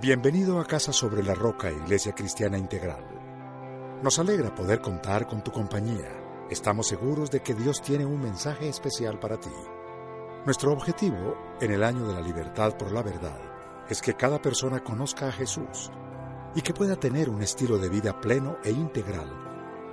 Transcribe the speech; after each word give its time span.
Bienvenido 0.00 0.58
a 0.58 0.64
Casa 0.64 0.94
sobre 0.94 1.22
la 1.22 1.34
Roca, 1.34 1.70
Iglesia 1.70 2.14
Cristiana 2.14 2.56
Integral. 2.56 3.04
Nos 4.02 4.18
alegra 4.18 4.54
poder 4.54 4.80
contar 4.80 5.26
con 5.26 5.44
tu 5.44 5.50
compañía. 5.50 6.08
Estamos 6.48 6.88
seguros 6.88 7.30
de 7.30 7.40
que 7.40 7.52
Dios 7.52 7.82
tiene 7.82 8.06
un 8.06 8.18
mensaje 8.18 8.66
especial 8.66 9.18
para 9.18 9.38
ti. 9.38 9.50
Nuestro 10.46 10.72
objetivo 10.72 11.36
en 11.60 11.72
el 11.72 11.84
año 11.84 12.06
de 12.06 12.14
la 12.14 12.22
libertad 12.22 12.78
por 12.78 12.92
la 12.92 13.02
verdad 13.02 13.38
es 13.90 14.00
que 14.00 14.14
cada 14.14 14.40
persona 14.40 14.82
conozca 14.82 15.28
a 15.28 15.32
Jesús 15.32 15.90
y 16.54 16.62
que 16.62 16.72
pueda 16.72 16.96
tener 16.96 17.28
un 17.28 17.42
estilo 17.42 17.76
de 17.76 17.90
vida 17.90 18.18
pleno 18.22 18.56
e 18.64 18.70
integral, 18.70 19.30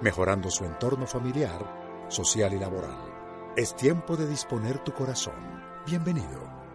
mejorando 0.01 0.49
su 0.49 0.63
entorno 0.63 1.05
familiar, 1.05 2.05
social 2.07 2.53
y 2.53 2.59
laboral. 2.59 3.53
Es 3.57 3.75
tiempo 3.75 4.15
de 4.15 4.25
disponer 4.25 4.81
tu 4.85 4.93
corazón. 4.93 5.35
Bienvenido. 5.85 6.66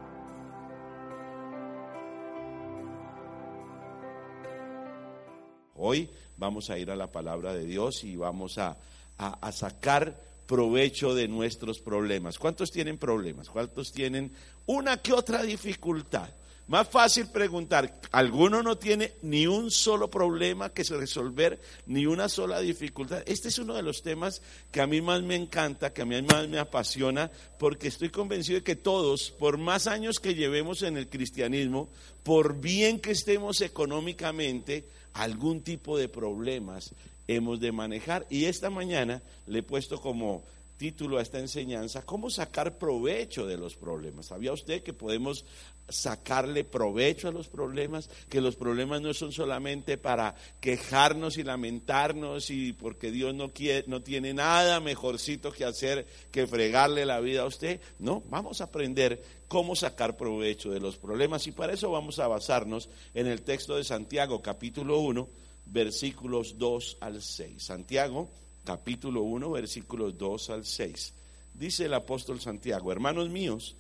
Hoy 5.85 6.09
vamos 6.37 6.71
a 6.71 6.79
ir 6.79 6.93
a 6.93 6.97
la 6.97 7.11
palabra 7.11 7.53
de 7.53 7.65
Dios 7.65 8.05
y 8.05 8.15
vamos 8.15 8.57
a, 8.57 8.77
a, 9.19 9.51
sacar 9.51 10.17
provecho 10.47 11.13
de 11.13 11.27
nuestros 11.27 11.81
problemas. 11.81 12.39
¿Cuántos 12.39 12.71
tienen 12.71 12.99
problemas? 12.99 13.51
¿Cuántos 13.51 13.91
tienen 13.91 14.31
una 14.67 14.99
que 14.99 15.13
otra 15.13 15.43
dificultad? 15.43 16.29
Más 16.69 16.89
fácil 16.89 17.27
preguntar, 17.27 18.01
¿alguno 18.13 18.63
no 18.63 18.79
tiene 18.79 19.15
ni 19.23 19.49
un 19.49 19.73
solo 19.73 20.09
problema 20.09 20.71
que 20.71 20.85
resolver, 20.85 21.61
ni 21.87 22.07
una 22.07 22.29
sola 22.29 22.61
dificultad? 22.61 23.25
Este 23.27 23.49
es 23.49 23.59
uno 23.59 23.75
de 23.75 23.83
los 23.83 24.03
temas 24.03 24.41
que 24.71 24.81
a 24.81 24.87
mí 24.87 25.01
más 25.01 25.23
me 25.23 25.35
encanta, 25.35 25.93
que 25.93 26.03
a 26.03 26.07
mí 26.07 26.23
más 26.23 26.49
me 26.49 26.61
apasiona, 26.61 27.29
porque 27.59 27.89
estoy 27.89 28.11
convencido 28.11 28.61
de 28.61 28.65
que 28.65 28.77
todos, 28.77 29.33
por 29.33 29.59
más 29.59 29.89
años 29.89 30.21
que 30.21 30.37
llevemos 30.37 30.83
en 30.83 30.97
el 30.97 31.09
cristianismo, 31.09 31.89
por 32.23 32.61
bien 32.61 33.01
que 33.01 33.11
estemos 33.11 33.61
económicamente, 33.61 34.87
algún 35.15 35.63
tipo 35.63 35.99
de 35.99 36.09
problemas 36.09 36.95
hemos 37.29 37.61
de 37.61 37.73
manejar. 37.73 38.27
Y 38.31 38.47
esta 38.47 38.71
mañana 38.71 39.23
le 39.47 39.61
he 39.61 39.63
puesto 39.63 40.01
como 40.01 40.43
título 40.83 41.19
a 41.19 41.23
esta 41.23 41.39
enseñanza, 41.39 42.05
¿cómo 42.05 42.29
sacar 42.29 42.77
provecho 42.77 43.47
de 43.47 43.57
los 43.57 43.77
problemas? 43.77 44.27
¿Sabía 44.27 44.53
usted 44.53 44.83
que 44.83 44.93
podemos 44.93 45.45
sacarle 45.89 46.65
provecho 46.65 47.29
a 47.29 47.31
los 47.31 47.47
problemas? 47.47 48.11
Que 48.29 48.41
los 48.41 48.57
problemas 48.57 49.01
no 49.01 49.15
son 49.15 49.31
solamente 49.31 49.97
para 49.97 50.35
quejarnos 50.59 51.39
y 51.39 51.45
lamentarnos 51.45 52.51
y 52.51 52.73
porque 52.73 53.13
Dios 53.13 53.33
no, 53.33 53.53
quiere, 53.53 53.85
no 53.87 54.03
tiene 54.03 54.35
nada 54.35 54.81
mejorcito 54.81 55.53
que 55.53 55.65
hacer 55.65 56.05
que 56.33 56.49
fregarle 56.49 57.07
la 57.07 57.21
vida 57.21 57.43
a 57.43 57.47
usted. 57.47 57.81
No, 58.01 58.25
vamos 58.29 58.61
a 58.61 58.65
aprender 58.65 59.23
cómo 59.47 59.77
sacar 59.77 60.17
provecho 60.17 60.73
de 60.73 60.81
los 60.81 60.97
problemas 60.97 61.47
y 61.47 61.53
para 61.53 61.75
eso 61.75 61.93
vamos 61.93 62.19
a 62.19 62.27
basarnos 62.27 62.89
en 63.15 63.29
el 63.29 63.43
texto 63.43 63.77
de 63.77 63.85
Santiago 63.85 64.43
capítulo 64.43 64.99
1 64.99 65.29
versículos 65.67 66.59
2 66.59 66.97
al 67.01 67.23
6. 67.23 67.63
Santiago 67.63 68.29
capítulo 68.65 69.23
1, 69.23 69.51
versículos 69.51 70.17
2 70.17 70.51
al 70.51 70.65
6. 70.65 71.15
Dice 71.55 71.87
el 71.87 71.95
apóstol 71.95 72.41
Santiago, 72.41 72.93
hermanos 72.93 73.29
míos, 73.29 73.77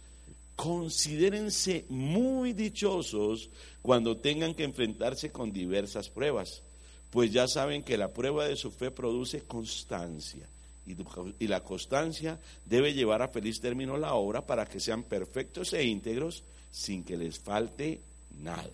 considérense 0.56 1.86
muy 1.88 2.52
dichosos 2.52 3.50
cuando 3.80 4.18
tengan 4.18 4.54
que 4.54 4.64
enfrentarse 4.64 5.30
con 5.30 5.52
diversas 5.52 6.10
pruebas, 6.10 6.62
pues 7.10 7.32
ya 7.32 7.48
saben 7.48 7.82
que 7.82 7.96
la 7.96 8.12
prueba 8.12 8.46
de 8.46 8.56
su 8.56 8.70
fe 8.70 8.90
produce 8.90 9.42
constancia. 9.42 10.48
Y, 10.84 11.46
la 11.46 11.62
constancia 11.62 12.40
debe 12.64 12.92
llevar 12.92 13.22
a 13.22 13.28
feliz 13.28 13.60
término 13.60 13.96
la 13.96 14.14
obra 14.14 14.44
para 14.44 14.66
que 14.66 14.80
sean 14.80 15.04
perfectos 15.04 15.72
e 15.74 15.84
íntegros 15.84 16.42
sin 16.72 17.04
que 17.04 17.16
les 17.16 17.38
falte 17.38 18.00
nada. 18.40 18.70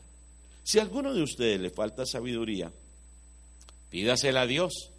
Si 0.62 0.78
a 0.78 0.82
alguno 0.82 1.12
de 1.12 1.22
ustedes 1.22 1.60
le 1.60 1.70
falta 1.70 2.06
sabiduría, 2.06 2.72
pídasela 3.90 4.42
a 4.42 4.46
Dios 4.46 4.90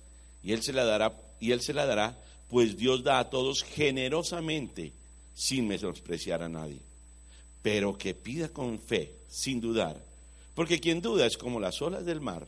y 0.44 0.54
él 0.54 0.62
se 0.64 0.74
la 0.74 0.86
dará 0.86 1.14
y 1.40 1.52
él 1.52 1.62
se 1.62 1.74
la 1.74 1.86
dará, 1.86 2.18
pues 2.50 2.78
Dios 2.78 3.04
da 3.04 3.20
a 3.20 3.30
todos 3.30 3.64
generosamente 3.64 4.92
sin 5.34 5.68
menospreciar 5.68 6.44
a 6.44 6.50
nadie. 6.50 6.80
Pero 7.62 7.98
que 7.98 8.14
pida 8.14 8.50
con 8.50 8.80
fe, 8.80 9.14
sin 9.30 9.62
dudar, 9.62 10.02
porque 10.56 10.80
quien 10.80 11.02
duda 11.02 11.26
es 11.26 11.38
como 11.38 11.60
las 11.60 11.82
olas 11.82 12.06
del 12.06 12.22
mar, 12.22 12.48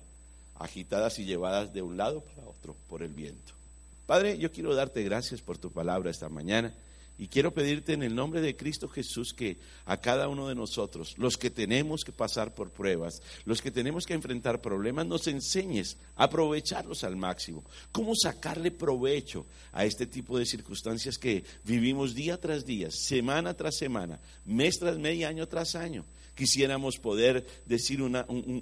agitadas 0.55 1.19
y 1.19 1.25
llevadas 1.25 1.73
de 1.73 1.81
un 1.81 1.97
lado 1.97 2.21
para 2.21 2.47
otro 2.47 2.75
por 2.87 3.03
el 3.03 3.13
viento. 3.13 3.53
Padre, 4.05 4.37
yo 4.37 4.51
quiero 4.51 4.75
darte 4.75 5.03
gracias 5.03 5.41
por 5.41 5.57
tu 5.57 5.71
palabra 5.71 6.11
esta 6.11 6.27
mañana. 6.27 6.73
Y 7.21 7.27
quiero 7.27 7.53
pedirte 7.53 7.93
en 7.93 8.01
el 8.01 8.15
nombre 8.15 8.41
de 8.41 8.55
Cristo 8.55 8.87
Jesús 8.87 9.31
que 9.31 9.57
a 9.85 9.97
cada 9.97 10.27
uno 10.27 10.47
de 10.47 10.55
nosotros, 10.55 11.13
los 11.19 11.37
que 11.37 11.51
tenemos 11.51 12.01
que 12.03 12.11
pasar 12.11 12.55
por 12.55 12.71
pruebas, 12.71 13.21
los 13.45 13.61
que 13.61 13.69
tenemos 13.69 14.07
que 14.07 14.15
enfrentar 14.15 14.59
problemas, 14.59 15.05
nos 15.05 15.27
enseñes 15.27 15.97
a 16.15 16.23
aprovecharlos 16.23 17.03
al 17.03 17.15
máximo. 17.15 17.63
Cómo 17.91 18.13
sacarle 18.15 18.71
provecho 18.71 19.45
a 19.71 19.85
este 19.85 20.07
tipo 20.07 20.39
de 20.39 20.47
circunstancias 20.47 21.19
que 21.19 21.43
vivimos 21.63 22.15
día 22.15 22.41
tras 22.41 22.65
día, 22.65 22.89
semana 22.89 23.53
tras 23.53 23.77
semana, 23.77 24.19
mes 24.43 24.79
tras 24.79 24.97
mes 24.97 25.17
y 25.17 25.23
año 25.23 25.47
tras 25.47 25.75
año. 25.75 26.03
Quisiéramos 26.33 26.97
poder 26.97 27.45
decir 27.67 28.01
un, 28.01 28.15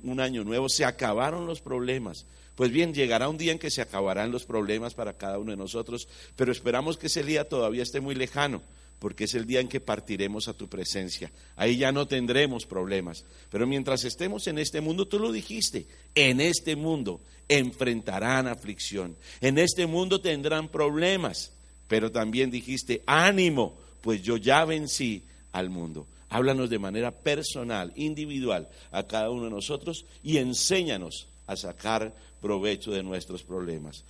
un 0.04 0.20
año 0.20 0.44
nuevo, 0.44 0.68
se 0.68 0.84
acabaron 0.84 1.46
los 1.46 1.62
problemas, 1.62 2.26
pues 2.60 2.74
bien, 2.74 2.94
llegará 2.94 3.30
un 3.30 3.38
día 3.38 3.54
en 3.54 3.58
que 3.58 3.72
se 3.72 3.82
acabarán 3.82 4.34
los 4.34 4.44
problemas 4.44 4.94
para 4.94 5.14
cada 5.14 5.40
uno 5.40 5.52
de 5.52 5.56
nosotros, 5.56 6.10
pero 6.36 6.52
esperamos 6.52 6.98
que 6.98 7.08
ese 7.08 7.24
día 7.24 7.48
todavía 7.48 7.84
esté 7.84 8.02
muy 8.02 8.16
lejano, 8.16 8.62
porque 9.00 9.24
es 9.24 9.34
el 9.34 9.46
día 9.46 9.62
en 9.62 9.70
que 9.70 9.80
partiremos 9.80 10.50
a 10.50 10.54
tu 10.54 10.68
presencia. 10.68 11.32
Ahí 11.56 11.78
ya 11.78 11.94
no 11.94 12.06
tendremos 12.06 12.66
problemas. 12.66 13.24
Pero 13.50 13.66
mientras 13.66 14.04
estemos 14.04 14.46
en 14.48 14.60
este 14.60 14.82
mundo, 14.82 15.08
tú 15.08 15.20
lo 15.20 15.32
dijiste, 15.32 15.86
en 16.16 16.42
este 16.42 16.76
mundo 16.76 17.22
enfrentarán 17.48 18.46
aflicción, 18.46 19.16
en 19.40 19.58
este 19.58 19.86
mundo 19.86 20.20
tendrán 20.20 20.68
problemas, 20.68 21.54
pero 21.88 22.12
también 22.12 22.52
dijiste, 22.52 23.04
ánimo, 23.06 23.78
pues 24.02 24.22
yo 24.22 24.36
ya 24.36 24.66
vencí 24.66 25.24
al 25.54 25.70
mundo. 25.70 26.08
Háblanos 26.28 26.70
de 26.70 26.78
manera 26.78 27.12
personal, 27.12 27.94
individual, 27.96 28.68
a 28.92 29.04
cada 29.04 29.30
uno 29.30 29.46
de 29.46 29.52
nosotros 29.52 30.04
y 30.22 30.40
enséñanos 30.40 31.30
a 31.50 31.56
sacar 31.56 32.14
provecho 32.40 32.92
de 32.92 33.02
nuestros 33.02 33.42
problemas. 33.42 34.04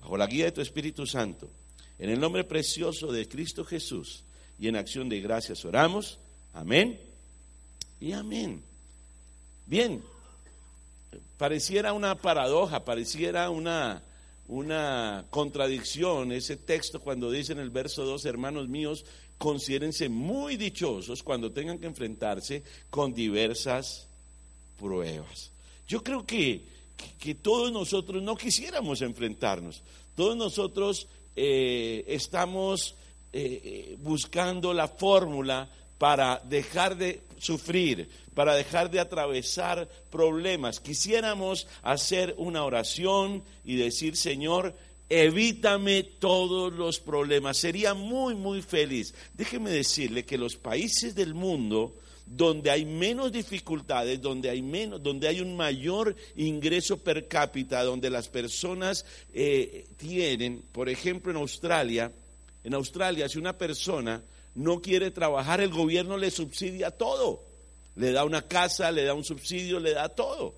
Bajo 0.00 0.16
la 0.16 0.26
guía 0.26 0.46
de 0.46 0.52
tu 0.52 0.60
Espíritu 0.60 1.06
Santo, 1.06 1.48
en 1.96 2.10
el 2.10 2.18
nombre 2.18 2.42
precioso 2.42 3.12
de 3.12 3.28
Cristo 3.28 3.64
Jesús 3.64 4.24
y 4.58 4.66
en 4.66 4.74
acción 4.74 5.08
de 5.08 5.20
gracias 5.20 5.64
oramos. 5.64 6.18
Amén 6.52 6.98
y 8.00 8.10
amén. 8.10 8.64
Bien, 9.64 10.02
pareciera 11.38 11.92
una 11.92 12.16
paradoja, 12.16 12.84
pareciera 12.84 13.48
una, 13.48 14.02
una 14.48 15.24
contradicción 15.30 16.32
ese 16.32 16.56
texto 16.56 17.00
cuando 17.00 17.30
dice 17.30 17.52
en 17.52 17.60
el 17.60 17.70
verso 17.70 18.04
2, 18.04 18.24
hermanos 18.24 18.68
míos, 18.68 19.04
considérense 19.38 20.08
muy 20.08 20.56
dichosos 20.56 21.22
cuando 21.22 21.52
tengan 21.52 21.78
que 21.78 21.86
enfrentarse 21.86 22.64
con 22.90 23.14
diversas 23.14 24.08
pruebas. 24.80 25.51
Yo 25.86 26.02
creo 26.02 26.24
que 26.24 26.72
que 27.18 27.34
todos 27.34 27.72
nosotros 27.72 28.22
no 28.22 28.36
quisiéramos 28.36 29.02
enfrentarnos. 29.02 29.82
Todos 30.14 30.36
nosotros 30.36 31.06
eh, 31.36 32.04
estamos 32.08 32.94
eh, 33.32 33.96
buscando 34.00 34.74
la 34.74 34.88
fórmula 34.88 35.68
para 35.98 36.40
dejar 36.44 36.96
de 36.96 37.20
sufrir, 37.38 38.08
para 38.34 38.54
dejar 38.54 38.90
de 38.90 39.00
atravesar 39.00 39.88
problemas. 40.10 40.80
Quisiéramos 40.80 41.66
hacer 41.82 42.34
una 42.38 42.64
oración 42.64 43.42
y 43.64 43.76
decir, 43.76 44.16
Señor, 44.16 44.74
evítame 45.08 46.02
todos 46.02 46.72
los 46.72 46.98
problemas. 46.98 47.56
Sería 47.56 47.94
muy, 47.94 48.34
muy 48.34 48.62
feliz. 48.62 49.14
Déjeme 49.34 49.70
decirle 49.70 50.24
que 50.24 50.38
los 50.38 50.56
países 50.56 51.14
del 51.14 51.34
mundo 51.34 51.94
donde 52.34 52.70
hay 52.70 52.86
menos 52.86 53.30
dificultades, 53.30 54.20
donde 54.20 54.48
hay, 54.48 54.62
menos, 54.62 55.02
donde 55.02 55.28
hay 55.28 55.40
un 55.40 55.54
mayor 55.54 56.16
ingreso 56.36 56.96
per 56.96 57.28
cápita, 57.28 57.84
donde 57.84 58.08
las 58.08 58.28
personas 58.28 59.04
eh, 59.34 59.86
tienen, 59.98 60.62
por 60.72 60.88
ejemplo 60.88 61.30
en 61.30 61.36
Australia, 61.36 62.10
en 62.64 62.74
Australia 62.74 63.28
si 63.28 63.38
una 63.38 63.58
persona 63.58 64.22
no 64.54 64.80
quiere 64.80 65.10
trabajar, 65.10 65.60
el 65.60 65.70
gobierno 65.70 66.16
le 66.16 66.30
subsidia 66.30 66.90
todo, 66.90 67.42
le 67.96 68.12
da 68.12 68.24
una 68.24 68.42
casa, 68.42 68.90
le 68.90 69.04
da 69.04 69.12
un 69.12 69.24
subsidio, 69.24 69.78
le 69.78 69.92
da 69.92 70.08
todo. 70.08 70.54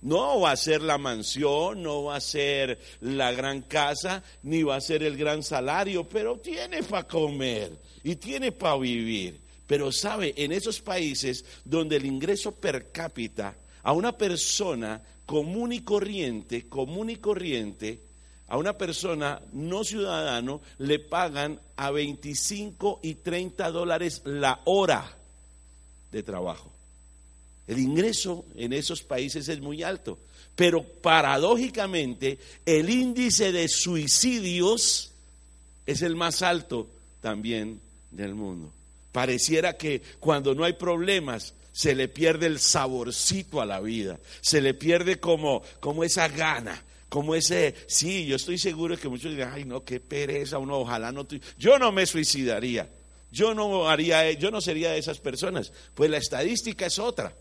No 0.00 0.40
va 0.40 0.52
a 0.52 0.56
ser 0.56 0.82
la 0.82 0.98
mansión, 0.98 1.82
no 1.82 2.04
va 2.04 2.16
a 2.16 2.20
ser 2.20 2.78
la 3.00 3.32
gran 3.32 3.62
casa, 3.62 4.22
ni 4.42 4.62
va 4.62 4.76
a 4.76 4.80
ser 4.80 5.02
el 5.02 5.16
gran 5.16 5.42
salario, 5.42 6.08
pero 6.08 6.38
tiene 6.38 6.82
para 6.82 7.06
comer 7.06 7.72
y 8.02 8.16
tiene 8.16 8.52
para 8.52 8.76
vivir. 8.78 9.47
Pero 9.68 9.92
sabe, 9.92 10.34
en 10.36 10.50
esos 10.50 10.80
países 10.80 11.44
donde 11.64 11.96
el 11.96 12.06
ingreso 12.06 12.52
per 12.52 12.90
cápita 12.90 13.54
a 13.84 13.92
una 13.92 14.16
persona 14.16 15.00
común 15.26 15.72
y 15.74 15.82
corriente, 15.82 16.68
común 16.68 17.10
y 17.10 17.16
corriente, 17.16 18.00
a 18.48 18.56
una 18.56 18.78
persona 18.78 19.42
no 19.52 19.84
ciudadano 19.84 20.62
le 20.78 20.98
pagan 20.98 21.60
a 21.76 21.90
25 21.90 23.00
y 23.02 23.16
30 23.16 23.70
dólares 23.70 24.22
la 24.24 24.62
hora 24.64 25.16
de 26.10 26.22
trabajo. 26.22 26.72
El 27.66 27.78
ingreso 27.78 28.46
en 28.56 28.72
esos 28.72 29.02
países 29.02 29.48
es 29.50 29.60
muy 29.60 29.82
alto. 29.82 30.18
Pero 30.56 30.82
paradójicamente 30.82 32.38
el 32.64 32.88
índice 32.88 33.52
de 33.52 33.68
suicidios 33.68 35.12
es 35.84 36.00
el 36.00 36.16
más 36.16 36.40
alto 36.40 36.88
también 37.20 37.80
del 38.10 38.34
mundo. 38.34 38.72
Pareciera 39.12 39.76
que 39.76 40.02
cuando 40.20 40.54
no 40.54 40.64
hay 40.64 40.74
problemas 40.74 41.54
se 41.72 41.94
le 41.94 42.08
pierde 42.08 42.46
el 42.46 42.58
saborcito 42.58 43.60
a 43.60 43.66
la 43.66 43.80
vida, 43.80 44.18
se 44.40 44.60
le 44.60 44.74
pierde 44.74 45.20
como, 45.20 45.62
como 45.80 46.04
esa 46.04 46.28
gana, 46.28 46.82
como 47.08 47.34
ese, 47.34 47.74
sí, 47.86 48.26
yo 48.26 48.36
estoy 48.36 48.58
seguro 48.58 48.96
que 48.96 49.08
muchos 49.08 49.30
dirán, 49.30 49.52
ay 49.54 49.64
no, 49.64 49.84
qué 49.84 50.00
pereza, 50.00 50.58
uno 50.58 50.78
ojalá 50.78 51.12
no, 51.12 51.26
yo 51.58 51.78
no 51.78 51.92
me 51.92 52.04
suicidaría, 52.04 52.88
yo 53.30 53.54
no 53.54 53.88
haría, 53.88 54.32
yo 54.32 54.50
no 54.50 54.60
sería 54.60 54.90
de 54.90 54.98
esas 54.98 55.18
personas, 55.18 55.72
pues 55.94 56.10
la 56.10 56.18
estadística 56.18 56.86
es 56.86 56.98
otra. 56.98 57.32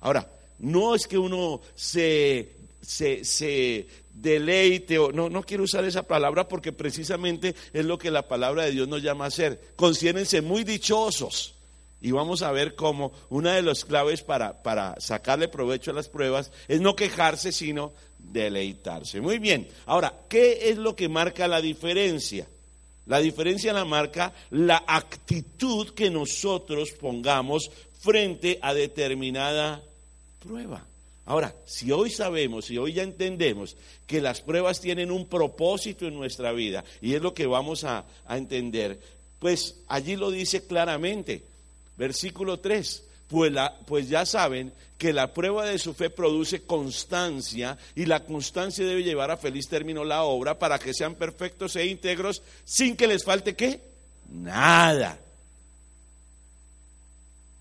Ahora, 0.00 0.30
no 0.58 0.94
es 0.94 1.06
que 1.06 1.18
uno 1.18 1.60
se, 1.74 2.52
se, 2.80 3.86
deleite, 4.14 4.98
o 4.98 5.12
no, 5.12 5.28
no 5.28 5.42
quiero 5.42 5.64
usar 5.64 5.84
esa 5.84 6.04
palabra 6.04 6.48
porque 6.48 6.72
precisamente 6.72 7.54
es 7.72 7.84
lo 7.84 7.98
que 7.98 8.10
la 8.10 8.26
palabra 8.28 8.64
de 8.64 8.70
Dios 8.70 8.88
nos 8.88 9.02
llama 9.02 9.24
a 9.24 9.28
hacer. 9.28 9.60
Considérense 9.76 10.40
muy 10.40 10.64
dichosos. 10.64 11.54
Y 12.00 12.10
vamos 12.10 12.42
a 12.42 12.52
ver 12.52 12.74
cómo 12.74 13.12
una 13.30 13.54
de 13.54 13.62
las 13.62 13.84
claves 13.84 14.22
para, 14.22 14.62
para 14.62 14.94
sacarle 15.00 15.48
provecho 15.48 15.90
a 15.90 15.94
las 15.94 16.08
pruebas 16.08 16.52
es 16.68 16.80
no 16.80 16.94
quejarse, 16.94 17.50
sino 17.50 17.92
deleitarse. 18.18 19.20
Muy 19.20 19.38
bien. 19.38 19.68
Ahora, 19.86 20.14
¿qué 20.28 20.68
es 20.68 20.76
lo 20.76 20.94
que 20.94 21.08
marca 21.08 21.48
la 21.48 21.62
diferencia? 21.62 22.46
La 23.06 23.20
diferencia 23.20 23.72
la 23.72 23.84
marca 23.84 24.32
la 24.50 24.82
actitud 24.86 25.90
que 25.90 26.10
nosotros 26.10 26.92
pongamos 26.92 27.70
frente 28.00 28.58
a 28.60 28.74
determinada 28.74 29.82
prueba. 30.40 30.86
Ahora, 31.26 31.54
si 31.64 31.90
hoy 31.90 32.10
sabemos, 32.10 32.66
si 32.66 32.76
hoy 32.76 32.92
ya 32.92 33.02
entendemos 33.02 33.76
que 34.06 34.20
las 34.20 34.42
pruebas 34.42 34.80
tienen 34.80 35.10
un 35.10 35.26
propósito 35.26 36.06
en 36.06 36.14
nuestra 36.14 36.52
vida, 36.52 36.84
y 37.00 37.14
es 37.14 37.22
lo 37.22 37.32
que 37.32 37.46
vamos 37.46 37.84
a, 37.84 38.04
entender, 38.28 39.00
pues 39.38 39.76
allí 39.88 40.16
lo 40.16 40.30
dice 40.30 40.66
claramente. 40.66 41.42
Versículo 41.96 42.60
3. 42.60 43.04
Pues, 43.28 43.52
pues, 43.86 44.08
ya 44.08 44.26
saben 44.26 44.72
que 44.98 45.12
la 45.12 45.32
prueba 45.32 45.64
de 45.64 45.78
su 45.78 45.94
fe 45.94 46.10
produce 46.10 46.62
constancia 46.62 47.78
y 47.94 48.04
la 48.04 48.22
constancia 48.24 48.84
debe 48.84 49.02
llevar 49.02 49.30
a 49.30 49.38
feliz 49.38 49.66
término 49.66 50.04
la 50.04 50.24
obra 50.24 50.58
para 50.58 50.78
que 50.78 50.92
sean 50.92 51.14
perfectos 51.14 51.74
e 51.76 51.86
íntegros 51.86 52.42
sin 52.64 52.96
que 52.96 53.06
les 53.06 53.24
falte 53.24 53.54
qué? 53.54 53.80
Nada. 54.28 55.18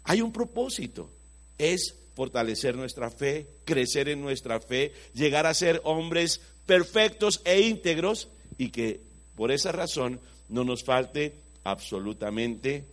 Hay 0.04 0.22
un 0.22 0.34
propósito, 0.34 1.10
es 1.58 1.96
fortalecer 2.16 2.76
nuestra 2.76 3.10
fe, 3.10 3.48
crecer 3.66 4.10
en 4.10 4.22
nuestra 4.22 4.60
fe, 4.60 4.94
llegar 5.14 5.46
a 5.46 5.54
ser 5.54 5.82
hombres 5.84 6.42
perfectos 6.66 7.42
e 7.46 7.62
íntegros 7.62 8.30
y 8.58 8.70
que 8.70 9.02
por 9.36 9.52
esa 9.52 9.72
razón 9.72 10.20
no 10.50 10.64
nos 10.64 10.84
falte 10.84 11.34
absolutamente 11.64 12.86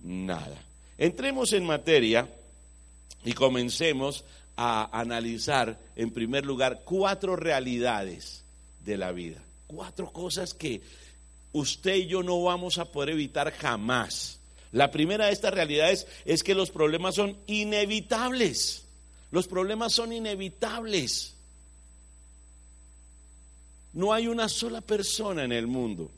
nada. 0.00 0.56
Entremos 0.98 1.52
en 1.52 1.64
materia 1.64 2.28
y 3.24 3.32
comencemos 3.32 4.24
a 4.56 4.98
analizar, 4.98 5.78
en 5.96 6.10
primer 6.10 6.46
lugar, 6.46 6.82
cuatro 6.84 7.36
realidades 7.36 8.44
de 8.84 8.96
la 8.96 9.12
vida. 9.12 9.42
Cuatro 9.66 10.10
cosas 10.12 10.54
que 10.54 10.80
usted 11.52 11.96
y 11.96 12.06
yo 12.06 12.22
no 12.22 12.42
vamos 12.42 12.78
a 12.78 12.86
poder 12.86 13.10
evitar 13.10 13.52
jamás. 13.52 14.40
La 14.72 14.90
primera 14.90 15.26
de 15.26 15.32
estas 15.32 15.54
realidades 15.54 16.06
es 16.24 16.42
que 16.42 16.54
los 16.54 16.70
problemas 16.70 17.14
son 17.14 17.36
inevitables. 17.46 18.84
Los 19.30 19.46
problemas 19.48 19.92
son 19.92 20.12
inevitables. 20.12 21.34
No 23.92 24.12
hay 24.12 24.28
una 24.28 24.48
sola 24.48 24.80
persona 24.80 25.44
en 25.44 25.52
el 25.52 25.66
mundo, 25.66 26.10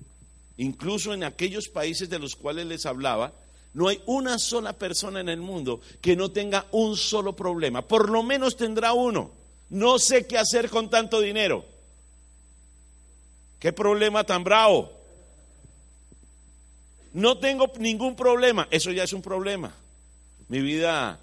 incluso 0.56 1.14
en 1.14 1.22
aquellos 1.22 1.68
países 1.68 2.10
de 2.10 2.18
los 2.18 2.34
cuales 2.34 2.66
les 2.66 2.86
hablaba, 2.86 3.32
no 3.74 3.86
hay 3.86 4.02
una 4.06 4.38
sola 4.38 4.72
persona 4.72 5.20
en 5.20 5.28
el 5.28 5.40
mundo 5.40 5.80
que 6.00 6.16
no 6.16 6.32
tenga 6.32 6.66
un 6.72 6.96
solo 6.96 7.36
problema. 7.36 7.82
Por 7.82 8.10
lo 8.10 8.24
menos 8.24 8.56
tendrá 8.56 8.92
uno. 8.92 9.30
No 9.70 9.98
sé 10.00 10.26
qué 10.26 10.38
hacer 10.38 10.70
con 10.70 10.90
tanto 10.90 11.20
dinero. 11.20 11.64
¿Qué 13.58 13.72
problema 13.72 14.24
tan 14.24 14.42
bravo? 14.42 14.97
No 17.18 17.38
tengo 17.38 17.72
ningún 17.80 18.14
problema. 18.14 18.68
Eso 18.70 18.92
ya 18.92 19.02
es 19.02 19.12
un 19.12 19.22
problema. 19.22 19.74
Mi 20.46 20.60
vida 20.60 21.18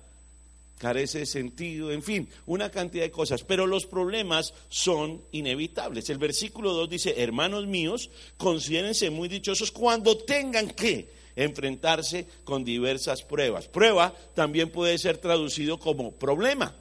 carece 0.78 1.20
de 1.20 1.26
sentido, 1.26 1.90
en 1.90 2.04
fin, 2.04 2.28
una 2.48 2.70
cantidad 2.70 3.06
de 3.06 3.12
cosas. 3.12 3.46
Pero 3.46 3.66
los 3.66 3.86
problemas 3.86 4.54
son 4.68 5.22
inevitables. 5.32 6.10
El 6.10 6.18
versículo 6.18 6.74
2 6.74 6.90
dice, 6.90 7.24
hermanos 7.24 7.66
míos, 7.66 8.10
considérense 8.36 9.10
muy 9.10 9.30
dichosos 9.30 9.72
cuando 9.72 10.18
tengan 10.18 10.68
que 10.68 11.10
enfrentarse 11.38 12.28
con 12.44 12.66
diversas 12.66 13.24
pruebas. 13.24 13.70
Prueba 13.70 14.14
también 14.34 14.72
puede 14.72 14.98
ser 14.98 15.18
traducido 15.18 15.80
como 15.80 16.12
problema. 16.12 16.76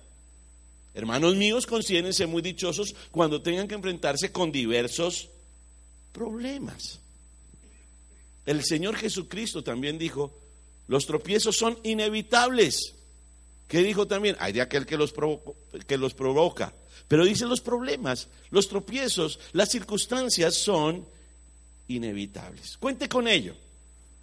Hermanos 0.93 1.37
míos, 1.37 1.67
considérense 1.67 2.27
muy 2.27 2.43
dichosos 2.43 2.97
cuando 3.13 3.43
tengan 3.43 3.69
que 3.69 3.77
enfrentarse 3.77 4.33
con 4.33 4.51
diversos 4.51 5.29
problemas. 6.11 6.99
El 8.47 8.65
Señor 8.65 8.97
Jesucristo 8.97 9.63
también 9.65 9.99
dijo, 9.99 10.39
los 10.87 11.07
tropiezos 11.07 11.57
son 11.57 11.79
inevitables. 11.83 12.95
¿Qué 13.69 13.83
dijo 13.83 14.07
también? 14.07 14.37
Hay 14.39 14.53
de 14.53 14.61
aquel 14.61 14.87
que 14.87 14.97
los, 14.97 15.13
provoca. 15.13 16.75
Pero 17.09 17.25
dice 17.25 17.47
los 17.47 17.61
problemas, 17.61 18.29
los 18.51 18.69
tropiezos, 18.69 19.41
las 19.53 19.71
circunstancias 19.71 20.55
son 20.55 21.07
inevitables. 21.89 22.77
Cuente 22.77 23.09
con 23.09 23.27
ello. 23.27 23.55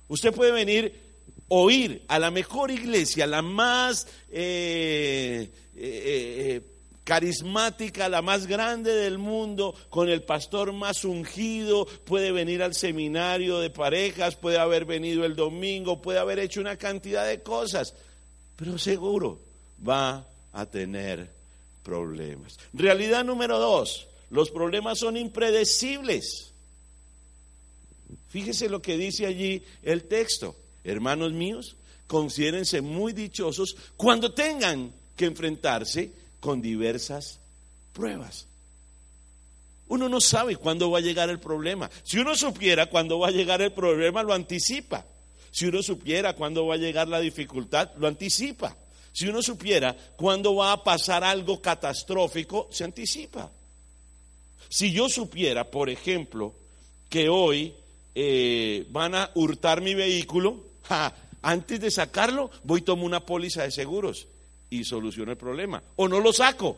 Usted 0.07 0.33
puede 0.33 0.51
venir, 0.51 0.93
oír 1.47 2.03
a 2.07 2.19
la 2.19 2.31
mejor 2.31 2.69
iglesia, 2.69 3.25
la 3.25 3.41
más 3.41 4.07
eh, 4.29 5.49
eh, 5.75 5.75
eh, 5.75 6.61
carismática, 7.11 8.07
la 8.07 8.21
más 8.21 8.47
grande 8.47 8.95
del 8.95 9.17
mundo, 9.17 9.75
con 9.89 10.07
el 10.07 10.23
pastor 10.23 10.71
más 10.71 11.03
ungido, 11.03 11.85
puede 12.05 12.31
venir 12.31 12.63
al 12.63 12.73
seminario 12.73 13.59
de 13.59 13.69
parejas, 13.69 14.37
puede 14.37 14.57
haber 14.57 14.85
venido 14.85 15.25
el 15.25 15.35
domingo, 15.35 16.01
puede 16.01 16.19
haber 16.19 16.39
hecho 16.39 16.61
una 16.61 16.77
cantidad 16.77 17.27
de 17.27 17.41
cosas, 17.41 17.93
pero 18.55 18.77
seguro 18.77 19.41
va 19.85 20.25
a 20.53 20.65
tener 20.67 21.29
problemas. 21.83 22.57
Realidad 22.71 23.25
número 23.25 23.59
dos, 23.59 24.07
los 24.29 24.49
problemas 24.49 24.97
son 24.97 25.17
impredecibles. 25.17 26.53
Fíjese 28.29 28.69
lo 28.69 28.81
que 28.81 28.95
dice 28.95 29.25
allí 29.25 29.61
el 29.83 30.05
texto. 30.05 30.55
Hermanos 30.85 31.33
míos, 31.33 31.75
considérense 32.07 32.79
muy 32.79 33.11
dichosos 33.11 33.75
cuando 33.97 34.33
tengan 34.33 34.93
que 35.17 35.25
enfrentarse 35.25 36.20
con 36.41 36.61
diversas 36.61 37.39
pruebas. 37.93 38.47
Uno 39.87 40.09
no 40.09 40.19
sabe 40.19 40.57
cuándo 40.57 40.91
va 40.91 40.97
a 40.97 41.01
llegar 41.01 41.29
el 41.29 41.39
problema. 41.39 41.89
Si 42.03 42.17
uno 42.17 42.35
supiera 42.35 42.87
cuándo 42.87 43.19
va 43.19 43.29
a 43.29 43.31
llegar 43.31 43.61
el 43.61 43.71
problema, 43.71 44.23
lo 44.23 44.33
anticipa. 44.33 45.05
Si 45.51 45.65
uno 45.65 45.83
supiera 45.83 46.33
cuándo 46.33 46.65
va 46.65 46.75
a 46.75 46.77
llegar 46.77 47.07
la 47.07 47.19
dificultad, 47.19 47.91
lo 47.97 48.07
anticipa. 48.07 48.75
Si 49.11 49.27
uno 49.27 49.41
supiera 49.41 49.95
cuándo 50.15 50.55
va 50.55 50.71
a 50.71 50.83
pasar 50.83 51.23
algo 51.23 51.61
catastrófico, 51.61 52.69
se 52.71 52.85
anticipa. 52.85 53.51
Si 54.69 54.91
yo 54.91 55.09
supiera, 55.09 55.69
por 55.69 55.89
ejemplo, 55.89 56.55
que 57.09 57.27
hoy 57.27 57.73
eh, 58.15 58.87
van 58.89 59.15
a 59.15 59.29
hurtar 59.35 59.81
mi 59.81 59.93
vehículo, 59.93 60.63
antes 61.41 61.81
de 61.81 61.91
sacarlo 61.91 62.49
voy 62.63 62.79
y 62.79 62.83
tomo 62.83 63.05
una 63.05 63.25
póliza 63.25 63.63
de 63.63 63.71
seguros 63.71 64.27
y 64.71 64.83
soluciono 64.83 65.31
el 65.31 65.37
problema. 65.37 65.83
O 65.97 66.07
no 66.07 66.19
lo 66.19 66.33
saco 66.33 66.77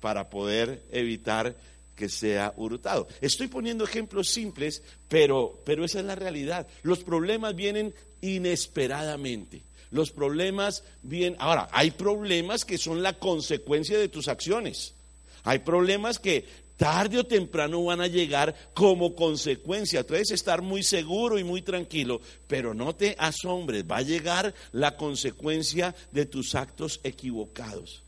para 0.00 0.30
poder 0.30 0.84
evitar 0.90 1.54
que 1.94 2.08
sea 2.08 2.54
hurtado. 2.56 3.08
Estoy 3.20 3.48
poniendo 3.48 3.84
ejemplos 3.84 4.28
simples, 4.28 4.82
pero, 5.08 5.60
pero 5.66 5.84
esa 5.84 5.98
es 5.98 6.06
la 6.06 6.14
realidad. 6.14 6.66
Los 6.82 7.00
problemas 7.00 7.54
vienen 7.56 7.92
inesperadamente. 8.22 9.62
Los 9.90 10.12
problemas 10.12 10.84
vienen... 11.02 11.36
Ahora, 11.40 11.68
hay 11.72 11.90
problemas 11.90 12.64
que 12.64 12.78
son 12.78 13.02
la 13.02 13.14
consecuencia 13.14 13.98
de 13.98 14.08
tus 14.08 14.28
acciones. 14.28 14.94
Hay 15.42 15.58
problemas 15.58 16.18
que 16.20 16.46
tarde 16.78 17.18
o 17.18 17.24
temprano 17.24 17.84
van 17.84 18.00
a 18.00 18.06
llegar 18.06 18.54
como 18.72 19.14
consecuencia. 19.14 20.06
Tú 20.06 20.14
debes 20.14 20.30
estar 20.30 20.62
muy 20.62 20.82
seguro 20.82 21.38
y 21.38 21.44
muy 21.44 21.60
tranquilo, 21.60 22.22
pero 22.46 22.72
no 22.72 22.94
te 22.94 23.14
asombres, 23.18 23.84
va 23.84 23.98
a 23.98 24.02
llegar 24.02 24.54
la 24.72 24.96
consecuencia 24.96 25.94
de 26.12 26.24
tus 26.24 26.54
actos 26.54 27.00
equivocados. 27.02 28.02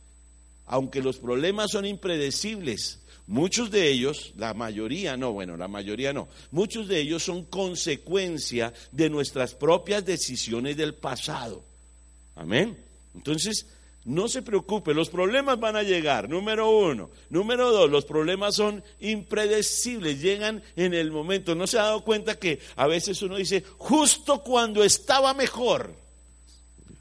Aunque 0.65 1.01
los 1.01 1.17
problemas 1.17 1.71
son 1.71 1.85
impredecibles, 1.85 2.99
muchos 3.27 3.69
de 3.71 3.89
ellos, 3.89 4.31
la 4.37 4.53
mayoría 4.53 5.17
no, 5.17 5.33
bueno, 5.33 5.57
la 5.57 5.67
mayoría 5.67 6.13
no, 6.13 6.29
muchos 6.49 6.87
de 6.87 7.01
ellos 7.01 7.23
son 7.23 7.43
consecuencia 7.43 8.73
de 8.93 9.09
nuestras 9.09 9.53
propias 9.53 10.05
decisiones 10.05 10.77
del 10.77 10.95
pasado. 10.95 11.61
Amén. 12.35 12.77
Entonces, 13.13 13.65
No 14.03 14.27
se 14.27 14.41
preocupe, 14.41 14.95
los 14.95 15.09
problemas 15.09 15.59
van 15.59 15.75
a 15.75 15.83
llegar, 15.83 16.27
número 16.27 16.71
uno. 16.71 17.11
Número 17.29 17.71
dos, 17.71 17.89
los 17.89 18.03
problemas 18.03 18.55
son 18.55 18.83
impredecibles, 18.99 20.19
llegan 20.19 20.63
en 20.75 20.95
el 20.95 21.11
momento. 21.11 21.53
¿No 21.53 21.67
se 21.67 21.77
ha 21.77 21.83
dado 21.83 22.03
cuenta 22.03 22.39
que 22.39 22.59
a 22.77 22.87
veces 22.87 23.21
uno 23.21 23.35
dice, 23.35 23.63
justo 23.77 24.41
cuando 24.41 24.83
estaba 24.83 25.35
mejor, 25.35 25.93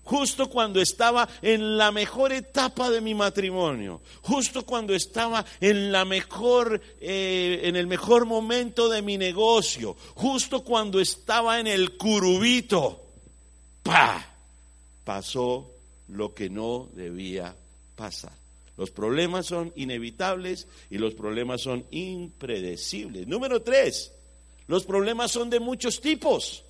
justo 0.05 0.51
cuando 0.51 0.79
estaba 0.83 1.27
en 1.41 1.79
la 1.79 1.91
mejor 1.91 2.35
etapa 2.35 2.91
de 2.91 3.01
mi 3.01 3.15
matrimonio, 3.15 4.03
justo 4.21 4.67
cuando 4.67 4.95
estaba 4.95 5.47
en 5.63 5.91
la 5.93 6.05
mejor, 6.05 6.83
eh, 7.01 7.61
en 7.65 7.77
el 7.77 7.87
mejor 7.87 8.27
momento 8.27 8.91
de 8.91 9.01
mi 9.01 9.17
negocio, 9.17 9.97
justo 10.15 10.65
cuando 10.65 11.01
estaba 11.01 11.61
en 11.61 11.67
el 11.67 11.97
curubito, 11.97 13.07
¡pa! 13.83 14.27
Pasó 15.03 15.80
lo 16.11 16.35
que 16.35 16.51
no 16.51 16.89
debía 16.95 17.57
pasar. 17.97 18.33
Los 18.77 18.91
problemas 18.91 19.47
son 19.47 19.73
inevitables 19.77 20.67
y 20.89 20.99
los 20.99 21.15
problemas 21.15 21.61
son 21.61 21.85
impredecibles. 21.91 23.27
Número 23.27 23.63
tres, 23.63 24.13
los 24.67 24.85
problemas 24.85 25.31
son 25.31 25.51
de 25.51 25.61
muchos 25.61 26.01
tipos. 26.01 26.65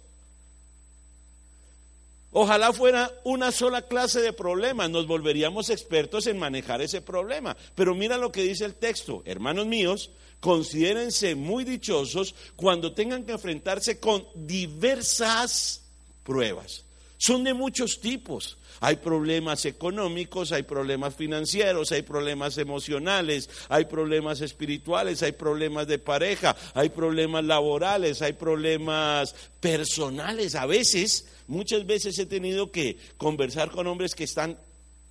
Ojalá 2.32 2.72
fuera 2.72 3.12
una 3.24 3.50
sola 3.50 3.82
clase 3.82 4.20
de 4.20 4.32
problemas, 4.32 4.88
nos 4.88 5.06
volveríamos 5.06 5.68
expertos 5.68 6.26
en 6.26 6.38
manejar 6.38 6.80
ese 6.80 7.00
problema. 7.00 7.56
Pero 7.74 7.94
mira 7.94 8.18
lo 8.18 8.30
que 8.30 8.42
dice 8.42 8.64
el 8.64 8.74
texto, 8.74 9.22
hermanos 9.24 9.66
míos, 9.66 10.10
considérense 10.38 11.34
muy 11.34 11.64
dichosos 11.64 12.34
cuando 12.56 12.92
tengan 12.92 13.24
que 13.24 13.32
enfrentarse 13.32 13.98
con 13.98 14.26
diversas 14.34 15.82
pruebas. 16.22 16.84
Son 17.20 17.44
de 17.44 17.52
muchos 17.52 18.00
tipos. 18.00 18.56
Hay 18.80 18.96
problemas 18.96 19.66
económicos, 19.66 20.52
hay 20.52 20.62
problemas 20.62 21.14
financieros, 21.14 21.92
hay 21.92 22.00
problemas 22.00 22.56
emocionales, 22.56 23.50
hay 23.68 23.84
problemas 23.84 24.40
espirituales, 24.40 25.22
hay 25.22 25.32
problemas 25.32 25.86
de 25.86 25.98
pareja, 25.98 26.56
hay 26.72 26.88
problemas 26.88 27.44
laborales, 27.44 28.22
hay 28.22 28.32
problemas 28.32 29.34
personales. 29.60 30.54
A 30.54 30.64
veces, 30.64 31.26
muchas 31.46 31.84
veces 31.84 32.18
he 32.18 32.24
tenido 32.24 32.72
que 32.72 32.96
conversar 33.18 33.70
con 33.70 33.86
hombres 33.86 34.14
que 34.14 34.24
están 34.24 34.58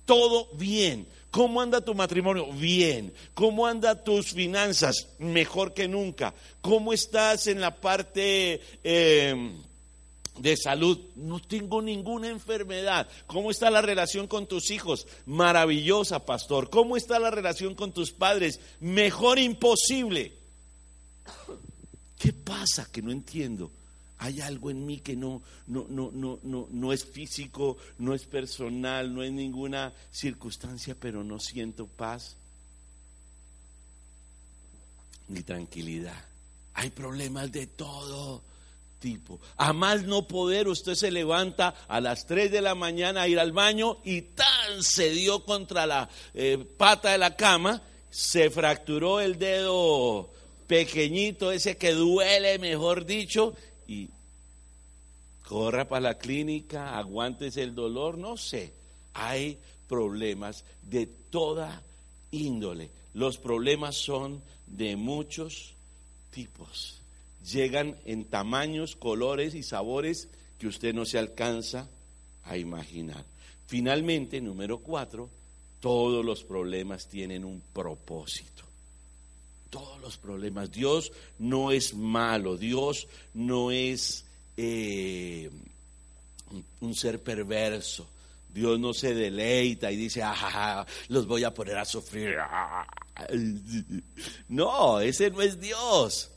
todo 0.04 0.48
bien. 0.54 1.06
¿Cómo 1.30 1.60
anda 1.60 1.80
tu 1.80 1.94
matrimonio? 1.94 2.52
Bien. 2.54 3.14
¿Cómo 3.34 3.68
anda 3.68 4.02
tus 4.02 4.32
finanzas? 4.32 5.10
Mejor 5.20 5.74
que 5.74 5.86
nunca. 5.86 6.34
¿Cómo 6.60 6.92
estás 6.92 7.46
en 7.46 7.60
la 7.60 7.80
parte... 7.80 8.60
Eh, 8.82 9.62
de 10.40 10.56
salud, 10.56 10.98
no 11.16 11.38
tengo 11.38 11.82
ninguna 11.82 12.28
enfermedad. 12.28 13.08
¿Cómo 13.26 13.50
está 13.50 13.70
la 13.70 13.82
relación 13.82 14.26
con 14.26 14.46
tus 14.46 14.70
hijos? 14.70 15.06
Maravillosa, 15.26 16.24
pastor. 16.24 16.70
¿Cómo 16.70 16.96
está 16.96 17.18
la 17.18 17.30
relación 17.30 17.74
con 17.74 17.92
tus 17.92 18.10
padres? 18.10 18.58
Mejor 18.80 19.38
imposible. 19.38 20.32
¿Qué 22.18 22.32
pasa 22.32 22.88
que 22.90 23.02
no 23.02 23.12
entiendo? 23.12 23.70
Hay 24.18 24.40
algo 24.40 24.70
en 24.70 24.84
mí 24.84 25.00
que 25.00 25.14
no, 25.16 25.42
no, 25.66 25.86
no, 25.88 26.10
no, 26.10 26.38
no, 26.42 26.68
no 26.70 26.92
es 26.92 27.04
físico, 27.04 27.76
no 27.98 28.14
es 28.14 28.24
personal, 28.24 29.14
no 29.14 29.22
es 29.22 29.32
ninguna 29.32 29.92
circunstancia, 30.10 30.94
pero 30.98 31.22
no 31.22 31.38
siento 31.38 31.86
paz 31.86 32.36
ni 35.28 35.42
tranquilidad. 35.42 36.24
Hay 36.74 36.90
problemas 36.90 37.52
de 37.52 37.66
todo 37.66 38.42
tipo. 39.00 39.40
A 39.56 39.72
más 39.72 40.04
no 40.04 40.28
poder, 40.28 40.68
usted 40.68 40.94
se 40.94 41.10
levanta 41.10 41.74
a 41.88 42.00
las 42.00 42.26
3 42.26 42.52
de 42.52 42.60
la 42.60 42.76
mañana 42.76 43.22
a 43.22 43.28
ir 43.28 43.40
al 43.40 43.52
baño 43.52 43.98
y 44.04 44.22
tan 44.22 44.82
se 44.82 45.10
dio 45.10 45.44
contra 45.44 45.86
la 45.86 46.08
eh, 46.34 46.58
pata 46.76 47.10
de 47.10 47.18
la 47.18 47.34
cama, 47.34 47.82
se 48.10 48.50
fracturó 48.50 49.20
el 49.20 49.38
dedo 49.38 50.30
pequeñito, 50.66 51.50
ese 51.50 51.76
que 51.76 51.92
duele, 51.92 52.58
mejor 52.58 53.06
dicho, 53.06 53.54
y 53.88 54.08
corra 55.44 55.88
para 55.88 56.00
la 56.00 56.18
clínica, 56.18 56.96
aguantes 56.96 57.56
el 57.56 57.74
dolor, 57.74 58.18
no 58.18 58.36
sé. 58.36 58.72
Hay 59.14 59.58
problemas 59.88 60.64
de 60.82 61.06
toda 61.06 61.82
índole. 62.30 62.90
Los 63.14 63.38
problemas 63.38 63.96
son 63.96 64.40
de 64.68 64.94
muchos 64.94 65.74
tipos 66.30 66.99
llegan 67.44 67.96
en 68.04 68.24
tamaños, 68.24 68.96
colores 68.96 69.54
y 69.54 69.62
sabores 69.62 70.28
que 70.58 70.66
usted 70.66 70.94
no 70.94 71.04
se 71.04 71.18
alcanza 71.18 71.88
a 72.44 72.56
imaginar. 72.56 73.24
Finalmente, 73.66 74.40
número 74.40 74.78
cuatro, 74.78 75.30
todos 75.80 76.24
los 76.24 76.44
problemas 76.44 77.08
tienen 77.08 77.44
un 77.44 77.62
propósito. 77.72 78.64
Todos 79.70 80.00
los 80.00 80.18
problemas. 80.18 80.70
Dios 80.70 81.12
no 81.38 81.70
es 81.70 81.94
malo, 81.94 82.56
Dios 82.56 83.06
no 83.34 83.70
es 83.70 84.24
eh, 84.56 85.50
un 86.80 86.94
ser 86.94 87.22
perverso. 87.22 88.08
Dios 88.52 88.80
no 88.80 88.92
se 88.92 89.14
deleita 89.14 89.92
y 89.92 89.96
dice, 89.96 90.22
ah, 90.24 90.84
los 91.08 91.26
voy 91.26 91.44
a 91.44 91.54
poner 91.54 91.78
a 91.78 91.84
sufrir. 91.84 92.36
No, 94.48 94.98
ese 94.98 95.30
no 95.30 95.42
es 95.42 95.60
Dios. 95.60 96.30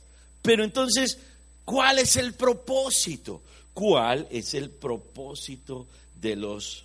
Pero 0.44 0.62
entonces, 0.62 1.16
¿cuál 1.64 1.98
es 1.98 2.16
el 2.16 2.34
propósito? 2.34 3.40
¿Cuál 3.72 4.28
es 4.30 4.52
el 4.52 4.68
propósito 4.68 5.86
de 6.20 6.36
los 6.36 6.84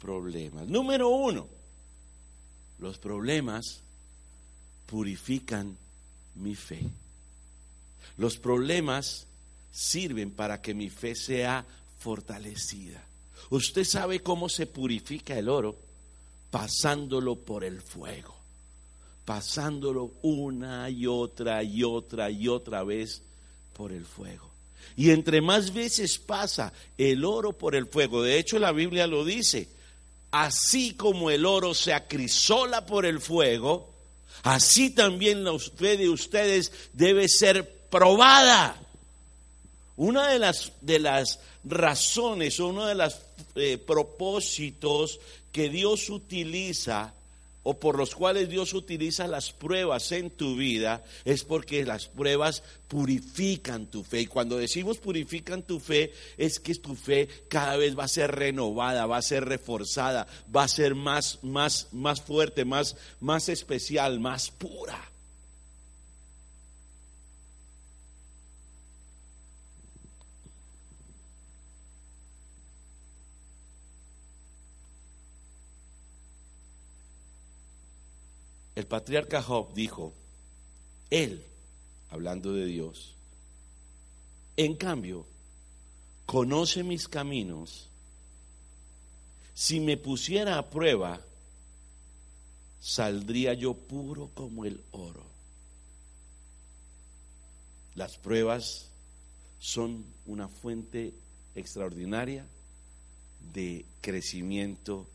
problemas? 0.00 0.66
Número 0.66 1.10
uno, 1.10 1.46
los 2.80 2.98
problemas 2.98 3.80
purifican 4.86 5.76
mi 6.34 6.56
fe. 6.56 6.80
Los 8.16 8.38
problemas 8.38 9.28
sirven 9.70 10.32
para 10.32 10.60
que 10.60 10.74
mi 10.74 10.90
fe 10.90 11.14
sea 11.14 11.64
fortalecida. 12.00 13.04
Usted 13.50 13.84
sabe 13.84 14.18
cómo 14.18 14.48
se 14.48 14.66
purifica 14.66 15.38
el 15.38 15.48
oro 15.48 15.76
pasándolo 16.50 17.36
por 17.36 17.62
el 17.62 17.80
fuego 17.80 18.35
pasándolo 19.26 20.12
una 20.22 20.88
y 20.88 21.06
otra 21.06 21.62
y 21.62 21.82
otra 21.82 22.30
y 22.30 22.48
otra 22.48 22.84
vez 22.84 23.20
por 23.74 23.92
el 23.92 24.06
fuego. 24.06 24.48
Y 24.96 25.10
entre 25.10 25.42
más 25.42 25.74
veces 25.74 26.16
pasa 26.16 26.72
el 26.96 27.24
oro 27.24 27.52
por 27.52 27.74
el 27.74 27.86
fuego, 27.86 28.22
de 28.22 28.38
hecho 28.38 28.58
la 28.58 28.72
Biblia 28.72 29.06
lo 29.06 29.24
dice, 29.24 29.68
así 30.30 30.94
como 30.94 31.30
el 31.30 31.44
oro 31.44 31.74
se 31.74 31.92
acrisola 31.92 32.86
por 32.86 33.04
el 33.04 33.20
fuego, 33.20 33.92
así 34.44 34.90
también 34.90 35.44
la 35.44 35.58
fe 35.58 35.98
de 35.98 36.08
ustedes 36.08 36.72
debe 36.94 37.28
ser 37.28 37.68
probada. 37.90 38.80
Una 39.96 40.28
de 40.28 40.38
las, 40.38 40.72
de 40.80 41.00
las 41.00 41.40
razones 41.64 42.60
uno 42.60 42.86
de 42.86 42.94
los 42.94 43.16
eh, 43.56 43.76
propósitos 43.78 45.18
que 45.50 45.68
Dios 45.68 46.08
utiliza 46.10 47.12
o 47.68 47.80
por 47.80 47.98
los 47.98 48.14
cuales 48.14 48.48
Dios 48.48 48.74
utiliza 48.74 49.26
las 49.26 49.50
pruebas 49.50 50.12
en 50.12 50.30
tu 50.30 50.54
vida 50.54 51.02
es 51.24 51.42
porque 51.42 51.84
las 51.84 52.06
pruebas 52.06 52.62
purifican 52.86 53.86
tu 53.86 54.04
fe. 54.04 54.20
Y 54.20 54.26
cuando 54.26 54.56
decimos 54.56 54.98
purifican 54.98 55.64
tu 55.64 55.80
fe, 55.80 56.12
es 56.36 56.60
que 56.60 56.76
tu 56.76 56.94
fe 56.94 57.28
cada 57.48 57.76
vez 57.76 57.98
va 57.98 58.04
a 58.04 58.08
ser 58.08 58.30
renovada, 58.30 59.06
va 59.06 59.16
a 59.16 59.22
ser 59.22 59.46
reforzada, 59.46 60.28
va 60.54 60.62
a 60.62 60.68
ser 60.68 60.94
más, 60.94 61.40
más, 61.42 61.88
más 61.90 62.22
fuerte, 62.22 62.64
más, 62.64 62.96
más 63.18 63.48
especial, 63.48 64.20
más 64.20 64.52
pura. 64.52 65.10
El 78.76 78.86
patriarca 78.86 79.42
Job 79.42 79.72
dijo, 79.74 80.12
él, 81.08 81.42
hablando 82.10 82.52
de 82.52 82.66
Dios, 82.66 83.14
en 84.56 84.76
cambio, 84.76 85.26
conoce 86.26 86.84
mis 86.84 87.08
caminos, 87.08 87.88
si 89.54 89.80
me 89.80 89.96
pusiera 89.96 90.58
a 90.58 90.68
prueba, 90.68 91.22
saldría 92.78 93.54
yo 93.54 93.72
puro 93.72 94.30
como 94.34 94.66
el 94.66 94.84
oro. 94.92 95.24
Las 97.94 98.18
pruebas 98.18 98.90
son 99.58 100.04
una 100.26 100.48
fuente 100.48 101.14
extraordinaria 101.54 102.46
de 103.54 103.86
crecimiento 104.02 105.08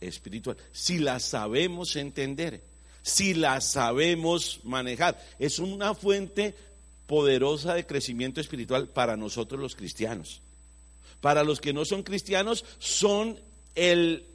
espiritual, 0.00 0.56
si 0.72 0.98
las 0.98 1.24
sabemos 1.24 1.94
entender 1.96 2.71
si 3.02 3.34
la 3.34 3.60
sabemos 3.60 4.60
manejar. 4.64 5.20
Es 5.38 5.58
una 5.58 5.94
fuente 5.94 6.54
poderosa 7.06 7.74
de 7.74 7.86
crecimiento 7.86 8.40
espiritual 8.40 8.88
para 8.88 9.16
nosotros 9.16 9.60
los 9.60 9.76
cristianos. 9.76 10.40
Para 11.20 11.44
los 11.44 11.60
que 11.60 11.72
no 11.72 11.84
son 11.84 12.02
cristianos 12.02 12.64
son 12.78 13.38
el 13.74 14.26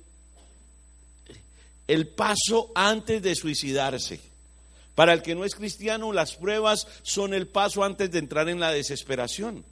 el 1.87 2.07
paso 2.07 2.71
antes 2.75 3.21
de 3.21 3.33
suicidarse. 3.35 4.19
Para 4.93 5.13
el 5.13 5.21
que 5.21 5.35
no 5.35 5.45
es 5.45 5.55
cristiano, 5.55 6.11
las 6.11 6.35
pruebas 6.35 6.87
son 7.03 7.33
el 7.33 7.47
paso 7.47 7.83
antes 7.83 8.11
de 8.11 8.19
entrar 8.19 8.49
en 8.49 8.59
la 8.59 8.71
desesperación. 8.71 9.63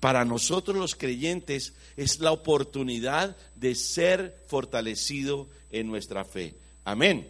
Para 0.00 0.24
nosotros 0.24 0.76
los 0.76 0.96
creyentes 0.96 1.74
es 1.96 2.18
la 2.18 2.32
oportunidad 2.32 3.36
de 3.54 3.74
ser 3.76 4.42
fortalecido 4.48 5.46
en 5.70 5.86
nuestra 5.86 6.24
fe. 6.24 6.54
Amén. 6.84 7.28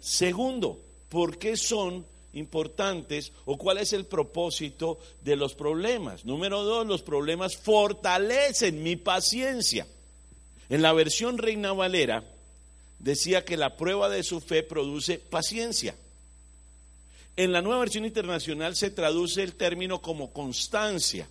Segundo, 0.00 0.80
¿por 1.08 1.38
qué 1.38 1.56
son 1.56 2.06
importantes 2.34 3.32
o 3.44 3.56
cuál 3.56 3.78
es 3.78 3.92
el 3.92 4.06
propósito 4.06 4.98
de 5.22 5.36
los 5.36 5.54
problemas? 5.54 6.24
Número 6.24 6.62
dos, 6.62 6.86
los 6.86 7.02
problemas 7.02 7.56
fortalecen 7.56 8.82
mi 8.82 8.96
paciencia. 8.96 9.86
En 10.68 10.82
la 10.82 10.92
versión 10.92 11.38
Reina 11.38 11.72
Valera 11.72 12.24
decía 12.98 13.44
que 13.44 13.56
la 13.56 13.76
prueba 13.76 14.08
de 14.08 14.22
su 14.22 14.40
fe 14.40 14.62
produce 14.62 15.18
paciencia. 15.18 15.94
En 17.36 17.52
la 17.52 17.62
nueva 17.62 17.80
versión 17.80 18.04
internacional 18.04 18.74
se 18.74 18.90
traduce 18.90 19.42
el 19.42 19.54
término 19.54 20.02
como 20.02 20.32
constancia, 20.32 21.28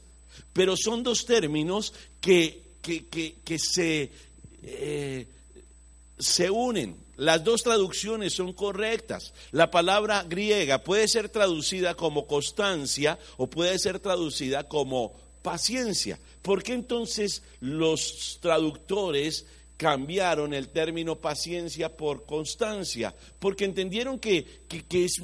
pero 0.54 0.76
son 0.78 1.04
dos 1.04 1.26
términos 1.26 1.94
que, 2.22 2.62
que, 2.82 3.60
se, 3.60 4.10
eh, 4.64 5.28
se 6.18 6.50
unen. 6.50 6.96
Las 7.18 7.44
dos 7.44 7.64
traducciones 7.64 8.34
son 8.34 8.54
correctas. 8.54 9.34
La 9.52 9.72
palabra 9.72 10.24
griega 10.24 10.84
puede 10.84 11.08
ser 11.08 11.30
traducida 11.30 11.96
como 11.96 12.28
constancia 12.28 13.18
o 13.38 13.48
puede 13.48 13.80
ser 13.80 14.00
traducida 14.00 14.68
como 14.68 15.14
paciencia. 15.42 16.20
¿Por 16.44 16.62
qué 16.62 16.74
entonces 16.74 17.42
los 17.60 18.38
traductores 18.40 19.48
cambiaron 19.78 20.54
el 20.54 20.70
término 20.70 21.16
paciencia 21.16 21.98
por 21.98 22.26
constancia? 22.26 23.16
Porque 23.40 23.66
entendieron 23.66 24.20
que, 24.20 24.62
que, 24.68 25.06
es 25.06 25.20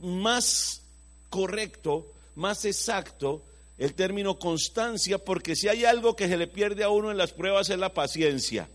más 0.00 0.80
correcto, 1.28 2.10
más 2.36 2.64
exacto 2.64 3.42
el 3.76 3.92
término 3.92 4.38
constancia, 4.38 5.18
porque 5.18 5.56
si 5.56 5.68
hay 5.68 5.84
algo 5.84 6.16
que 6.16 6.28
se 6.28 6.38
le 6.38 6.46
pierde 6.46 6.84
a 6.84 6.88
uno 6.88 7.10
en 7.10 7.18
las 7.18 7.32
pruebas 7.32 7.68
es 7.68 7.78
la 7.78 7.92
paciencia, 7.92 8.68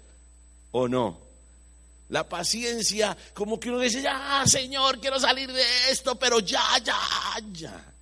¿o 0.72 0.88
no? 0.88 1.29
La 2.10 2.28
paciencia, 2.28 3.16
como 3.34 3.60
que 3.60 3.70
uno 3.70 3.80
dice, 3.80 4.02
ya, 4.02 4.44
Señor, 4.46 5.00
quiero 5.00 5.20
salir 5.20 5.52
de 5.52 5.64
esto, 5.92 6.18
pero 6.18 6.40
ya, 6.40 6.64
ya, 6.84 6.98
ya. 7.52 7.94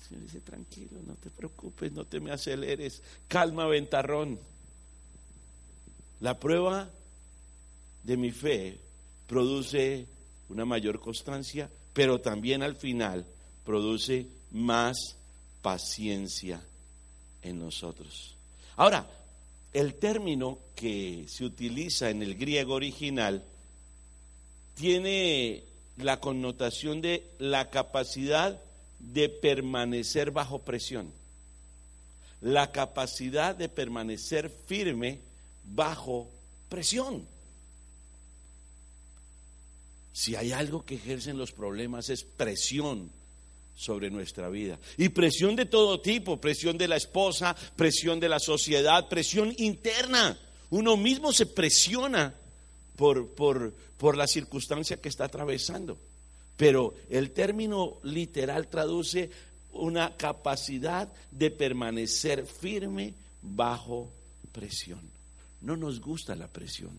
El 0.00 0.08
Señor 0.08 0.22
dice, 0.24 0.40
tranquilo, 0.40 0.98
no 1.06 1.14
te 1.14 1.30
preocupes, 1.30 1.92
no 1.92 2.04
te 2.04 2.18
me 2.18 2.32
aceleres, 2.32 3.00
calma, 3.28 3.66
ventarrón. 3.66 4.40
La 6.20 6.38
prueba 6.38 6.90
de 8.02 8.16
mi 8.16 8.32
fe 8.32 8.78
produce 9.28 10.06
una 10.48 10.64
mayor 10.64 10.98
constancia, 11.00 11.70
pero 11.92 12.20
también 12.20 12.62
al 12.62 12.74
final 12.74 13.24
produce 13.64 14.26
más 14.50 15.16
paciencia 15.62 16.60
en 17.42 17.58
nosotros. 17.60 18.34
Ahora, 18.76 19.08
el 19.72 19.94
término 19.94 20.58
que 20.74 21.26
se 21.28 21.44
utiliza 21.44 22.10
en 22.10 22.22
el 22.22 22.34
griego 22.36 22.74
original 22.74 23.44
tiene 24.74 25.64
la 25.96 26.18
connotación 26.20 27.00
de 27.00 27.30
la 27.38 27.70
capacidad 27.70 28.60
de 28.98 29.28
permanecer 29.28 30.30
bajo 30.30 30.60
presión, 30.60 31.12
la 32.40 32.72
capacidad 32.72 33.54
de 33.54 33.68
permanecer 33.68 34.50
firme 34.50 35.20
bajo 35.64 36.28
presión. 36.68 37.26
Si 40.12 40.34
hay 40.34 40.52
algo 40.52 40.84
que 40.84 40.96
ejercen 40.96 41.38
los 41.38 41.52
problemas 41.52 42.08
es 42.08 42.24
presión 42.24 43.10
sobre 43.80 44.10
nuestra 44.10 44.50
vida. 44.50 44.78
Y 44.98 45.08
presión 45.08 45.56
de 45.56 45.64
todo 45.64 46.02
tipo, 46.02 46.38
presión 46.38 46.76
de 46.76 46.86
la 46.86 46.96
esposa, 46.96 47.56
presión 47.76 48.20
de 48.20 48.28
la 48.28 48.38
sociedad, 48.38 49.08
presión 49.08 49.54
interna. 49.56 50.38
Uno 50.68 50.98
mismo 50.98 51.32
se 51.32 51.46
presiona 51.46 52.34
por, 52.94 53.30
por, 53.30 53.72
por 53.96 54.18
la 54.18 54.26
circunstancia 54.26 55.00
que 55.00 55.08
está 55.08 55.24
atravesando. 55.24 55.96
Pero 56.58 56.94
el 57.08 57.30
término 57.30 57.96
literal 58.02 58.68
traduce 58.68 59.30
una 59.72 60.14
capacidad 60.14 61.10
de 61.30 61.50
permanecer 61.50 62.44
firme 62.44 63.14
bajo 63.40 64.12
presión. 64.52 65.00
No 65.62 65.78
nos 65.78 66.02
gusta 66.02 66.36
la 66.36 66.48
presión. 66.48 66.98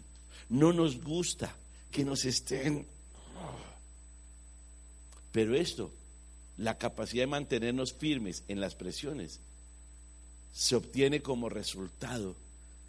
No 0.49 0.73
nos 0.73 0.99
gusta 0.99 1.55
que 1.91 2.03
nos 2.03 2.25
estén... 2.25 2.87
Pero 5.31 5.55
esto 5.55 5.91
la 6.57 6.77
capacidad 6.77 7.23
de 7.23 7.27
mantenernos 7.27 7.93
firmes 7.93 8.43
en 8.47 8.59
las 8.59 8.75
presiones 8.75 9.39
se 10.53 10.75
obtiene 10.75 11.21
como 11.21 11.49
resultado 11.49 12.35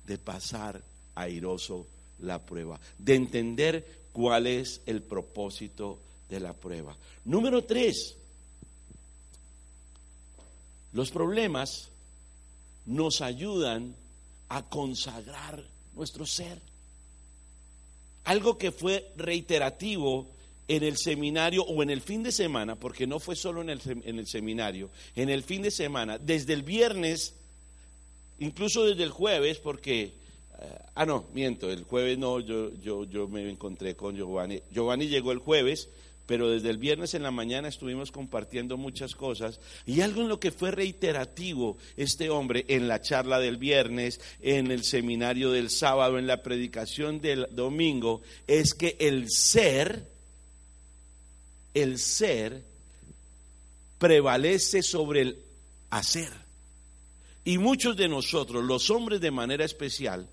de 0.06 0.18
pasar 0.18 0.82
airoso 1.14 1.86
la 2.18 2.44
prueba, 2.44 2.80
de 2.98 3.14
entender 3.14 4.02
cuál 4.12 4.46
es 4.46 4.80
el 4.86 5.02
propósito 5.02 5.98
de 6.28 6.40
la 6.40 6.52
prueba. 6.52 6.96
Número 7.24 7.64
tres, 7.64 8.16
los 10.92 11.10
problemas 11.10 11.88
nos 12.86 13.20
ayudan 13.20 13.94
a 14.48 14.62
consagrar 14.68 15.64
nuestro 15.94 16.26
ser. 16.26 16.60
Algo 18.24 18.58
que 18.58 18.70
fue 18.70 19.12
reiterativo 19.16 20.28
en 20.76 20.84
el 20.84 20.96
seminario 20.96 21.64
o 21.64 21.82
en 21.82 21.90
el 21.90 22.00
fin 22.00 22.22
de 22.22 22.32
semana, 22.32 22.76
porque 22.76 23.06
no 23.06 23.20
fue 23.20 23.36
solo 23.36 23.60
en 23.60 23.68
el, 23.68 23.80
en 23.84 24.18
el 24.18 24.26
seminario, 24.26 24.88
en 25.14 25.28
el 25.28 25.42
fin 25.42 25.60
de 25.60 25.70
semana, 25.70 26.16
desde 26.16 26.54
el 26.54 26.62
viernes, 26.62 27.34
incluso 28.38 28.84
desde 28.86 29.02
el 29.02 29.10
jueves, 29.10 29.58
porque, 29.58 30.14
eh, 30.60 30.78
ah, 30.94 31.04
no, 31.04 31.26
miento, 31.34 31.70
el 31.70 31.84
jueves 31.84 32.16
no, 32.16 32.40
yo, 32.40 32.72
yo, 32.82 33.04
yo 33.04 33.28
me 33.28 33.50
encontré 33.50 33.94
con 33.94 34.16
Giovanni. 34.16 34.62
Giovanni 34.70 35.08
llegó 35.08 35.30
el 35.32 35.40
jueves, 35.40 35.90
pero 36.24 36.48
desde 36.48 36.70
el 36.70 36.78
viernes 36.78 37.12
en 37.12 37.22
la 37.22 37.30
mañana 37.30 37.68
estuvimos 37.68 38.10
compartiendo 38.10 38.78
muchas 38.78 39.14
cosas 39.14 39.60
y 39.84 40.00
algo 40.00 40.22
en 40.22 40.28
lo 40.28 40.40
que 40.40 40.52
fue 40.52 40.70
reiterativo 40.70 41.76
este 41.98 42.30
hombre 42.30 42.64
en 42.68 42.88
la 42.88 43.02
charla 43.02 43.40
del 43.40 43.58
viernes, 43.58 44.22
en 44.40 44.70
el 44.70 44.84
seminario 44.84 45.50
del 45.50 45.68
sábado, 45.68 46.18
en 46.18 46.26
la 46.26 46.42
predicación 46.42 47.20
del 47.20 47.46
domingo, 47.50 48.22
es 48.46 48.72
que 48.72 48.96
el 49.00 49.28
ser 49.28 50.11
el 51.74 51.98
ser 51.98 52.64
prevalece 53.98 54.82
sobre 54.82 55.22
el 55.22 55.38
hacer. 55.90 56.32
Y 57.44 57.58
muchos 57.58 57.96
de 57.96 58.08
nosotros, 58.08 58.64
los 58.64 58.90
hombres 58.90 59.20
de 59.20 59.30
manera 59.30 59.64
especial, 59.64 60.28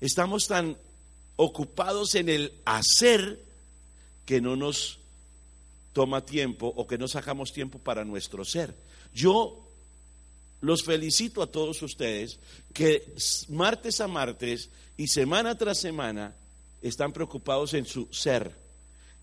estamos 0.00 0.46
tan 0.46 0.76
ocupados 1.36 2.14
en 2.14 2.28
el 2.28 2.52
hacer 2.64 3.42
que 4.24 4.40
no 4.40 4.56
nos 4.56 4.98
toma 5.92 6.24
tiempo 6.24 6.72
o 6.76 6.86
que 6.86 6.98
no 6.98 7.08
sacamos 7.08 7.52
tiempo 7.52 7.78
para 7.78 8.04
nuestro 8.04 8.44
ser. 8.44 8.74
Yo 9.12 9.66
los 10.60 10.84
felicito 10.84 11.42
a 11.42 11.50
todos 11.50 11.82
ustedes 11.82 12.38
que 12.72 13.14
martes 13.48 14.00
a 14.00 14.06
martes 14.06 14.70
y 14.96 15.08
semana 15.08 15.56
tras 15.56 15.80
semana 15.80 16.34
están 16.82 17.12
preocupados 17.12 17.74
en 17.74 17.86
su 17.86 18.06
ser. 18.12 18.59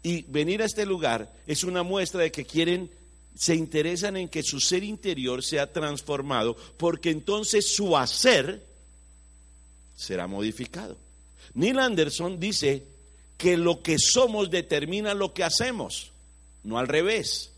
Y 0.03 0.23
venir 0.23 0.61
a 0.61 0.65
este 0.65 0.85
lugar 0.85 1.33
es 1.47 1.63
una 1.63 1.83
muestra 1.83 2.21
de 2.21 2.31
que 2.31 2.45
quieren, 2.45 2.89
se 3.35 3.55
interesan 3.55 4.17
en 4.17 4.29
que 4.29 4.43
su 4.43 4.59
ser 4.59 4.83
interior 4.83 5.43
sea 5.43 5.71
transformado, 5.71 6.55
porque 6.77 7.09
entonces 7.09 7.75
su 7.75 7.97
hacer 7.97 8.65
será 9.95 10.27
modificado. 10.27 10.97
Neil 11.53 11.79
Anderson 11.79 12.39
dice 12.39 12.85
que 13.37 13.57
lo 13.57 13.81
que 13.81 13.97
somos 13.99 14.49
determina 14.49 15.13
lo 15.13 15.33
que 15.33 15.43
hacemos, 15.43 16.11
no 16.63 16.77
al 16.77 16.87
revés. 16.87 17.51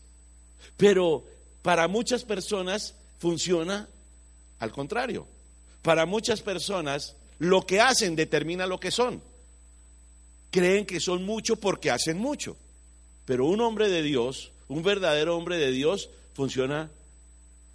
Pero 0.76 1.24
para 1.62 1.88
muchas 1.88 2.24
personas 2.24 2.94
funciona 3.18 3.88
al 4.58 4.72
contrario. 4.72 5.26
Para 5.82 6.06
muchas 6.06 6.40
personas 6.40 7.16
lo 7.38 7.66
que 7.66 7.80
hacen 7.80 8.16
determina 8.16 8.66
lo 8.66 8.80
que 8.80 8.90
son 8.90 9.22
creen 10.50 10.86
que 10.86 11.00
son 11.00 11.24
mucho 11.24 11.56
porque 11.56 11.90
hacen 11.90 12.18
mucho. 12.18 12.56
Pero 13.24 13.46
un 13.46 13.60
hombre 13.60 13.88
de 13.88 14.02
Dios, 14.02 14.52
un 14.68 14.82
verdadero 14.82 15.36
hombre 15.36 15.56
de 15.56 15.70
Dios, 15.70 16.10
funciona 16.34 16.90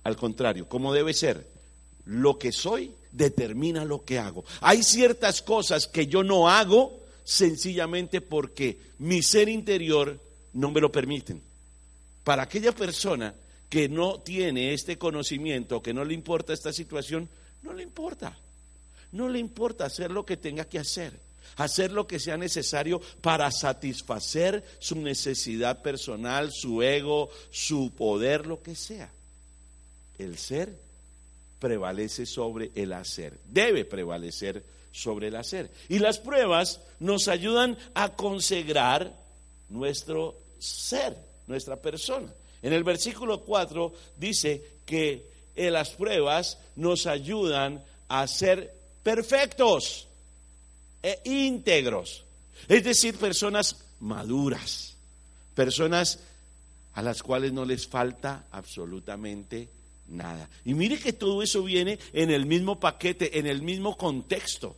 al 0.03 0.15
contrario, 0.15 0.67
como 0.67 0.93
debe 0.93 1.13
ser. 1.13 1.47
Lo 2.05 2.37
que 2.37 2.51
soy 2.51 2.91
determina 3.11 3.83
lo 3.85 4.03
que 4.03 4.19
hago. 4.19 4.45
Hay 4.61 4.83
ciertas 4.83 5.41
cosas 5.41 5.87
que 5.87 6.07
yo 6.07 6.23
no 6.23 6.49
hago 6.49 6.99
sencillamente 7.23 8.21
porque 8.21 8.79
mi 8.99 9.23
ser 9.23 9.49
interior 9.49 10.19
no 10.53 10.71
me 10.71 10.81
lo 10.81 10.91
permiten. 10.91 11.41
Para 12.23 12.43
aquella 12.43 12.71
persona 12.71 13.33
que 13.69 13.89
no 13.89 14.19
tiene 14.19 14.73
este 14.73 14.97
conocimiento, 14.97 15.81
que 15.81 15.93
no 15.93 16.05
le 16.05 16.13
importa 16.13 16.53
esta 16.53 16.71
situación, 16.71 17.27
no 17.63 17.73
le 17.73 17.83
importa. 17.83 18.37
No 19.11 19.29
le 19.29 19.39
importa 19.39 19.85
hacer 19.85 20.11
lo 20.11 20.25
que 20.25 20.37
tenga 20.37 20.65
que 20.65 20.79
hacer. 20.79 21.24
Hacer 21.55 21.91
lo 21.91 22.07
que 22.07 22.19
sea 22.19 22.37
necesario 22.37 23.01
para 23.21 23.51
satisfacer 23.51 24.63
su 24.79 24.95
necesidad 24.95 25.81
personal, 25.81 26.51
su 26.51 26.81
ego, 26.81 27.29
su 27.51 27.91
poder, 27.91 28.45
lo 28.45 28.61
que 28.61 28.75
sea. 28.75 29.11
El 30.17 30.37
ser 30.37 30.77
prevalece 31.59 32.25
sobre 32.25 32.71
el 32.75 32.93
hacer, 32.93 33.39
debe 33.45 33.85
prevalecer 33.85 34.63
sobre 34.91 35.27
el 35.27 35.35
hacer. 35.35 35.71
Y 35.89 35.99
las 35.99 36.19
pruebas 36.19 36.79
nos 36.99 37.27
ayudan 37.27 37.77
a 37.93 38.13
consagrar 38.13 39.13
nuestro 39.69 40.37
ser, 40.59 41.17
nuestra 41.47 41.75
persona. 41.77 42.33
En 42.61 42.73
el 42.73 42.83
versículo 42.83 43.41
4 43.41 43.93
dice 44.17 44.79
que 44.85 45.29
en 45.55 45.73
las 45.73 45.91
pruebas 45.91 46.57
nos 46.75 47.07
ayudan 47.07 47.83
a 48.07 48.27
ser 48.27 48.73
perfectos 49.03 50.07
e 51.05 51.21
íntegros. 51.23 52.25
Es 52.67 52.83
decir, 52.83 53.15
personas 53.17 53.85
maduras, 53.99 54.95
personas 55.53 56.19
a 56.93 57.03
las 57.03 57.21
cuales 57.21 57.53
no 57.53 57.63
les 57.63 57.87
falta 57.87 58.47
absolutamente 58.51 59.69
nada. 60.07 60.49
Y 60.63 60.73
mire 60.73 60.97
que 60.97 61.13
todo 61.13 61.43
eso 61.43 61.63
viene 61.63 61.99
en 62.13 62.31
el 62.31 62.47
mismo 62.47 62.79
paquete, 62.79 63.37
en 63.37 63.45
el 63.45 63.61
mismo 63.61 63.95
contexto. 63.97 64.75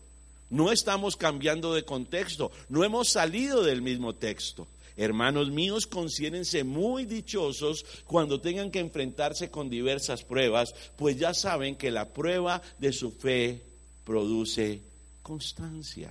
No 0.49 0.71
estamos 0.71 1.15
cambiando 1.15 1.73
de 1.73 1.83
contexto, 1.83 2.51
no 2.67 2.83
hemos 2.83 3.09
salido 3.09 3.63
del 3.63 3.81
mismo 3.81 4.15
texto. 4.15 4.67
Hermanos 4.97 5.51
míos, 5.51 5.85
considérense 5.85 6.63
muy 6.63 7.05
dichosos 7.05 7.85
cuando 8.05 8.41
tengan 8.41 8.71
que 8.71 8.79
enfrentarse 8.79 9.51
con 9.51 9.69
diversas 9.69 10.23
pruebas, 10.23 10.73
pues 10.95 11.17
ya 11.19 11.33
saben 11.33 11.75
que 11.75 11.91
la 11.91 12.09
prueba 12.09 12.61
de 12.79 12.91
su 12.91 13.11
fe 13.11 13.61
produce 14.03 14.81
constancia. 15.27 16.09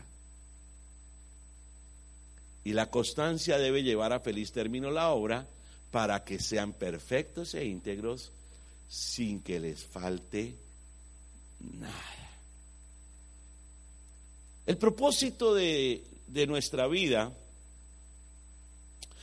Y 2.64 2.74
la 2.74 2.90
constancia 2.90 3.56
debe 3.56 3.82
llevar 3.82 4.12
a 4.12 4.20
feliz 4.20 4.52
término 4.52 4.90
la 4.90 5.08
obra 5.08 5.46
para 5.90 6.22
que 6.22 6.38
sean 6.38 6.74
perfectos 6.74 7.54
e 7.54 7.64
íntegros 7.64 8.30
sin 8.86 9.40
que 9.40 9.58
les 9.58 9.82
falte 9.82 10.54
nada. 11.60 12.30
El 14.66 14.76
propósito 14.76 15.54
de, 15.54 16.04
de 16.26 16.46
nuestra 16.46 16.86
vida, 16.86 17.32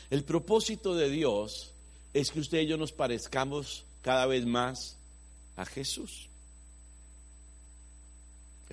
el 0.09 0.23
propósito 0.23 0.95
de 0.95 1.09
Dios 1.11 1.71
es 2.15 2.31
que 2.31 2.39
usted 2.39 2.61
y 2.61 2.67
yo 2.67 2.77
nos 2.77 2.93
parezcamos 2.93 3.85
cada 4.01 4.25
vez 4.25 4.43
más 4.47 4.97
a 5.55 5.65
Jesús. 5.65 6.29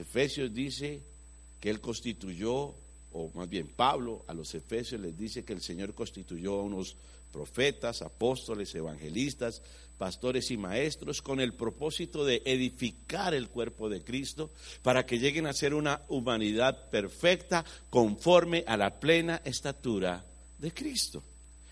Efesios 0.01 0.55
dice 0.55 1.10
que 1.61 1.71
Él 1.71 1.81
constituyó, 1.81 2.75
o 3.13 3.31
más 3.35 3.49
bien 3.49 3.69
Pablo 3.69 4.25
a 4.27 4.35
los 4.35 4.55
Efesios 4.55 5.01
les 5.01 5.17
dice 5.17 5.45
que 5.45 5.53
el 5.53 5.61
Señor 5.61 5.95
constituyó 5.95 6.61
a 6.61 6.63
unos 6.63 6.97
profetas, 7.31 8.03
apóstoles, 8.03 8.75
evangelistas, 8.75 9.63
pastores 9.99 10.51
y 10.51 10.57
maestros 10.57 11.21
con 11.21 11.41
el 11.41 11.53
propósito 11.53 12.25
de 12.25 12.43
edificar 12.45 13.35
el 13.35 13.49
cuerpo 13.49 13.89
de 13.89 14.03
Cristo 14.03 14.51
para 14.83 15.05
que 15.05 15.19
lleguen 15.19 15.47
a 15.47 15.53
ser 15.53 15.75
una 15.75 16.03
humanidad 16.09 16.89
perfecta 16.91 17.65
conforme 17.91 18.65
a 18.67 18.77
la 18.77 18.99
plena 18.99 19.43
estatura 19.45 20.25
de 20.59 20.73
Cristo. 20.73 21.23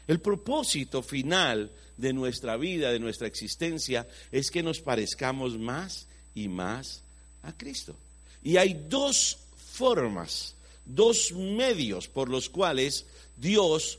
El 0.07 0.21
propósito 0.21 1.03
final 1.03 1.71
de 1.97 2.13
nuestra 2.13 2.57
vida, 2.57 2.93
de 2.93 3.01
nuestra 3.01 3.27
existencia, 3.27 4.07
es 4.31 4.51
que 4.51 4.63
nos 4.63 4.81
parezcamos 4.81 5.59
más 5.59 6.07
y 6.35 6.49
más 6.49 7.03
a 7.43 7.53
Cristo. 7.53 7.97
Y 8.43 8.57
hay 8.57 8.87
dos 8.89 9.39
formas, 9.79 10.55
dos 10.85 11.33
medios 11.33 12.09
por 12.09 12.29
los 12.29 12.49
cuales 12.49 13.07
Dios 13.37 13.99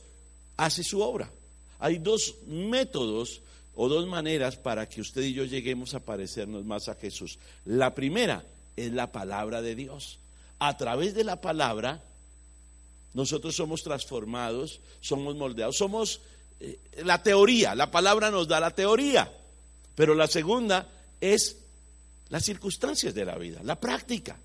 hace 0.56 0.84
su 0.84 1.00
obra. 1.00 1.30
Hay 1.78 1.98
dos 1.98 2.36
métodos 2.46 3.40
o 3.74 3.88
dos 3.88 4.06
maneras 4.06 4.56
para 4.56 4.88
que 4.88 5.00
usted 5.00 5.22
y 5.22 5.32
yo 5.32 5.44
lleguemos 5.44 5.94
a 5.94 6.00
parecernos 6.00 6.64
más 6.64 6.88
a 6.88 6.94
Jesús. 6.94 7.38
La 7.64 7.94
primera 7.94 8.44
es 8.76 8.92
la 8.92 9.10
palabra 9.10 9.62
de 9.62 9.74
Dios. 9.74 10.18
A 10.58 10.76
través 10.76 11.14
de 11.14 11.24
la 11.24 11.40
palabra, 11.40 12.02
nosotros 13.14 13.56
somos 13.56 13.82
transformados, 13.82 14.80
somos 15.00 15.34
moldeados, 15.34 15.78
somos 15.78 16.20
eh, 16.60 16.78
la 17.04 17.22
teoría, 17.22 17.74
la 17.74 17.90
palabra 17.90 18.30
nos 18.30 18.46
da 18.46 18.60
la 18.60 18.70
teoría, 18.70 19.32
pero 19.94 20.14
la 20.14 20.26
segunda 20.26 20.86
es 21.20 21.56
las 22.28 22.44
circunstancias 22.44 23.14
de 23.14 23.24
la 23.24 23.38
vida, 23.38 23.60
la 23.64 23.80
práctica. 23.80 24.36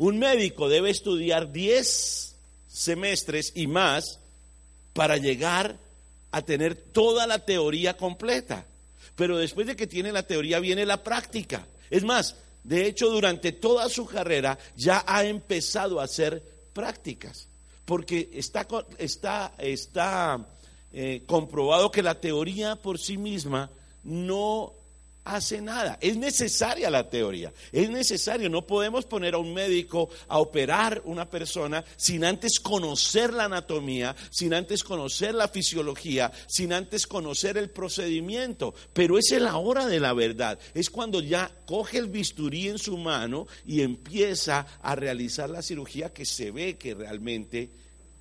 Un 0.00 0.18
médico 0.18 0.70
debe 0.70 0.88
estudiar 0.88 1.52
10 1.52 2.34
semestres 2.66 3.52
y 3.54 3.66
más 3.66 4.18
para 4.94 5.18
llegar 5.18 5.76
a 6.30 6.40
tener 6.40 6.74
toda 6.74 7.26
la 7.26 7.44
teoría 7.44 7.98
completa. 7.98 8.64
Pero 9.14 9.36
después 9.36 9.66
de 9.66 9.76
que 9.76 9.86
tiene 9.86 10.10
la 10.10 10.22
teoría 10.22 10.58
viene 10.58 10.86
la 10.86 11.02
práctica. 11.02 11.66
Es 11.90 12.02
más, 12.02 12.34
de 12.64 12.86
hecho, 12.86 13.10
durante 13.10 13.52
toda 13.52 13.90
su 13.90 14.06
carrera 14.06 14.58
ya 14.74 15.04
ha 15.06 15.22
empezado 15.24 16.00
a 16.00 16.04
hacer 16.04 16.42
prácticas, 16.72 17.46
porque 17.84 18.30
está, 18.32 18.66
está, 18.96 19.52
está 19.58 20.46
eh, 20.94 21.24
comprobado 21.26 21.90
que 21.90 22.02
la 22.02 22.18
teoría 22.18 22.74
por 22.76 22.98
sí 22.98 23.18
misma 23.18 23.68
no 24.04 24.72
hace 25.24 25.60
nada. 25.60 25.98
Es 26.00 26.16
necesaria 26.16 26.90
la 26.90 27.08
teoría, 27.08 27.52
es 27.72 27.90
necesario. 27.90 28.48
No 28.48 28.66
podemos 28.66 29.04
poner 29.04 29.34
a 29.34 29.38
un 29.38 29.52
médico 29.54 30.08
a 30.28 30.38
operar 30.38 31.02
una 31.04 31.28
persona 31.28 31.84
sin 31.96 32.24
antes 32.24 32.60
conocer 32.60 33.32
la 33.32 33.44
anatomía, 33.44 34.14
sin 34.30 34.54
antes 34.54 34.82
conocer 34.82 35.34
la 35.34 35.48
fisiología, 35.48 36.32
sin 36.48 36.72
antes 36.72 37.06
conocer 37.06 37.56
el 37.56 37.70
procedimiento. 37.70 38.74
Pero 38.92 39.18
es 39.18 39.30
la 39.30 39.56
hora 39.56 39.86
de 39.86 40.00
la 40.00 40.12
verdad, 40.12 40.58
es 40.74 40.90
cuando 40.90 41.20
ya 41.20 41.50
coge 41.66 41.98
el 41.98 42.08
bisturí 42.08 42.68
en 42.68 42.78
su 42.78 42.96
mano 42.96 43.46
y 43.64 43.82
empieza 43.82 44.66
a 44.82 44.94
realizar 44.94 45.48
la 45.50 45.62
cirugía 45.62 46.12
que 46.12 46.26
se 46.26 46.50
ve 46.50 46.76
que 46.76 46.94
realmente 46.94 47.70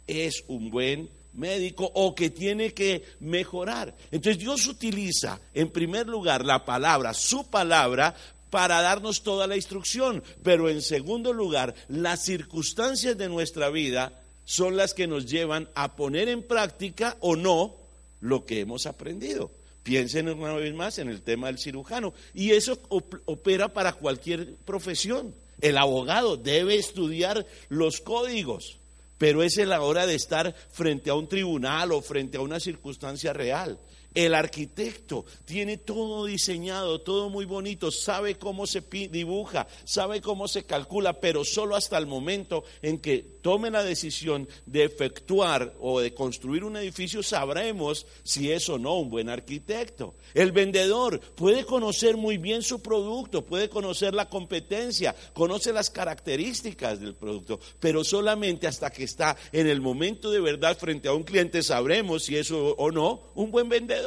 es 0.07 0.43
un 0.47 0.69
buen 0.69 1.09
médico 1.33 1.89
o 1.93 2.15
que 2.15 2.29
tiene 2.29 2.73
que 2.73 3.03
mejorar. 3.19 3.95
Entonces 4.11 4.39
Dios 4.39 4.67
utiliza 4.67 5.39
en 5.53 5.69
primer 5.69 6.07
lugar 6.07 6.45
la 6.45 6.65
palabra, 6.65 7.13
su 7.13 7.49
palabra, 7.49 8.15
para 8.49 8.81
darnos 8.81 9.21
toda 9.21 9.47
la 9.47 9.55
instrucción, 9.55 10.23
pero 10.43 10.69
en 10.69 10.81
segundo 10.81 11.33
lugar, 11.33 11.75
las 11.87 12.23
circunstancias 12.23 13.17
de 13.17 13.29
nuestra 13.29 13.69
vida 13.69 14.11
son 14.45 14.75
las 14.75 14.93
que 14.93 15.05
nos 15.05 15.27
llevan 15.27 15.69
a 15.75 15.95
poner 15.95 16.29
en 16.29 16.41
práctica 16.41 17.15
o 17.19 17.35
no 17.35 17.75
lo 18.21 18.45
que 18.45 18.61
hemos 18.61 18.87
aprendido. 18.87 19.51
Piensen 19.83 20.29
una 20.29 20.53
vez 20.53 20.73
más 20.73 20.97
en 20.99 21.09
el 21.09 21.21
tema 21.21 21.47
del 21.47 21.59
cirujano. 21.59 22.13
Y 22.33 22.51
eso 22.51 22.79
opera 22.89 23.69
para 23.69 23.93
cualquier 23.93 24.55
profesión. 24.65 25.33
El 25.61 25.77
abogado 25.77 26.37
debe 26.37 26.75
estudiar 26.75 27.45
los 27.69 28.01
códigos 28.01 28.79
pero 29.19 29.43
es 29.43 29.57
la 29.57 29.81
hora 29.81 30.07
de 30.07 30.15
estar 30.15 30.55
frente 30.71 31.11
a 31.11 31.13
un 31.13 31.27
tribunal 31.27 31.91
o 31.91 32.01
frente 32.01 32.37
a 32.37 32.41
una 32.41 32.59
circunstancia 32.59 33.33
real. 33.33 33.77
El 34.15 34.33
arquitecto 34.33 35.25
tiene 35.45 35.77
todo 35.77 36.25
diseñado, 36.25 37.01
todo 37.01 37.29
muy 37.29 37.45
bonito, 37.45 37.91
sabe 37.91 38.35
cómo 38.35 38.65
se 38.65 38.81
dibuja, 38.81 39.67
sabe 39.83 40.19
cómo 40.19 40.47
se 40.47 40.63
calcula, 40.63 41.19
pero 41.19 41.45
solo 41.45 41.75
hasta 41.75 41.97
el 41.97 42.07
momento 42.07 42.63
en 42.81 42.97
que 42.99 43.19
tome 43.41 43.69
la 43.69 43.83
decisión 43.83 44.47
de 44.65 44.83
efectuar 44.83 45.75
o 45.79 45.99
de 45.99 46.13
construir 46.15 46.63
un 46.63 46.77
edificio 46.77 47.21
sabremos 47.21 48.07
si 48.23 48.51
es 48.51 48.67
o 48.69 48.79
no 48.79 48.97
un 48.97 49.11
buen 49.11 49.29
arquitecto. 49.29 50.15
El 50.33 50.51
vendedor 50.51 51.19
puede 51.19 51.63
conocer 51.63 52.17
muy 52.17 52.39
bien 52.39 52.63
su 52.63 52.81
producto, 52.81 53.45
puede 53.45 53.69
conocer 53.69 54.15
la 54.15 54.27
competencia, 54.27 55.15
conoce 55.33 55.71
las 55.71 55.91
características 55.91 56.99
del 56.99 57.13
producto, 57.13 57.59
pero 57.79 58.03
solamente 58.03 58.65
hasta 58.65 58.89
que 58.89 59.03
está 59.03 59.37
en 59.51 59.67
el 59.67 59.81
momento 59.81 60.31
de 60.31 60.39
verdad 60.39 60.77
frente 60.77 61.07
a 61.07 61.13
un 61.13 61.23
cliente 61.23 61.61
sabremos 61.61 62.23
si 62.23 62.37
es 62.37 62.49
o 62.51 62.91
no 62.91 63.21
un 63.35 63.51
buen 63.51 63.69
vendedor. 63.69 63.98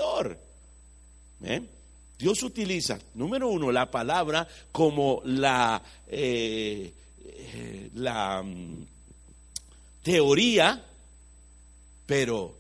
¿Eh? 1.44 1.62
Dios 2.18 2.42
utiliza, 2.44 2.98
número 3.14 3.48
uno, 3.48 3.72
la 3.72 3.90
palabra 3.90 4.46
como 4.70 5.22
la, 5.24 5.82
eh, 6.06 6.94
eh, 7.24 7.90
la 7.94 8.42
mm, 8.42 8.86
teoría, 10.02 10.84
pero 12.06 12.56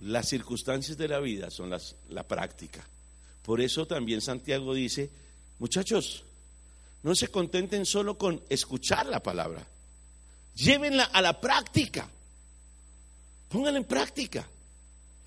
las 0.00 0.28
circunstancias 0.28 0.96
de 0.96 1.08
la 1.08 1.20
vida 1.20 1.50
son 1.50 1.68
las, 1.70 1.94
la 2.08 2.22
práctica. 2.26 2.88
Por 3.42 3.60
eso 3.60 3.86
también 3.86 4.22
Santiago 4.22 4.72
dice, 4.72 5.10
muchachos, 5.58 6.24
no 7.02 7.14
se 7.14 7.28
contenten 7.28 7.84
solo 7.84 8.16
con 8.16 8.42
escuchar 8.48 9.04
la 9.06 9.22
palabra, 9.22 9.66
llévenla 10.54 11.04
a 11.04 11.20
la 11.20 11.38
práctica, 11.38 12.08
pónganla 13.50 13.78
en 13.78 13.84
práctica. 13.84 14.48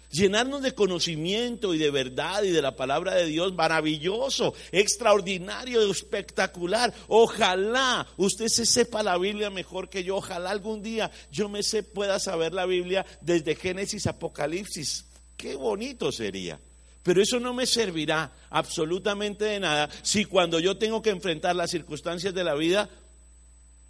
Llenarnos 0.10 0.62
de 0.62 0.74
conocimiento 0.74 1.74
y 1.74 1.78
de 1.78 1.91
verdad 1.91 2.43
y 2.43 2.52
de 2.52 2.62
la 2.62 2.76
palabra 2.76 3.15
de 3.15 3.26
Dios, 3.26 3.54
maravilloso, 3.54 4.54
extraordinario, 4.72 5.89
espectacular. 5.89 6.93
Ojalá 7.08 8.08
usted 8.17 8.48
se 8.48 8.65
sepa 8.65 9.04
la 9.04 9.17
Biblia 9.17 9.50
mejor 9.50 9.89
que 9.89 10.04
yo, 10.04 10.17
ojalá 10.17 10.52
algún 10.52 10.82
día 10.82 11.12
yo 11.32 11.50
me 11.50 11.63
sé, 11.63 11.84
pueda 11.84 12.20
saber 12.20 12.54
la 12.54 12.65
Biblia 12.65 13.06
desde 13.22 13.56
Génesis, 13.56 14.08
Apocalipsis. 14.08 15.06
Qué 15.36 15.56
bonito 15.56 16.12
sería. 16.12 16.60
Pero 17.04 17.22
eso 17.22 17.39
no 17.39 17.54
me 17.54 17.65
servirá 17.65 18.34
absolutamente 18.50 19.46
de 19.46 19.62
nada 19.62 19.89
si 20.02 20.26
cuando 20.26 20.60
yo 20.60 20.78
tengo 20.78 21.02
que 21.02 21.10
enfrentar 21.10 21.56
las 21.56 21.72
circunstancias 21.72 22.34
de 22.34 22.43
la 22.43 22.54
vida 22.54 22.89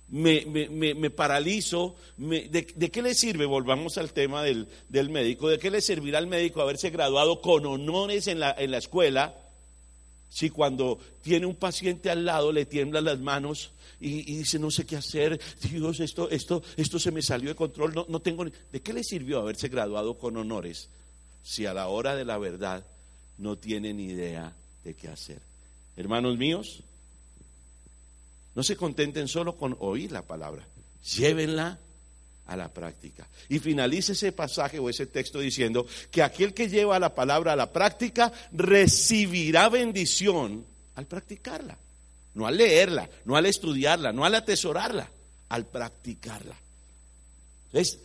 me, 0.09 0.45
me, 0.45 1.09
paralizo. 1.09 1.95
de, 2.17 2.89
qué 2.91 3.01
le 3.01 3.13
sirve? 3.13 3.45
Volvamos 3.45 3.97
al 3.97 4.13
tema 4.13 4.43
del, 4.43 4.67
médico. 5.09 5.49
¿De 5.49 5.59
qué 5.59 5.69
le 5.69 5.81
servirá 5.81 6.17
al 6.19 6.27
médico 6.27 6.61
haberse 6.61 6.89
graduado 6.89 7.41
con 7.41 7.65
honores 7.65 8.27
en 8.27 8.39
la, 8.39 8.55
en 8.57 8.71
la 8.71 8.77
escuela 8.77 9.35
si 10.29 10.49
cuando 10.49 10.99
tiene 11.21 11.45
un 11.45 11.55
paciente 11.55 12.09
al 12.09 12.25
lado 12.25 12.51
le 12.51 12.65
tiemblan 12.65 13.05
las 13.05 13.19
manos 13.19 13.71
y, 13.99 14.21
dice 14.37 14.59
no 14.59 14.69
sé 14.69 14.85
qué 14.85 14.95
hacer, 14.95 15.39
Dios, 15.61 15.99
esto, 15.99 16.29
esto, 16.29 16.61
esto 16.75 16.99
se 16.99 17.11
me 17.11 17.21
salió 17.21 17.49
de 17.49 17.55
control, 17.55 17.93
no, 17.95 18.05
no 18.09 18.19
tengo... 18.19 18.45
¿De 18.45 18.81
qué 18.81 18.93
le 18.93 19.03
sirvió 19.03 19.39
haberse 19.39 19.69
graduado 19.69 20.17
con 20.17 20.37
honores 20.37 20.89
si 21.43 21.65
a 21.65 21.73
la 21.73 21.87
hora 21.87 22.15
de 22.15 22.25
la 22.25 22.37
verdad 22.37 22.85
no 23.37 23.57
tiene 23.57 23.93
ni 23.93 24.05
idea 24.05 24.53
de 24.83 24.93
qué 24.93 25.07
hacer? 25.07 25.41
Hermanos 25.95 26.37
míos, 26.37 26.83
no 28.57 28.63
se 28.63 28.75
contenten 28.75 29.27
solo 29.27 29.55
con 29.55 29.77
oír 29.81 30.11
la 30.11 30.23
palabra, 30.23 30.67
llévenla 31.15 31.77
a 32.47 32.57
la 32.57 32.73
práctica. 32.73 33.27
Y 33.49 33.59
finalice 33.59 34.13
ese 34.13 34.31
pasaje 34.31 34.79
o 34.79 34.89
ese 34.89 35.05
texto 35.05 35.39
diciendo 35.39 35.85
que 36.09 36.23
aquel 36.23 36.55
que 36.55 36.67
lleva 36.67 36.97
la 36.97 37.13
palabra 37.13 37.53
a 37.53 37.55
la 37.55 37.71
práctica 37.71 38.33
recibirá 38.51 39.69
bendición 39.69 40.65
al 40.95 41.05
practicarla. 41.05 41.77
No 42.33 42.47
al 42.47 42.57
leerla, 42.57 43.07
no 43.25 43.35
al 43.35 43.45
estudiarla, 43.45 44.11
no 44.11 44.25
al 44.25 44.33
atesorarla, 44.33 45.07
al 45.49 45.67
practicarla. 45.67 46.57
Entonces, 47.67 47.99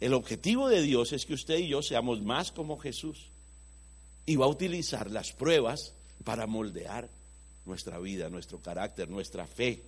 el 0.00 0.12
objetivo 0.12 0.68
de 0.68 0.82
Dios 0.82 1.12
es 1.12 1.24
que 1.24 1.34
usted 1.34 1.58
y 1.58 1.68
yo 1.68 1.82
seamos 1.82 2.20
más 2.20 2.50
como 2.50 2.78
Jesús. 2.78 3.28
Y 4.26 4.34
va 4.34 4.46
a 4.46 4.48
utilizar 4.48 5.08
las 5.08 5.32
pruebas 5.32 5.92
para 6.24 6.48
moldear 6.48 7.08
nuestra 7.66 7.98
vida, 7.98 8.28
nuestro 8.28 8.58
carácter, 8.60 9.08
nuestra 9.08 9.46
fe, 9.46 9.82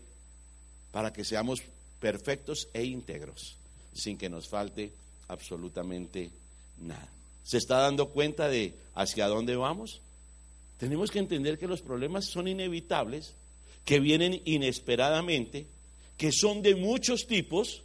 para 0.91 1.13
que 1.13 1.25
seamos 1.25 1.63
perfectos 2.01 2.69
e 2.73 2.85
íntegros, 2.85 3.57
sin 3.93 4.17
que 4.17 4.29
nos 4.29 4.49
falte 4.49 4.93
absolutamente 5.29 6.31
nada. 6.79 7.09
¿Se 7.43 7.59
está 7.59 7.79
dando 7.79 8.09
cuenta 8.11 8.49
de 8.49 8.75
hacia 8.95 9.29
dónde 9.29 9.57
vamos? 9.57 10.01
Tenemos 10.79 11.11
que 11.11 11.19
entender 11.19 11.59
que 11.59 11.69
los 11.69 11.81
problemas 11.81 12.27
son 12.27 12.49
inevitables, 12.49 13.35
que 13.85 14.01
vienen 14.01 14.43
inesperadamente, 14.45 15.67
que 16.17 16.33
son 16.33 16.63
de 16.63 16.75
muchos 16.75 17.27
tipos, 17.27 17.83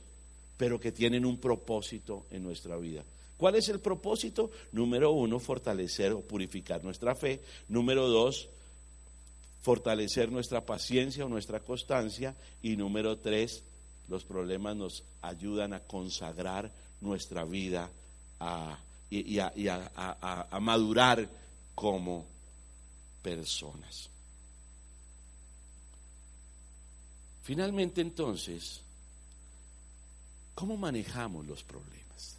pero 0.57 0.79
que 0.79 0.91
tienen 0.91 1.25
un 1.25 1.37
propósito 1.37 2.25
en 2.31 2.43
nuestra 2.43 2.77
vida. 2.77 3.03
¿Cuál 3.37 3.55
es 3.55 3.69
el 3.69 3.79
propósito? 3.79 4.51
Número 4.71 5.11
uno, 5.11 5.39
fortalecer 5.39 6.11
o 6.11 6.21
purificar 6.21 6.83
nuestra 6.83 7.15
fe. 7.15 7.41
Número 7.69 8.07
dos, 8.07 8.49
fortalecer 9.61 10.31
nuestra 10.31 10.65
paciencia 10.65 11.25
o 11.25 11.29
nuestra 11.29 11.59
constancia. 11.59 12.35
Y 12.61 12.75
número 12.75 13.17
tres, 13.17 13.63
los 14.07 14.25
problemas 14.25 14.75
nos 14.75 15.03
ayudan 15.21 15.73
a 15.73 15.79
consagrar 15.81 16.71
nuestra 16.99 17.45
vida 17.45 17.89
y, 19.09 19.37
a, 19.39 20.59
madurar 20.59 21.29
como 21.75 22.25
personas. 23.21 24.09
Finalmente 27.43 28.01
entonces, 28.01 28.81
¿cómo 30.53 30.77
manejamos 30.77 31.45
los 31.45 31.63
problemas? 31.63 32.37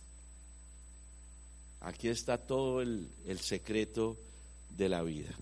Aquí 1.81 2.09
está 2.09 2.39
todo 2.39 2.81
el, 2.81 3.11
el 3.27 3.41
secreto 3.41 4.17
de 4.71 4.89
la 4.89 5.03
vida. 5.03 5.35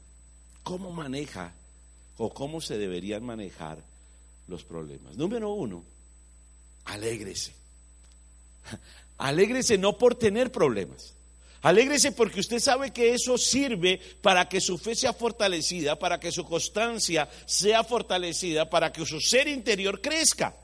¿Cómo 0.62 0.90
maneja 0.90 1.54
o 2.22 2.28
cómo 2.28 2.60
se 2.60 2.76
deberían 2.76 3.24
manejar 3.24 3.82
los 4.46 4.62
problemas. 4.62 5.16
Número 5.16 5.54
uno, 5.54 5.82
alégrese. 6.84 7.54
Alégrese 9.16 9.78
no 9.78 9.96
por 9.96 10.14
tener 10.14 10.52
problemas. 10.52 11.14
Alégrese 11.62 12.12
porque 12.12 12.40
usted 12.40 12.58
sabe 12.58 12.90
que 12.90 13.14
eso 13.14 13.36
sirve 13.36 14.00
para 14.20 14.48
que 14.48 14.60
su 14.60 14.76
fe 14.78 14.94
sea 14.94 15.12
fortalecida, 15.12 15.98
para 15.98 16.20
que 16.20 16.30
su 16.32 16.44
constancia 16.44 17.28
sea 17.46 17.84
fortalecida, 17.84 18.68
para 18.68 18.92
que 18.92 19.04
su 19.04 19.20
ser 19.20 19.48
interior 19.48 20.00
crezca. 20.00 20.54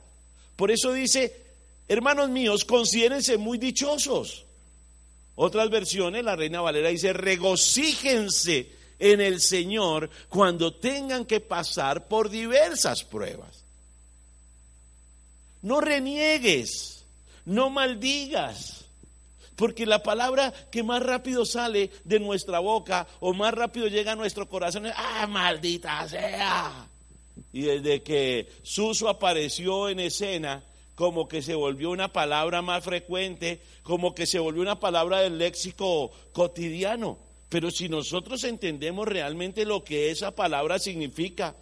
Por 0.55 0.69
eso 0.71 0.93
dice, 0.93 1.43
hermanos 1.87 2.29
míos, 2.29 2.65
considérense 2.65 3.37
muy 3.37 3.57
dichosos. 3.57 4.45
Otras 5.35 5.69
versiones, 5.69 6.23
la 6.23 6.35
Reina 6.35 6.61
Valera 6.61 6.89
dice, 6.89 7.13
regocíjense 7.13 8.76
en 8.99 9.21
el 9.21 9.41
Señor 9.41 10.09
cuando 10.29 10.73
tengan 10.73 11.25
que 11.25 11.39
pasar 11.39 12.07
por 12.07 12.29
diversas 12.29 13.03
pruebas. 13.03 13.63
No 15.61 15.81
reniegues, 15.81 17.05
no 17.45 17.69
maldigas, 17.69 18.85
porque 19.55 19.85
la 19.85 20.03
palabra 20.03 20.53
que 20.71 20.83
más 20.83 21.01
rápido 21.01 21.45
sale 21.45 21.89
de 22.03 22.19
nuestra 22.19 22.59
boca 22.59 23.07
o 23.19 23.33
más 23.33 23.53
rápido 23.53 23.87
llega 23.87 24.11
a 24.11 24.15
nuestro 24.15 24.47
corazón 24.47 24.85
es, 24.85 24.93
ah, 24.95 25.25
maldita 25.27 26.07
sea. 26.07 26.87
Y 27.51 27.61
desde 27.61 28.03
que 28.03 28.51
Suso 28.61 29.09
apareció 29.09 29.89
en 29.89 29.99
escena, 29.99 30.63
como 30.93 31.27
que 31.27 31.41
se 31.41 31.55
volvió 31.55 31.89
una 31.89 32.11
palabra 32.11 32.61
más 32.61 32.83
frecuente, 32.83 33.61
como 33.83 34.13
que 34.13 34.25
se 34.25 34.39
volvió 34.39 34.61
una 34.61 34.79
palabra 34.79 35.21
del 35.21 35.37
léxico 35.37 36.11
cotidiano. 36.33 37.17
Pero 37.49 37.71
si 37.71 37.87
nosotros 37.87 38.43
entendemos 38.43 39.07
realmente 39.07 39.65
lo 39.65 39.83
que 39.83 40.11
esa 40.11 40.31
palabra 40.31 40.79
significa, 40.79 41.55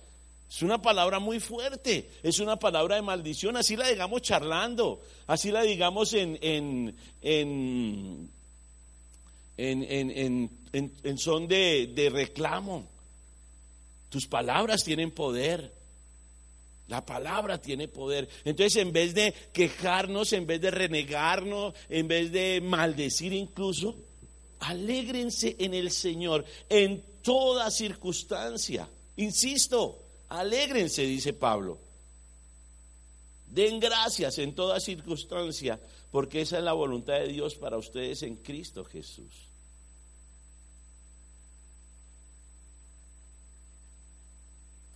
es 0.50 0.62
una 0.62 0.82
palabra 0.82 1.20
muy 1.20 1.40
fuerte, 1.40 2.10
es 2.24 2.40
una 2.40 2.58
palabra 2.58 2.96
de 2.96 3.02
maldición, 3.02 3.58
así 3.58 3.76
la 3.76 3.90
digamos 3.90 4.22
charlando, 4.22 5.02
así 5.28 5.52
la 5.52 5.64
digamos 5.64 6.14
en, 6.14 6.38
en, 6.42 6.96
en, 9.58 10.50
en 11.04 11.18
son 11.18 11.48
de, 11.48 11.92
de 11.94 12.10
reclamo. 12.10 12.88
Tus 14.10 14.28
palabras 14.28 14.84
tienen 14.84 15.12
poder. 15.12 15.74
La 16.88 17.04
palabra 17.04 17.60
tiene 17.60 17.88
poder. 17.88 18.30
Entonces, 18.46 18.76
en 18.76 18.94
vez 18.94 19.16
de 19.16 19.34
quejarnos, 19.52 20.32
en 20.34 20.46
vez 20.46 20.62
de 20.62 20.70
renegarnos, 20.70 21.74
en 21.90 22.08
vez 22.08 22.32
de 22.32 22.62
maldecir 22.62 23.34
incluso, 23.34 23.96
Alégrense 24.60 25.56
en 25.60 25.74
el 25.74 25.92
Señor 25.92 26.46
en 26.70 27.04
toda 27.22 27.70
circunstancia. 27.72 28.90
Insisto, 29.18 30.00
alégrense, 30.30 31.04
dice 31.04 31.34
Pablo. 31.34 31.80
Den 33.48 33.80
gracias 33.80 34.38
en 34.40 34.54
toda 34.54 34.80
circunstancia, 34.80 35.80
porque 36.12 36.42
esa 36.42 36.58
es 36.58 36.64
la 36.64 36.74
voluntad 36.74 37.14
de 37.14 37.28
Dios 37.28 37.56
para 37.56 37.78
ustedes 37.78 38.24
en 38.24 38.38
Cristo 38.38 38.84
Jesús. 38.84 39.34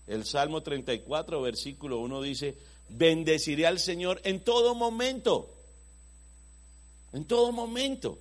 El 0.07 0.25
Salmo 0.25 0.63
34, 0.63 1.41
versículo 1.41 1.99
1 1.99 2.21
dice, 2.23 2.57
bendeciré 2.89 3.67
al 3.67 3.79
Señor 3.79 4.19
en 4.23 4.43
todo 4.43 4.73
momento. 4.73 5.53
En 7.13 7.25
todo 7.25 7.51
momento. 7.51 8.17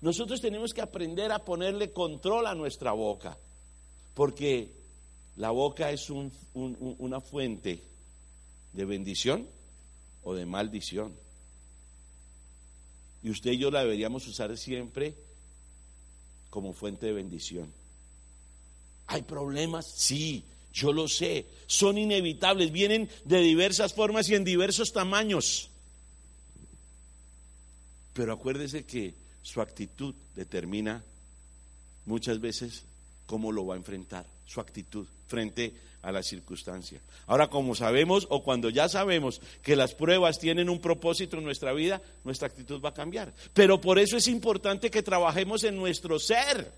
Nosotros 0.00 0.40
tenemos 0.40 0.74
que 0.74 0.82
aprender 0.82 1.32
a 1.32 1.44
ponerle 1.44 1.92
control 1.92 2.46
a 2.46 2.54
nuestra 2.54 2.92
boca, 2.92 3.36
porque 4.14 4.70
la 5.36 5.50
boca 5.50 5.90
es 5.90 6.10
una 6.10 7.20
fuente 7.20 7.82
de 8.72 8.84
bendición 8.84 9.46
o 10.22 10.34
de 10.34 10.46
maldición. 10.46 11.14
Y 13.22 13.30
usted 13.30 13.52
y 13.52 13.58
yo 13.58 13.70
la 13.70 13.80
deberíamos 13.80 14.26
usar 14.28 14.56
siempre 14.56 15.14
como 16.50 16.72
fuente 16.72 17.06
de 17.06 17.12
bendición. 17.12 17.72
¿Hay 19.08 19.22
problemas? 19.22 19.86
Sí, 19.86 20.44
yo 20.72 20.92
lo 20.92 21.08
sé. 21.08 21.46
Son 21.66 21.98
inevitables, 21.98 22.70
vienen 22.70 23.08
de 23.24 23.40
diversas 23.40 23.94
formas 23.94 24.28
y 24.28 24.34
en 24.34 24.44
diversos 24.44 24.92
tamaños. 24.92 25.70
Pero 28.12 28.32
acuérdese 28.32 28.84
que 28.84 29.14
su 29.46 29.60
actitud 29.60 30.12
determina 30.34 31.04
muchas 32.04 32.40
veces 32.40 32.82
cómo 33.26 33.52
lo 33.52 33.64
va 33.64 33.74
a 33.74 33.76
enfrentar, 33.76 34.26
su 34.44 34.60
actitud 34.60 35.06
frente 35.28 35.72
a 36.02 36.10
la 36.10 36.24
circunstancia. 36.24 37.00
Ahora, 37.28 37.48
como 37.48 37.76
sabemos 37.76 38.26
o 38.28 38.42
cuando 38.42 38.70
ya 38.70 38.88
sabemos 38.88 39.40
que 39.62 39.76
las 39.76 39.94
pruebas 39.94 40.40
tienen 40.40 40.68
un 40.68 40.80
propósito 40.80 41.38
en 41.38 41.44
nuestra 41.44 41.72
vida, 41.72 42.02
nuestra 42.24 42.48
actitud 42.48 42.80
va 42.84 42.88
a 42.88 42.94
cambiar. 42.94 43.32
Pero 43.54 43.80
por 43.80 44.00
eso 44.00 44.16
es 44.16 44.26
importante 44.26 44.90
que 44.90 45.04
trabajemos 45.04 45.62
en 45.62 45.76
nuestro 45.76 46.18
ser, 46.18 46.72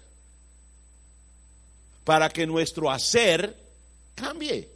para 2.04 2.28
que 2.28 2.46
nuestro 2.46 2.90
hacer 2.90 3.56
cambie. 4.14 4.68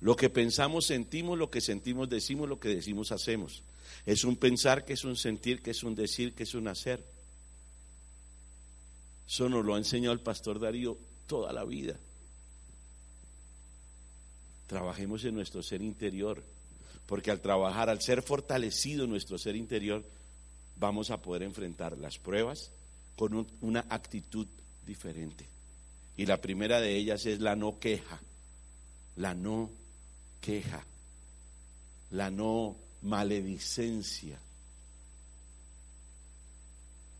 Lo 0.00 0.16
que 0.16 0.30
pensamos, 0.30 0.84
sentimos, 0.84 1.38
lo 1.38 1.48
que 1.48 1.60
sentimos, 1.60 2.08
decimos, 2.08 2.48
lo 2.48 2.58
que 2.58 2.70
decimos, 2.70 3.12
hacemos. 3.12 3.62
Es 4.06 4.22
un 4.22 4.36
pensar 4.36 4.84
que 4.84 4.92
es 4.92 5.04
un 5.04 5.16
sentir, 5.16 5.60
que 5.60 5.72
es 5.72 5.82
un 5.82 5.96
decir, 5.96 6.32
que 6.32 6.44
es 6.44 6.54
un 6.54 6.68
hacer. 6.68 7.04
Eso 9.28 9.48
nos 9.48 9.64
lo 9.64 9.74
ha 9.74 9.78
enseñado 9.78 10.14
el 10.14 10.20
pastor 10.20 10.60
Darío 10.60 10.96
toda 11.26 11.52
la 11.52 11.64
vida. 11.64 11.98
Trabajemos 14.68 15.24
en 15.24 15.34
nuestro 15.34 15.60
ser 15.62 15.82
interior, 15.82 16.42
porque 17.06 17.32
al 17.32 17.40
trabajar, 17.40 17.90
al 17.90 18.00
ser 18.00 18.22
fortalecido 18.22 19.08
nuestro 19.08 19.38
ser 19.38 19.56
interior, 19.56 20.04
vamos 20.76 21.10
a 21.10 21.20
poder 21.20 21.42
enfrentar 21.42 21.98
las 21.98 22.18
pruebas 22.18 22.70
con 23.16 23.46
una 23.60 23.86
actitud 23.88 24.46
diferente. 24.86 25.48
Y 26.16 26.26
la 26.26 26.40
primera 26.40 26.80
de 26.80 26.96
ellas 26.96 27.26
es 27.26 27.40
la 27.40 27.56
no 27.56 27.80
queja, 27.80 28.20
la 29.16 29.34
no 29.34 29.70
queja, 30.40 30.84
la 32.10 32.30
no 32.30 32.76
maledicencia. 33.06 34.36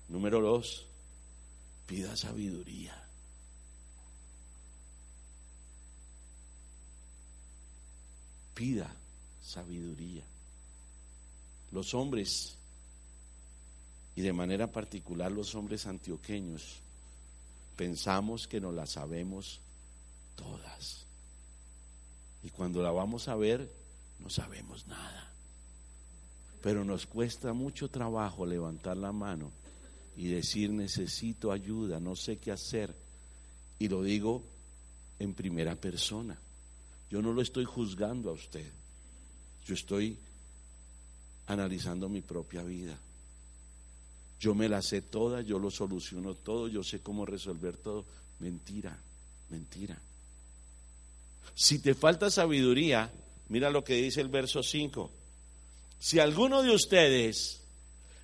Número 0.08 0.40
dos, 0.40 0.84
pida 1.86 2.16
sabiduría. 2.16 3.00
Pida 8.54 8.92
sabiduría. 9.40 10.24
Los 11.70 11.94
hombres, 11.94 12.56
y 14.16 14.22
de 14.22 14.32
manera 14.32 14.72
particular 14.72 15.30
los 15.30 15.54
hombres 15.54 15.86
antioqueños, 15.86 16.80
pensamos 17.76 18.48
que 18.48 18.60
no 18.60 18.72
la 18.72 18.86
sabemos 18.86 19.60
todas. 20.34 21.06
Y 22.42 22.50
cuando 22.50 22.82
la 22.82 22.90
vamos 22.90 23.28
a 23.28 23.36
ver, 23.36 23.70
no 24.18 24.30
sabemos 24.30 24.86
nada. 24.88 25.35
Pero 26.62 26.84
nos 26.84 27.06
cuesta 27.06 27.52
mucho 27.52 27.88
trabajo 27.88 28.44
levantar 28.44 28.96
la 28.96 29.12
mano 29.12 29.50
y 30.16 30.28
decir 30.28 30.70
necesito 30.70 31.52
ayuda, 31.52 32.00
no 32.00 32.16
sé 32.16 32.38
qué 32.38 32.50
hacer. 32.50 32.94
Y 33.78 33.88
lo 33.88 34.02
digo 34.02 34.42
en 35.18 35.34
primera 35.34 35.76
persona. 35.76 36.38
Yo 37.10 37.22
no 37.22 37.32
lo 37.32 37.42
estoy 37.42 37.64
juzgando 37.64 38.30
a 38.30 38.32
usted. 38.32 38.66
Yo 39.66 39.74
estoy 39.74 40.18
analizando 41.46 42.08
mi 42.08 42.22
propia 42.22 42.62
vida. 42.62 42.98
Yo 44.40 44.54
me 44.54 44.68
la 44.68 44.82
sé 44.82 45.02
toda, 45.02 45.40
yo 45.42 45.58
lo 45.58 45.70
soluciono 45.70 46.34
todo, 46.34 46.68
yo 46.68 46.82
sé 46.82 47.00
cómo 47.00 47.24
resolver 47.24 47.76
todo. 47.76 48.04
Mentira, 48.38 48.98
mentira. 49.50 49.98
Si 51.54 51.78
te 51.78 51.94
falta 51.94 52.30
sabiduría, 52.30 53.10
mira 53.48 53.70
lo 53.70 53.82
que 53.82 53.94
dice 53.94 54.20
el 54.20 54.28
verso 54.28 54.62
5. 54.62 55.10
Si 55.98 56.18
a 56.18 56.24
alguno 56.24 56.62
de 56.62 56.70
ustedes 56.70 57.62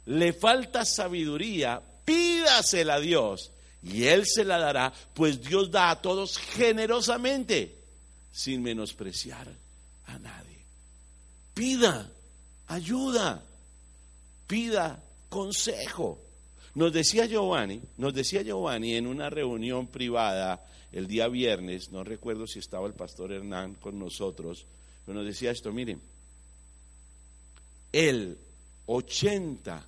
le 0.06 0.32
falta 0.32 0.84
sabiduría, 0.84 1.82
pídasela 2.04 2.94
a 2.94 3.00
Dios 3.00 3.52
y 3.82 4.04
Él 4.04 4.24
se 4.26 4.44
la 4.44 4.58
dará, 4.58 4.92
pues 5.14 5.40
Dios 5.42 5.70
da 5.70 5.90
a 5.90 6.00
todos 6.00 6.38
generosamente, 6.38 7.76
sin 8.30 8.62
menospreciar 8.62 9.48
a 10.06 10.18
nadie. 10.18 10.58
Pida 11.54 12.10
ayuda, 12.68 13.42
pida 14.46 15.02
consejo. 15.28 16.20
Nos 16.74 16.92
decía 16.92 17.26
Giovanni, 17.26 17.82
nos 17.98 18.14
decía 18.14 18.42
Giovanni 18.42 18.94
en 18.94 19.06
una 19.06 19.28
reunión 19.28 19.88
privada 19.88 20.64
el 20.90 21.06
día 21.06 21.28
viernes, 21.28 21.90
no 21.90 22.04
recuerdo 22.04 22.46
si 22.46 22.58
estaba 22.58 22.86
el 22.86 22.94
pastor 22.94 23.32
Hernán 23.32 23.74
con 23.74 23.98
nosotros, 23.98 24.66
pero 25.04 25.18
nos 25.18 25.26
decía 25.26 25.50
esto, 25.50 25.72
miren, 25.72 26.00
el 27.92 28.38
80 28.86 29.86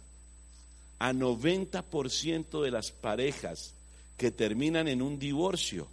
a 0.98 1.12
90% 1.12 2.62
de 2.62 2.70
las 2.70 2.92
parejas 2.92 3.74
que 4.16 4.30
terminan 4.30 4.88
en 4.88 5.02
un 5.02 5.18
divorcio, 5.18 5.88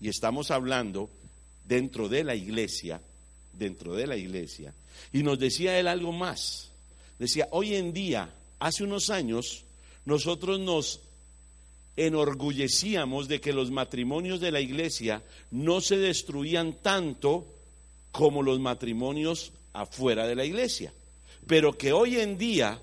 y 0.00 0.08
estamos 0.08 0.50
hablando 0.50 1.10
dentro 1.66 2.08
de 2.08 2.24
la 2.24 2.34
iglesia, 2.34 3.00
dentro 3.52 3.94
de 3.94 4.06
la 4.06 4.16
iglesia, 4.16 4.74
y 5.12 5.22
nos 5.22 5.38
decía 5.38 5.78
él 5.78 5.86
algo 5.86 6.12
más, 6.12 6.70
decía, 7.18 7.48
hoy 7.52 7.74
en 7.74 7.92
día, 7.92 8.34
hace 8.58 8.82
unos 8.84 9.10
años, 9.10 9.64
nosotros 10.04 10.58
nos 10.58 11.00
enorgullecíamos 11.96 13.28
de 13.28 13.40
que 13.40 13.52
los 13.52 13.70
matrimonios 13.70 14.40
de 14.40 14.50
la 14.50 14.60
iglesia 14.60 15.22
no 15.50 15.80
se 15.80 15.98
destruían 15.98 16.72
tanto 16.72 17.46
como 18.10 18.42
los 18.42 18.58
matrimonios 18.58 19.52
afuera 19.72 20.26
de 20.26 20.34
la 20.34 20.44
iglesia 20.44 20.92
pero 21.46 21.76
que 21.76 21.92
hoy 21.92 22.18
en 22.18 22.38
día 22.38 22.80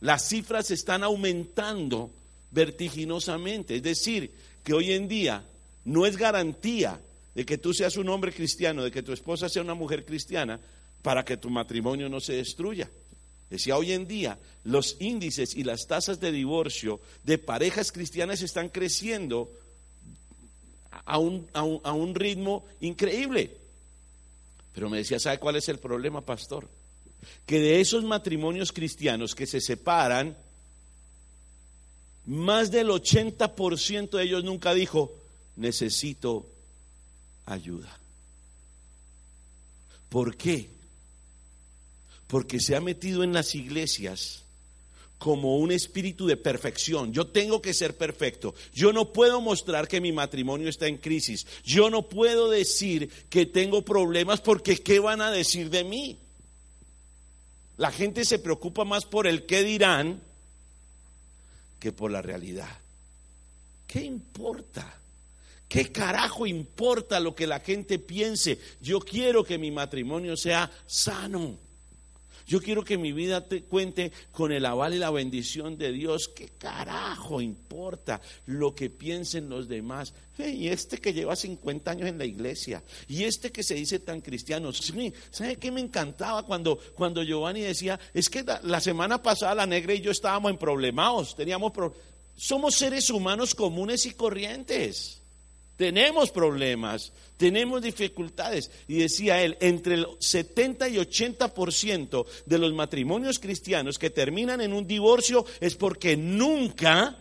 las 0.00 0.28
cifras 0.28 0.70
están 0.70 1.02
aumentando 1.02 2.10
vertiginosamente. 2.50 3.76
Es 3.76 3.82
decir, 3.82 4.30
que 4.62 4.72
hoy 4.72 4.92
en 4.92 5.08
día 5.08 5.44
no 5.84 6.06
es 6.06 6.16
garantía 6.16 7.00
de 7.34 7.44
que 7.44 7.58
tú 7.58 7.74
seas 7.74 7.96
un 7.96 8.08
hombre 8.08 8.32
cristiano, 8.32 8.84
de 8.84 8.90
que 8.90 9.02
tu 9.02 9.12
esposa 9.12 9.48
sea 9.48 9.62
una 9.62 9.74
mujer 9.74 10.04
cristiana, 10.04 10.60
para 11.02 11.24
que 11.24 11.36
tu 11.36 11.50
matrimonio 11.50 12.08
no 12.08 12.20
se 12.20 12.34
destruya. 12.34 12.90
Decía, 13.50 13.76
hoy 13.76 13.92
en 13.92 14.06
día 14.06 14.38
los 14.64 14.96
índices 15.00 15.54
y 15.54 15.64
las 15.64 15.86
tasas 15.86 16.18
de 16.18 16.32
divorcio 16.32 17.00
de 17.24 17.38
parejas 17.38 17.92
cristianas 17.92 18.40
están 18.42 18.68
creciendo 18.68 19.50
a 21.04 21.18
un, 21.18 21.46
a 21.52 21.92
un 21.92 22.14
ritmo 22.14 22.64
increíble. 22.80 23.50
Pero 24.74 24.88
me 24.88 24.98
decía, 24.98 25.18
¿sabe 25.20 25.38
cuál 25.38 25.56
es 25.56 25.68
el 25.68 25.78
problema, 25.78 26.20
pastor? 26.20 26.68
Que 27.46 27.60
de 27.60 27.80
esos 27.80 28.04
matrimonios 28.04 28.72
cristianos 28.72 29.34
que 29.34 29.46
se 29.46 29.60
separan, 29.60 30.36
más 32.26 32.70
del 32.70 32.88
80% 32.88 34.10
de 34.10 34.22
ellos 34.22 34.44
nunca 34.44 34.72
dijo, 34.74 35.12
necesito 35.56 36.46
ayuda. 37.46 37.98
¿Por 40.08 40.36
qué? 40.36 40.68
Porque 42.26 42.60
se 42.60 42.76
ha 42.76 42.80
metido 42.80 43.22
en 43.22 43.32
las 43.32 43.54
iglesias 43.54 44.44
como 45.18 45.56
un 45.58 45.72
espíritu 45.72 46.26
de 46.26 46.36
perfección. 46.36 47.12
Yo 47.12 47.26
tengo 47.26 47.62
que 47.62 47.74
ser 47.74 47.96
perfecto. 47.96 48.54
Yo 48.74 48.92
no 48.92 49.12
puedo 49.12 49.40
mostrar 49.40 49.88
que 49.88 50.00
mi 50.00 50.12
matrimonio 50.12 50.68
está 50.68 50.86
en 50.86 50.98
crisis. 50.98 51.46
Yo 51.64 51.90
no 51.90 52.08
puedo 52.08 52.50
decir 52.50 53.08
que 53.30 53.46
tengo 53.46 53.82
problemas 53.82 54.40
porque 54.40 54.76
¿qué 54.76 54.98
van 55.00 55.20
a 55.20 55.30
decir 55.30 55.70
de 55.70 55.84
mí? 55.84 56.18
La 57.76 57.90
gente 57.90 58.24
se 58.24 58.38
preocupa 58.38 58.84
más 58.84 59.04
por 59.04 59.26
el 59.26 59.46
qué 59.46 59.62
dirán 59.62 60.20
que 61.80 61.92
por 61.92 62.10
la 62.10 62.22
realidad. 62.22 62.78
¿Qué 63.86 64.02
importa? 64.02 65.00
¿Qué 65.68 65.90
carajo 65.90 66.46
importa 66.46 67.18
lo 67.20 67.34
que 67.34 67.46
la 67.46 67.60
gente 67.60 67.98
piense? 67.98 68.60
Yo 68.80 69.00
quiero 69.00 69.44
que 69.44 69.58
mi 69.58 69.70
matrimonio 69.70 70.36
sea 70.36 70.70
sano. 70.86 71.58
Yo 72.46 72.60
quiero 72.60 72.84
que 72.84 72.98
mi 72.98 73.12
vida 73.12 73.46
te 73.46 73.62
cuente 73.62 74.12
con 74.32 74.52
el 74.52 74.66
aval 74.66 74.94
y 74.94 74.98
la 74.98 75.10
bendición 75.10 75.78
de 75.78 75.92
Dios. 75.92 76.28
¿Qué 76.28 76.48
carajo 76.58 77.40
importa 77.40 78.20
lo 78.46 78.74
que 78.74 78.90
piensen 78.90 79.48
los 79.48 79.68
demás? 79.68 80.12
y 80.38 80.68
este 80.68 80.98
que 80.98 81.12
lleva 81.12 81.36
50 81.36 81.90
años 81.90 82.08
en 82.08 82.18
la 82.18 82.24
iglesia, 82.24 82.82
y 83.06 83.24
este 83.24 83.52
que 83.52 83.62
se 83.62 83.74
dice 83.74 84.00
tan 84.00 84.20
cristiano. 84.20 84.72
¿Sabe 85.30 85.56
qué 85.56 85.70
me 85.70 85.80
encantaba 85.80 86.42
cuando, 86.44 86.78
cuando 86.94 87.22
Giovanni 87.22 87.60
decía? 87.60 87.98
Es 88.12 88.28
que 88.28 88.44
la, 88.62 88.80
semana 88.80 89.22
pasada 89.22 89.54
la 89.54 89.66
negra 89.66 89.94
y 89.94 90.00
yo 90.00 90.10
estábamos 90.10 90.50
en 90.50 90.58
problemados, 90.58 91.36
teníamos 91.36 91.72
somos 92.36 92.74
seres 92.74 93.10
humanos 93.10 93.54
comunes 93.54 94.06
y 94.06 94.10
corrientes. 94.12 95.23
Tenemos 95.76 96.30
problemas, 96.30 97.12
tenemos 97.36 97.82
dificultades. 97.82 98.70
Y 98.86 98.98
decía 98.98 99.42
él, 99.42 99.56
entre 99.60 99.94
el 99.94 100.06
70 100.20 100.88
y 100.88 100.96
80% 100.96 102.26
de 102.46 102.58
los 102.58 102.72
matrimonios 102.72 103.38
cristianos 103.38 103.98
que 103.98 104.10
terminan 104.10 104.60
en 104.60 104.72
un 104.72 104.86
divorcio 104.86 105.44
es 105.60 105.74
porque 105.74 106.16
nunca 106.16 107.18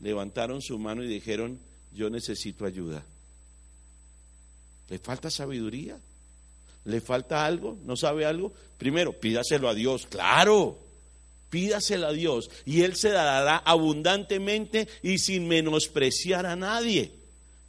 levantaron 0.00 0.62
su 0.62 0.78
mano 0.78 1.02
y 1.02 1.08
dijeron, 1.08 1.58
yo 1.92 2.08
necesito 2.10 2.64
ayuda. 2.64 3.04
¿Le 4.88 4.98
falta 4.98 5.30
sabiduría? 5.30 5.98
¿Le 6.84 7.00
falta 7.00 7.44
algo? 7.44 7.76
¿No 7.84 7.96
sabe 7.96 8.24
algo? 8.24 8.52
Primero, 8.78 9.12
pídaselo 9.12 9.68
a 9.68 9.74
Dios, 9.74 10.06
claro. 10.06 10.78
Pídaselo 11.50 12.06
a 12.06 12.12
Dios 12.12 12.50
y 12.64 12.82
Él 12.82 12.94
se 12.94 13.08
dará 13.08 13.56
abundantemente 13.56 14.86
y 15.02 15.18
sin 15.18 15.48
menospreciar 15.48 16.46
a 16.46 16.56
nadie. 16.56 17.17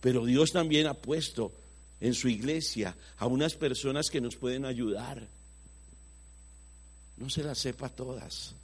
Pero 0.02 0.26
Dios 0.26 0.52
también 0.52 0.88
ha 0.88 0.94
puesto 0.94 1.52
en 2.00 2.14
su 2.14 2.30
iglesia 2.30 2.96
a 3.18 3.28
unas 3.28 3.56
personas 3.56 4.10
que 4.10 4.22
nos 4.22 4.36
pueden 4.36 4.66
ayudar. 4.66 5.28
No 7.18 7.30
se 7.30 7.44
las 7.44 7.58
sepa 7.60 7.90
todas. 7.90 8.56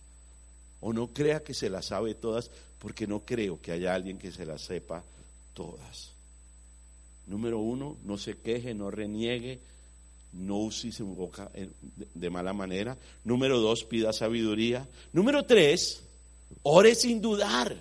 O 0.80 0.94
no 0.94 1.08
crea 1.08 1.44
que 1.44 1.54
se 1.54 1.70
las 1.70 1.88
sabe 1.88 2.16
todas, 2.16 2.50
porque 2.80 3.08
no 3.08 3.22
creo 3.26 3.62
que 3.62 3.72
haya 3.72 3.94
alguien 3.94 4.18
que 4.18 4.32
se 4.32 4.46
las 4.46 4.62
sepa 4.62 5.04
todas. 5.54 6.12
Número 7.28 7.60
uno, 7.60 7.98
no 8.04 8.18
se 8.18 8.38
queje, 8.38 8.74
no 8.74 8.92
reniegue, 8.92 9.60
no 10.34 10.58
use 10.58 10.92
su 10.92 11.08
boca 11.08 11.50
de 12.14 12.30
mala 12.30 12.54
manera. 12.54 12.98
Número 13.24 13.60
dos, 13.60 13.84
pida 13.84 14.14
sabiduría. 14.14 14.88
Número 15.12 15.44
tres, 15.44 16.04
ore 16.64 16.94
sin 16.96 17.22
dudar. 17.22 17.76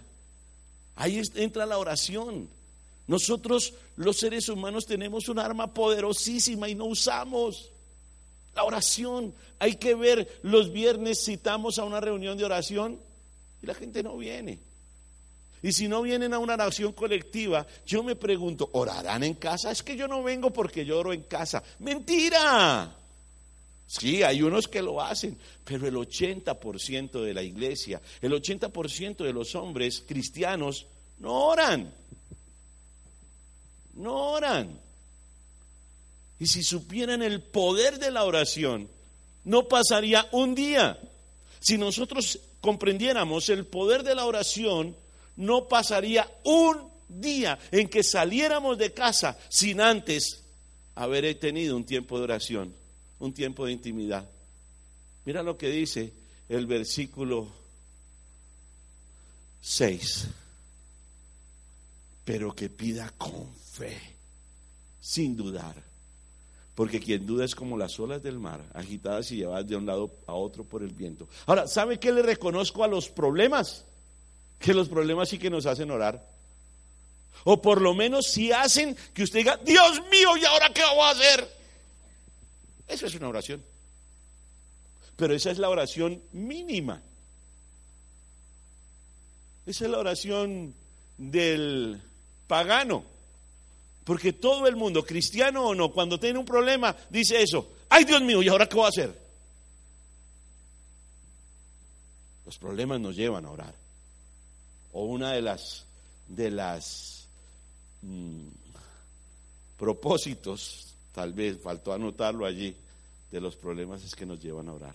Ahí 0.97 1.21
entra 1.35 1.67
la 1.67 1.79
oración. 1.79 2.49
Nosotros 3.07 3.75
los 3.97 4.19
seres 4.19 4.49
humanos 4.49 4.87
tenemos 4.87 5.29
un 5.29 5.39
arma 5.39 5.73
poderosísima 5.73 6.69
y 6.69 6.75
no 6.75 6.87
usamos. 6.87 7.71
La 8.55 8.65
oración. 8.65 9.35
Hay 9.59 9.77
que 9.77 9.95
ver, 9.95 10.41
los 10.43 10.73
viernes 10.73 11.25
citamos 11.25 11.79
a 11.79 11.85
una 11.85 12.01
reunión 12.01 12.39
de 12.39 12.45
oración 12.45 12.99
y 13.63 13.67
la 13.67 13.75
gente 13.75 14.03
no 14.03 14.17
viene. 14.17 14.59
Y 15.63 15.73
si 15.73 15.89
no 15.89 16.03
vienen 16.03 16.35
a 16.35 16.39
una 16.39 16.55
oración 16.55 16.93
colectiva, 16.93 17.67
yo 17.87 18.03
me 18.03 18.17
pregunto, 18.17 18.69
¿orarán 18.73 19.25
en 19.25 19.35
casa? 19.35 19.71
Es 19.71 19.83
que 19.83 19.97
yo 19.97 20.07
no 20.07 20.23
vengo 20.23 20.51
porque 20.51 20.85
yo 20.85 20.99
oro 20.99 21.13
en 21.13 21.23
casa. 21.23 21.63
Mentira. 21.79 22.95
Sí, 23.87 24.23
hay 24.23 24.43
unos 24.43 24.69
que 24.69 24.83
lo 24.83 25.01
hacen, 25.01 25.39
pero 25.65 25.87
el 25.87 25.95
80% 25.95 27.23
de 27.23 27.35
la 27.35 27.43
iglesia, 27.43 28.01
el 28.21 28.33
80% 28.33 29.17
de 29.25 29.33
los 29.33 29.55
hombres 29.55 30.05
cristianos 30.07 30.87
no 31.19 31.33
oran. 31.33 31.93
No 33.95 34.33
oran. 34.33 34.81
Y 36.39 36.47
si 36.47 36.63
supieran 36.63 37.23
el 37.23 37.41
poder 37.41 37.99
de 37.99 38.11
la 38.11 38.25
oración, 38.25 38.89
no 39.45 39.69
pasaría 39.69 40.27
un 40.33 40.55
día. 40.55 40.99
Si 41.61 41.79
nosotros 41.79 42.41
comprendiéramos 42.61 43.49
el 43.49 43.67
poder 43.67 44.03
de 44.03 44.15
la 44.15 44.27
oración, 44.27 44.97
no 45.37 45.69
pasaría 45.69 46.31
un 46.45 46.89
día 47.09 47.59
en 47.71 47.89
que 47.89 48.03
saliéramos 48.03 48.79
de 48.79 48.93
casa 48.93 49.39
sin 49.49 49.81
antes 49.81 50.43
haber 50.95 51.39
tenido 51.39 51.77
un 51.77 51.85
tiempo 51.85 52.19
de 52.19 52.25
oración, 52.25 52.75
un 53.19 53.33
tiempo 53.33 53.67
de 53.67 53.73
intimidad. 53.73 54.29
Mira 55.25 55.43
lo 55.43 55.57
que 55.57 55.69
dice 55.69 56.13
el 56.49 56.67
versículo 56.67 57.49
6. 59.61 60.29
Pero 62.25 62.55
que 62.55 62.71
pida 62.71 63.13
con 63.19 63.55
fe, 63.55 63.97
sin 65.01 65.37
dudar. 65.37 65.75
Porque 66.75 67.01
quien 67.01 67.27
duda 67.27 67.45
es 67.45 67.55
como 67.55 67.77
las 67.77 68.01
olas 68.01 68.23
del 68.23 68.39
mar, 68.39 68.65
agitadas 68.75 69.31
y 69.31 69.37
llevadas 69.37 69.69
de 69.69 69.77
un 69.77 69.87
lado 69.87 70.11
a 70.27 70.35
otro 70.35 70.65
por 70.65 70.83
el 70.83 70.93
viento. 70.93 71.29
Ahora, 71.47 71.69
¿sabe 71.69 72.01
qué 72.01 72.11
le 72.13 72.23
reconozco 72.23 72.83
a 72.83 72.89
los 72.89 73.09
problemas? 73.09 73.85
que 74.65 74.73
los 74.73 74.89
problemas 74.89 75.29
sí 75.29 75.39
que 75.39 75.51
nos 75.51 75.67
hacen 75.67 75.91
orar. 75.91 76.27
O 77.45 77.61
por 77.61 77.83
lo 77.83 77.93
menos 77.93 78.27
si 78.27 78.51
hacen 78.51 78.97
que 79.13 79.23
usted 79.23 79.41
diga, 79.41 79.59
Dios 79.59 80.01
mío, 80.11 80.37
¿y 80.39 80.45
ahora 80.47 80.73
qué 80.73 80.83
voy 80.95 81.03
a 81.03 81.11
hacer? 81.11 81.57
Eso 82.89 83.07
es 83.07 83.15
una 83.15 83.29
oración. 83.29 83.63
Pero 85.17 85.35
esa 85.35 85.51
es 85.51 85.59
la 85.59 85.69
oración 85.69 86.23
mínima. 86.33 87.03
Esa 89.67 89.85
es 89.85 89.91
la 89.91 89.99
oración 89.99 90.75
del 91.19 92.01
pagano. 92.47 93.05
Porque 94.05 94.33
todo 94.35 94.67
el 94.67 94.77
mundo, 94.77 95.05
cristiano 95.05 95.69
o 95.69 95.75
no, 95.75 95.91
cuando 95.91 96.21
tiene 96.21 96.39
un 96.39 96.45
problema, 96.45 96.95
dice 97.09 97.43
eso. 97.43 97.73
Ay, 97.89 98.05
Dios 98.05 98.21
mío, 98.23 98.43
¿y 98.43 98.49
ahora 98.49 98.69
qué 98.69 98.77
voy 98.77 98.85
a 98.87 98.89
hacer? 98.89 99.25
Los 102.45 102.59
problemas 102.59 103.01
nos 103.01 103.17
llevan 103.17 103.47
a 103.47 103.51
orar 103.51 103.85
o 104.95 105.05
una 105.05 105.33
de 105.33 105.43
las 105.43 105.87
de 106.29 106.51
mm, 108.03 108.49
propósitos, 109.77 110.95
tal 111.13 111.33
vez 111.33 111.61
faltó 111.61 111.93
anotarlo 111.93 112.47
allí, 112.47 112.75
de 113.31 113.41
los 113.41 113.57
problemas 113.57 114.05
es 114.05 114.15
que 114.15 114.25
nos 114.25 114.41
llevan 114.41 114.69
a 114.69 114.73
orar. 114.73 114.95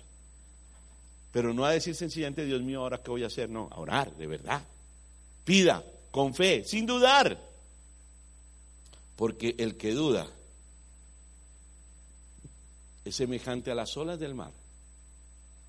Pero 1.32 1.54
no 1.54 1.66
a 1.66 1.72
decir 1.72 1.96
sencillamente, 1.96 2.46
Dios 2.46 2.62
mío, 2.62 2.80
ahora 2.80 3.04
qué 3.04 3.12
voy 3.12 3.24
a 3.24 3.28
hacer, 3.28 3.50
no, 3.50 3.68
a 3.72 3.80
orar, 3.80 4.16
de 4.16 4.26
verdad. 4.26 4.64
Pida, 5.44 5.84
con 6.12 6.34
fe, 6.34 6.64
sin 6.64 6.86
dudar. 6.86 7.40
Porque 9.16 9.56
el 9.58 9.76
que 9.76 9.94
duda 9.94 10.28
es 13.04 13.16
semejante 13.16 13.72
a 13.72 13.76
las 13.76 13.96
olas 13.98 14.20
del 14.20 14.36
mar, 14.36 14.52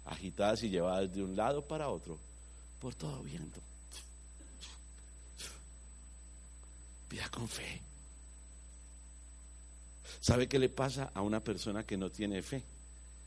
agitadas 0.04 0.62
y 0.62 0.70
llevadas 0.70 1.12
de 1.12 1.22
un 1.22 1.36
lado 1.36 1.66
para 1.66 1.88
otro 1.88 2.18
por 2.80 2.94
todo 2.94 3.22
viento. 3.22 3.60
Pida 7.08 7.28
con 7.28 7.48
fe. 7.48 7.82
¿Sabe 10.20 10.48
qué 10.48 10.58
le 10.58 10.68
pasa 10.68 11.10
a 11.14 11.22
una 11.22 11.40
persona 11.40 11.84
que 11.84 11.96
no 11.96 12.10
tiene 12.10 12.42
fe? 12.42 12.62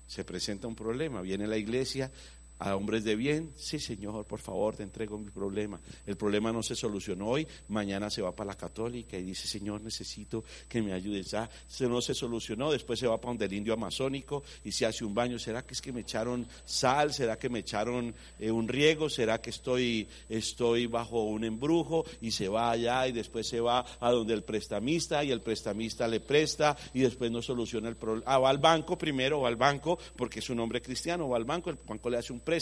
Se 0.07 0.24
presenta 0.24 0.68
un 0.68 0.76
problema, 0.76 1.22
viene 1.22 1.45
a 1.45 1.47
la 1.47 1.57
iglesia, 1.57 2.11
a 2.60 2.76
hombres 2.76 3.04
de 3.04 3.16
bien, 3.16 3.51
sí 3.56 3.80
Señor, 3.80 4.26
por 4.26 4.39
favor, 4.39 4.76
te 4.76 4.84
entrego 4.84 5.18
mi 5.18 5.30
problema. 5.30 5.80
El 6.06 6.16
problema 6.16 6.51
no 6.51 6.64
se 6.64 6.76
solucionó 6.76 7.28
hoy, 7.28 7.47
mañana 7.68 8.10
se 8.10 8.22
va 8.22 8.36
para 8.36 8.49
la 8.49 8.58
católica 8.58 9.18
y 9.18 9.24
dice, 9.24 9.47
Señor, 9.47 9.82
necesito 9.82 10.43
que 10.68 10.82
me 10.82 10.93
ayudes. 10.93 11.32
Ya 11.32 11.49
se 11.68 11.88
no 11.88 12.01
se 12.01 12.14
solucionó, 12.14 12.72
después 12.72 12.99
se 12.99 13.08
va 13.08 13.20
para 13.20 13.32
donde 13.32 13.45
el 13.45 13.54
indio 13.54 13.74
amazónico 13.74 14.43
y 14.64 14.72
se 14.72 14.86
hace 14.86 15.04
un 15.04 15.14
baño. 15.14 15.39
¿Será 15.39 15.66
que 15.66 15.74
es 15.74 15.82
que 15.82 15.91
me 15.91 16.01
echaron 16.01 16.47
sal? 16.66 17.14
¿Será 17.14 17.38
que 17.38 17.49
me 17.49 17.60
echaron 17.60 18.14
eh, 18.39 18.51
un 18.51 18.68
riego? 18.68 19.10
¿Será 19.10 19.41
que 19.41 19.49
estoy, 19.49 20.08
estoy 20.30 20.88
bajo 20.88 21.24
un 21.24 21.43
embrujo? 21.43 22.06
Y 22.22 22.32
se 22.32 22.47
va 22.47 22.72
allá 22.72 23.08
y 23.08 23.12
después 23.12 23.47
se 23.47 23.60
va 23.60 23.86
a 23.99 24.12
donde 24.12 24.34
el 24.34 24.43
prestamista 24.43 25.24
y 25.24 25.32
el 25.32 25.41
prestamista 25.41 26.08
le 26.08 26.20
presta 26.20 26.78
y 26.93 27.01
después 27.01 27.32
no 27.32 27.41
soluciona 27.41 27.89
el 27.89 27.95
problema. 27.95 28.32
Ah, 28.32 28.39
va 28.39 28.49
al 28.49 28.58
banco 28.58 28.97
primero, 28.97 29.41
va 29.41 29.49
al 29.49 29.56
banco 29.56 29.97
porque 30.16 30.39
es 30.39 30.49
un 30.49 30.60
hombre 30.60 30.82
cristiano, 30.82 31.30
va 31.30 31.38
al 31.38 31.45
banco, 31.45 31.70
el 31.70 31.78
banco 31.86 32.10
le 32.10 32.18
hace 32.18 32.32
un 32.34 32.39
préstamo, 32.39 32.53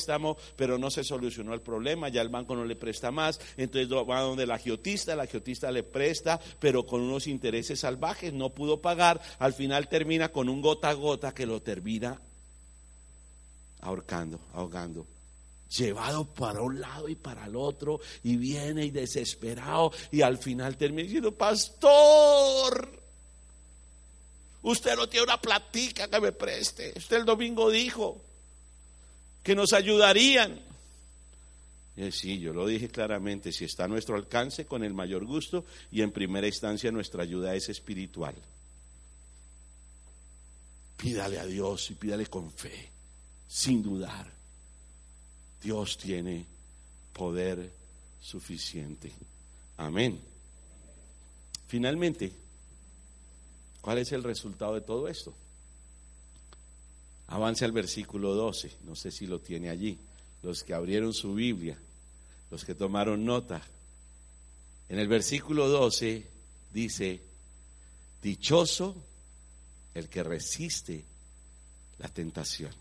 pero 0.56 0.78
no 0.78 0.90
se 0.90 1.04
solucionó 1.04 1.54
el 1.54 1.62
problema, 1.62 2.10
ya 2.10 2.22
el 2.22 2.30
banco 2.30 2.56
no 2.56 2.66
le 2.66 2.76
presta 2.76 3.12
más, 3.12 3.40
entonces 3.58 3.92
va 3.92 4.22
donde 4.22 4.46
la 4.46 4.56
agiotista, 4.56 5.16
la 5.16 5.24
agiotista 5.24 5.72
le 5.72 5.84
presta, 5.84 6.40
pero 6.60 6.86
con 6.86 7.02
unos 7.02 7.28
intereses 7.28 7.80
salvajes, 7.80 8.34
no 8.34 8.50
pudo 8.50 8.82
pagar, 8.82 9.22
al 9.40 9.54
final 9.54 9.88
termina 9.88 10.30
con 10.30 10.50
un 10.50 10.62
gota 10.62 10.90
a 10.90 10.94
gota 10.94 11.34
que 11.34 11.46
lo 11.46 11.62
termina 11.62 12.20
ahorcando, 13.82 14.40
ahogando. 14.54 15.08
Llevado 15.78 16.26
para 16.26 16.62
un 16.62 16.82
lado 16.82 17.08
y 17.08 17.16
para 17.16 17.46
el 17.46 17.56
otro, 17.56 18.00
y 18.24 18.36
viene 18.36 18.86
y 18.86 18.92
desesperado, 18.92 19.92
y 20.12 20.22
al 20.22 20.38
final 20.38 20.76
termina 20.76 21.04
diciendo, 21.04 21.32
pastor, 21.34 22.92
usted 24.62 24.96
no 24.96 25.08
tiene 25.08 25.24
una 25.24 25.40
platica 25.40 26.10
que 26.10 26.20
me 26.20 26.34
preste, 26.34 26.94
usted 26.98 27.18
el 27.18 27.26
domingo 27.26 27.70
dijo, 27.70 28.22
que 29.44 29.56
nos 29.56 29.74
ayudarían. 29.74 30.62
Sí, 32.12 32.40
yo 32.40 32.54
lo 32.54 32.66
dije 32.66 32.90
claramente, 32.90 33.52
si 33.52 33.66
está 33.66 33.84
a 33.84 33.88
nuestro 33.88 34.16
alcance, 34.16 34.66
con 34.66 34.84
el 34.84 34.94
mayor 34.94 35.26
gusto, 35.26 35.66
y 35.92 36.02
en 36.02 36.12
primera 36.12 36.48
instancia 36.48 36.92
nuestra 36.92 37.24
ayuda 37.24 37.54
es 37.54 37.70
espiritual. 37.70 38.36
Pídale 40.98 41.40
a 41.40 41.46
Dios 41.46 41.92
y 41.92 41.96
pídale 41.96 42.28
con 42.28 42.52
fe, 42.52 42.90
sin 43.48 43.84
dudar. 43.84 44.32
Dios 45.62 45.98
tiene 45.98 46.46
poder 47.14 47.72
suficiente. 48.20 49.12
Amén. 49.78 50.20
Finalmente, 51.68 52.32
¿cuál 53.82 54.00
es 54.00 54.12
el 54.12 54.24
resultado 54.24 54.76
de 54.76 54.82
todo 54.82 55.08
esto? 55.08 55.34
Avance 57.32 57.64
al 57.64 57.72
versículo 57.72 58.36
12, 58.36 58.80
no 58.84 58.94
sé 58.94 59.10
si 59.10 59.26
lo 59.26 59.40
tiene 59.40 59.70
allí. 59.70 59.98
Los 60.44 60.66
que 60.66 60.74
abrieron 60.74 61.14
su 61.14 61.34
Biblia, 61.34 61.78
los 62.50 62.66
que 62.66 62.76
tomaron 62.76 63.24
nota. 63.24 63.62
En 64.90 65.00
el 65.00 65.08
versículo 65.08 65.70
12 65.70 66.28
dice, 66.74 67.22
dichoso 68.22 68.98
el 69.94 70.10
que 70.10 70.24
resiste 70.24 71.06
la 72.00 72.10
tentación. 72.10 72.74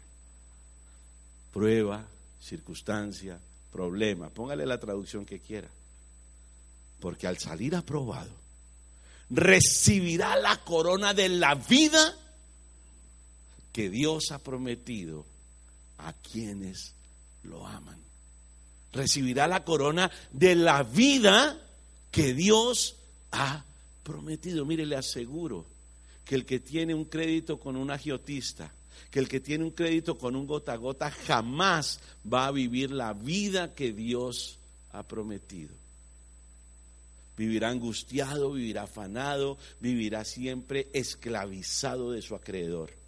Prueba, 1.53 2.05
circunstancia, 2.41 3.39
problema. 3.71 4.31
Póngale 4.31 4.67
la 4.67 4.81
traducción 4.81 5.25
que 5.25 5.39
quiera. 5.39 5.69
Porque 6.99 7.29
al 7.29 7.39
salir 7.39 7.77
aprobado, 7.77 8.33
recibirá 9.31 10.37
la 10.41 10.57
corona 10.65 11.15
de 11.15 11.29
la 11.29 11.55
vida 11.55 12.17
que 13.73 13.91
Dios 13.91 14.33
ha 14.33 14.39
prometido 14.39 15.25
a 15.99 16.12
quienes 16.12 16.95
lo 17.43 17.66
aman. 17.66 17.99
Recibirá 18.93 19.47
la 19.47 19.64
corona 19.64 20.11
de 20.33 20.55
la 20.57 20.83
vida 20.83 21.61
que 22.11 22.35
Dios 22.35 22.97
ha 23.31 23.64
prometido. 24.03 24.64
Mire, 24.64 24.87
le 24.87 24.97
aseguro 24.97 25.66
que 26.25 26.35
el 26.35 26.45
que 26.45 26.61
tiene 26.61 26.95
un 26.95 27.05
crédito 27.05 27.59
con 27.59 27.77
un 27.77 27.91
agiotista, 27.91 28.73
que 29.11 29.21
el 29.21 29.29
que 29.29 29.41
tiene 29.41 29.64
un 29.64 29.71
crédito 29.71 30.18
con 30.18 30.35
un 30.35 30.47
gota 30.47 30.73
a 30.73 30.77
gota, 30.77 31.11
jamás 31.11 32.01
va 32.31 32.47
a 32.47 32.53
vivir 32.53 32.91
la 32.91 33.12
vida 33.12 33.75
que 33.75 33.93
Dios 33.93 34.59
ha 34.93 35.03
prometido. 35.05 35.75
Vivirá 37.37 37.71
angustiado, 37.71 38.53
vivirá 38.53 38.83
afanado, 38.83 39.57
vivirá 39.81 40.25
siempre 40.25 40.89
esclavizado 40.93 42.11
de 42.12 42.23
su 42.23 42.35
acreedor. 42.35 43.00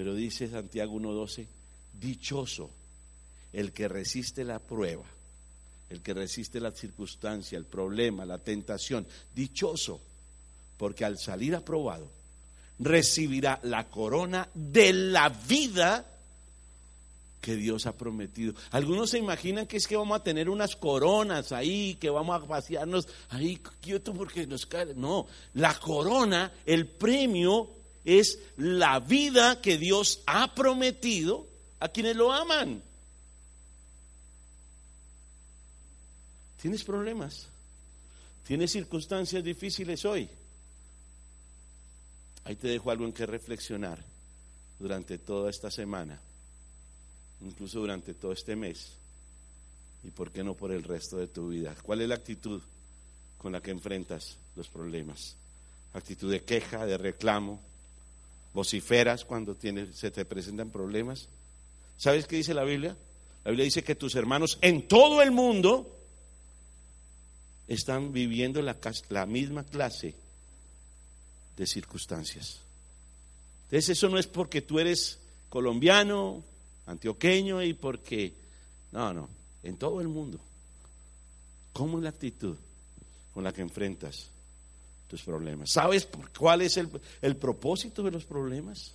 Pero 0.00 0.14
dice 0.14 0.48
Santiago 0.48 0.98
1.12, 0.98 1.46
dichoso 2.00 2.70
el 3.52 3.70
que 3.70 3.86
resiste 3.86 4.44
la 4.44 4.58
prueba, 4.58 5.04
el 5.90 6.00
que 6.00 6.14
resiste 6.14 6.58
la 6.58 6.70
circunstancia, 6.70 7.58
el 7.58 7.66
problema, 7.66 8.24
la 8.24 8.38
tentación, 8.38 9.06
dichoso, 9.34 10.00
porque 10.78 11.04
al 11.04 11.18
salir 11.18 11.54
aprobado 11.54 12.08
recibirá 12.78 13.60
la 13.64 13.90
corona 13.90 14.48
de 14.54 14.94
la 14.94 15.28
vida 15.28 16.06
que 17.42 17.56
Dios 17.56 17.84
ha 17.84 17.92
prometido. 17.92 18.54
Algunos 18.70 19.10
se 19.10 19.18
imaginan 19.18 19.66
que 19.66 19.76
es 19.76 19.86
que 19.86 19.98
vamos 19.98 20.18
a 20.18 20.24
tener 20.24 20.48
unas 20.48 20.76
coronas 20.76 21.52
ahí, 21.52 21.96
que 21.96 22.08
vamos 22.08 22.42
a 22.42 22.46
pasearnos 22.46 23.06
ahí 23.28 23.60
quieto 23.82 24.14
porque 24.14 24.46
nos 24.46 24.64
cae. 24.64 24.94
No, 24.94 25.26
la 25.52 25.78
corona, 25.78 26.54
el 26.64 26.86
premio 26.86 27.79
es 28.18 28.38
la 28.56 29.00
vida 29.00 29.60
que 29.60 29.78
Dios 29.78 30.22
ha 30.26 30.54
prometido 30.54 31.46
a 31.78 31.88
quienes 31.88 32.16
lo 32.16 32.32
aman. 32.32 32.82
¿Tienes 36.60 36.84
problemas? 36.84 37.46
¿Tienes 38.46 38.72
circunstancias 38.72 39.42
difíciles 39.42 40.04
hoy? 40.04 40.28
Ahí 42.44 42.56
te 42.56 42.68
dejo 42.68 42.90
algo 42.90 43.04
en 43.04 43.12
que 43.12 43.26
reflexionar 43.26 44.02
durante 44.78 45.18
toda 45.18 45.50
esta 45.50 45.70
semana 45.70 46.20
incluso 47.40 47.80
durante 47.80 48.14
todo 48.14 48.32
este 48.32 48.56
mes, 48.56 48.92
y 50.02 50.10
por 50.10 50.30
qué 50.30 50.42
no 50.42 50.54
por 50.54 50.72
el 50.72 50.82
resto 50.82 51.16
de 51.16 51.28
tu 51.28 51.48
vida. 51.48 51.74
¿Cuál 51.82 52.02
es 52.02 52.08
la 52.08 52.14
actitud 52.14 52.60
con 53.38 53.52
la 53.52 53.60
que 53.60 53.70
enfrentas 53.70 54.36
los 54.56 54.68
problemas? 54.68 55.36
Actitud 55.92 56.30
de 56.30 56.44
queja, 56.44 56.86
de 56.86 56.96
reclamo, 56.96 57.60
vociferas 58.52 59.24
cuando 59.24 59.54
tienes, 59.54 59.96
se 59.96 60.10
te 60.10 60.24
presentan 60.24 60.70
problemas. 60.70 61.28
¿Sabes 61.96 62.26
qué 62.26 62.36
dice 62.36 62.54
la 62.54 62.64
Biblia? 62.64 62.96
La 63.44 63.50
Biblia 63.50 63.64
dice 63.64 63.84
que 63.84 63.94
tus 63.94 64.14
hermanos 64.14 64.58
en 64.60 64.86
todo 64.88 65.22
el 65.22 65.30
mundo 65.30 65.96
están 67.68 68.12
viviendo 68.12 68.60
la, 68.62 68.76
la 69.08 69.26
misma 69.26 69.64
clase 69.64 70.14
de 71.56 71.66
circunstancias. 71.66 72.60
Entonces 73.64 73.90
eso 73.90 74.08
no 74.08 74.18
es 74.18 74.26
porque 74.26 74.62
tú 74.62 74.80
eres 74.80 75.18
colombiano, 75.48 76.42
antioqueño 76.86 77.62
y 77.62 77.74
porque, 77.74 78.34
no, 78.92 79.12
no, 79.14 79.28
en 79.62 79.76
todo 79.76 80.00
el 80.00 80.08
mundo. 80.08 80.40
¿Cómo 81.72 81.98
es 81.98 82.02
la 82.02 82.10
actitud 82.10 82.56
con 83.32 83.44
la 83.44 83.52
que 83.52 83.62
enfrentas 83.62 84.30
tus 85.10 85.22
problemas? 85.22 85.70
¿Sabes 85.72 86.08
cuál 86.38 86.62
es 86.62 86.76
el, 86.76 86.88
el 87.20 87.36
propósito 87.36 88.02
de 88.02 88.12
los 88.12 88.24
problemas? 88.24 88.94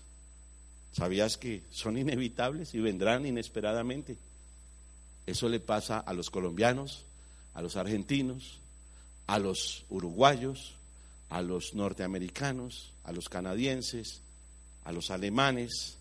¿Sabías 0.93 1.37
que 1.37 1.63
son 1.69 1.97
inevitables 1.97 2.73
y 2.73 2.79
vendrán 2.79 3.25
inesperadamente? 3.25 4.17
Eso 5.25 5.49
le 5.49 5.59
pasa 5.59 5.99
a 5.99 6.13
los 6.13 6.29
colombianos, 6.29 7.03
a 7.53 7.61
los 7.61 7.75
argentinos, 7.75 8.59
a 9.27 9.39
los 9.39 9.85
uruguayos, 9.89 10.75
a 11.29 11.41
los 11.41 11.73
norteamericanos, 11.73 12.93
a 13.03 13.11
los 13.11 13.27
canadienses, 13.27 14.21
a 14.85 14.93
los 14.93 15.11
alemanes, 15.11 15.97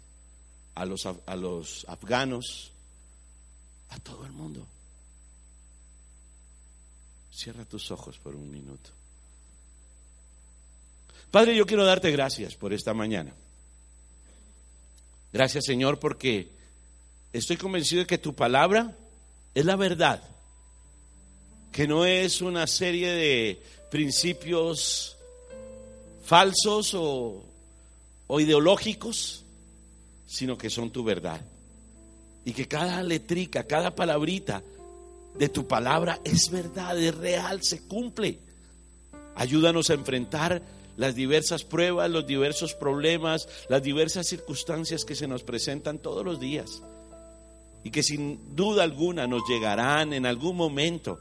a 0.76 0.84
los, 0.84 1.06
a 1.06 1.36
los 1.36 1.84
afganos, 1.88 2.70
a 3.88 3.98
todo 3.98 4.24
el 4.26 4.32
mundo. 4.32 4.64
Cierra 7.32 7.64
tus 7.64 7.90
ojos 7.90 8.16
por 8.18 8.36
un 8.36 8.48
minuto. 8.48 8.90
Padre, 11.34 11.56
yo 11.56 11.66
quiero 11.66 11.84
darte 11.84 12.12
gracias 12.12 12.54
por 12.54 12.72
esta 12.72 12.94
mañana. 12.94 13.34
Gracias 15.32 15.64
Señor 15.64 15.98
porque 15.98 16.48
estoy 17.32 17.56
convencido 17.56 18.02
de 18.02 18.06
que 18.06 18.18
tu 18.18 18.36
palabra 18.36 18.96
es 19.52 19.64
la 19.64 19.74
verdad, 19.74 20.22
que 21.72 21.88
no 21.88 22.06
es 22.06 22.40
una 22.40 22.68
serie 22.68 23.08
de 23.08 23.62
principios 23.90 25.16
falsos 26.22 26.94
o, 26.94 27.42
ideológicos, 28.38 29.44
sino 30.28 30.56
que 30.56 30.70
son 30.70 30.92
tu 30.92 31.02
verdad. 31.02 31.40
Y 32.44 32.52
que 32.52 32.68
cada 32.68 33.02
letrica, 33.02 33.64
cada 33.64 33.92
palabrita 33.92 34.62
de 35.36 35.48
tu 35.48 35.66
palabra 35.66 36.20
es 36.22 36.48
verdad, 36.48 36.96
es 36.96 37.12
real, 37.12 37.60
se 37.60 37.88
cumple. 37.88 38.38
Ayúdanos 39.34 39.90
a 39.90 39.94
enfrentar 39.94 40.62
las 40.96 41.14
diversas 41.14 41.64
pruebas, 41.64 42.10
los 42.10 42.26
diversos 42.26 42.74
problemas, 42.74 43.48
las 43.68 43.82
diversas 43.82 44.26
circunstancias 44.26 45.04
que 45.04 45.14
se 45.14 45.26
nos 45.26 45.42
presentan 45.42 45.98
todos 45.98 46.24
los 46.24 46.40
días. 46.40 46.82
Y 47.82 47.90
que 47.90 48.02
sin 48.02 48.54
duda 48.56 48.82
alguna 48.82 49.26
nos 49.26 49.42
llegarán 49.48 50.12
en 50.12 50.24
algún 50.24 50.56
momento 50.56 51.20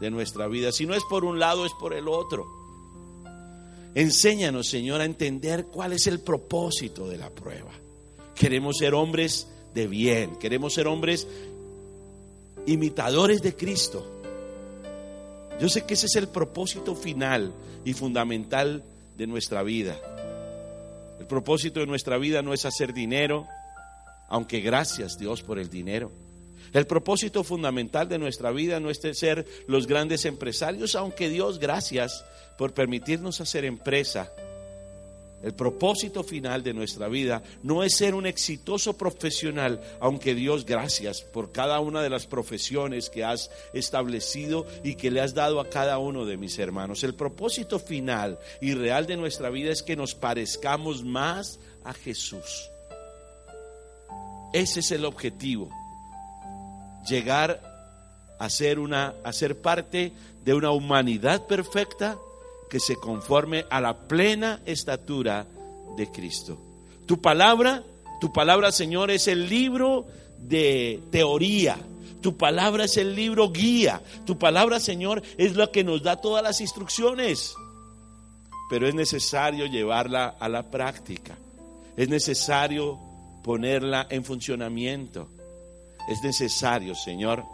de 0.00 0.10
nuestra 0.10 0.48
vida. 0.48 0.72
Si 0.72 0.86
no 0.86 0.94
es 0.94 1.04
por 1.04 1.24
un 1.24 1.38
lado, 1.38 1.64
es 1.64 1.72
por 1.78 1.94
el 1.94 2.08
otro. 2.08 2.46
Enséñanos, 3.94 4.68
Señor, 4.68 5.00
a 5.00 5.04
entender 5.04 5.66
cuál 5.66 5.92
es 5.92 6.06
el 6.06 6.20
propósito 6.20 7.08
de 7.08 7.18
la 7.18 7.30
prueba. 7.30 7.70
Queremos 8.34 8.78
ser 8.78 8.94
hombres 8.94 9.48
de 9.74 9.86
bien, 9.86 10.36
queremos 10.36 10.74
ser 10.74 10.86
hombres 10.86 11.28
imitadores 12.66 13.42
de 13.42 13.54
Cristo. 13.54 14.04
Yo 15.60 15.68
sé 15.68 15.84
que 15.84 15.94
ese 15.94 16.06
es 16.06 16.16
el 16.16 16.28
propósito 16.28 16.94
final 16.94 17.52
y 17.84 17.92
fundamental 17.92 18.82
de 19.22 19.28
nuestra 19.28 19.62
vida. 19.62 19.96
El 21.20 21.26
propósito 21.26 21.78
de 21.78 21.86
nuestra 21.86 22.18
vida 22.18 22.42
no 22.42 22.52
es 22.52 22.64
hacer 22.64 22.92
dinero, 22.92 23.46
aunque 24.28 24.60
gracias 24.60 25.16
Dios 25.16 25.42
por 25.42 25.60
el 25.60 25.70
dinero. 25.70 26.10
El 26.72 26.86
propósito 26.88 27.44
fundamental 27.44 28.08
de 28.08 28.18
nuestra 28.18 28.50
vida 28.50 28.80
no 28.80 28.90
es 28.90 29.00
ser 29.12 29.46
los 29.68 29.86
grandes 29.86 30.24
empresarios, 30.24 30.96
aunque 30.96 31.28
Dios 31.28 31.60
gracias 31.60 32.24
por 32.58 32.74
permitirnos 32.74 33.40
hacer 33.40 33.64
empresa 33.64 34.28
el 35.42 35.54
propósito 35.54 36.22
final 36.22 36.62
de 36.62 36.72
nuestra 36.72 37.08
vida 37.08 37.42
no 37.62 37.82
es 37.82 37.96
ser 37.96 38.14
un 38.14 38.26
exitoso 38.26 38.96
profesional, 38.96 39.80
aunque 40.00 40.34
Dios 40.34 40.64
gracias 40.64 41.20
por 41.22 41.50
cada 41.50 41.80
una 41.80 42.00
de 42.02 42.10
las 42.10 42.26
profesiones 42.26 43.10
que 43.10 43.24
has 43.24 43.50
establecido 43.72 44.66
y 44.84 44.94
que 44.94 45.10
le 45.10 45.20
has 45.20 45.34
dado 45.34 45.60
a 45.60 45.68
cada 45.68 45.98
uno 45.98 46.24
de 46.24 46.36
mis 46.36 46.58
hermanos. 46.58 47.02
El 47.02 47.14
propósito 47.14 47.78
final 47.78 48.38
y 48.60 48.74
real 48.74 49.06
de 49.06 49.16
nuestra 49.16 49.50
vida 49.50 49.72
es 49.72 49.82
que 49.82 49.96
nos 49.96 50.14
parezcamos 50.14 51.04
más 51.04 51.58
a 51.84 51.92
Jesús. 51.92 52.70
Ese 54.52 54.80
es 54.80 54.90
el 54.92 55.04
objetivo. 55.04 55.70
Llegar 57.08 57.60
a 58.38 58.48
ser 58.48 58.78
una 58.78 59.14
a 59.24 59.32
ser 59.32 59.60
parte 59.60 60.12
de 60.44 60.54
una 60.54 60.70
humanidad 60.70 61.46
perfecta 61.46 62.18
que 62.72 62.80
se 62.80 62.96
conforme 62.96 63.66
a 63.68 63.82
la 63.82 64.08
plena 64.08 64.62
estatura 64.64 65.46
de 65.94 66.10
Cristo. 66.10 66.56
Tu 67.04 67.20
palabra, 67.20 67.82
tu 68.18 68.32
palabra, 68.32 68.72
Señor, 68.72 69.10
es 69.10 69.28
el 69.28 69.46
libro 69.46 70.06
de 70.38 71.02
teoría. 71.10 71.76
Tu 72.22 72.34
palabra 72.34 72.84
es 72.84 72.96
el 72.96 73.14
libro 73.14 73.52
guía. 73.52 74.00
Tu 74.24 74.38
palabra, 74.38 74.80
Señor, 74.80 75.22
es 75.36 75.54
la 75.54 75.66
que 75.66 75.84
nos 75.84 76.02
da 76.02 76.16
todas 76.16 76.42
las 76.42 76.62
instrucciones. 76.62 77.54
Pero 78.70 78.88
es 78.88 78.94
necesario 78.94 79.66
llevarla 79.66 80.36
a 80.40 80.48
la 80.48 80.70
práctica. 80.70 81.36
Es 81.94 82.08
necesario 82.08 82.98
ponerla 83.44 84.06
en 84.08 84.24
funcionamiento. 84.24 85.28
Es 86.08 86.22
necesario, 86.22 86.94
Señor, 86.94 87.44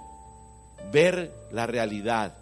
ver 0.92 1.34
la 1.50 1.66
realidad, 1.66 2.38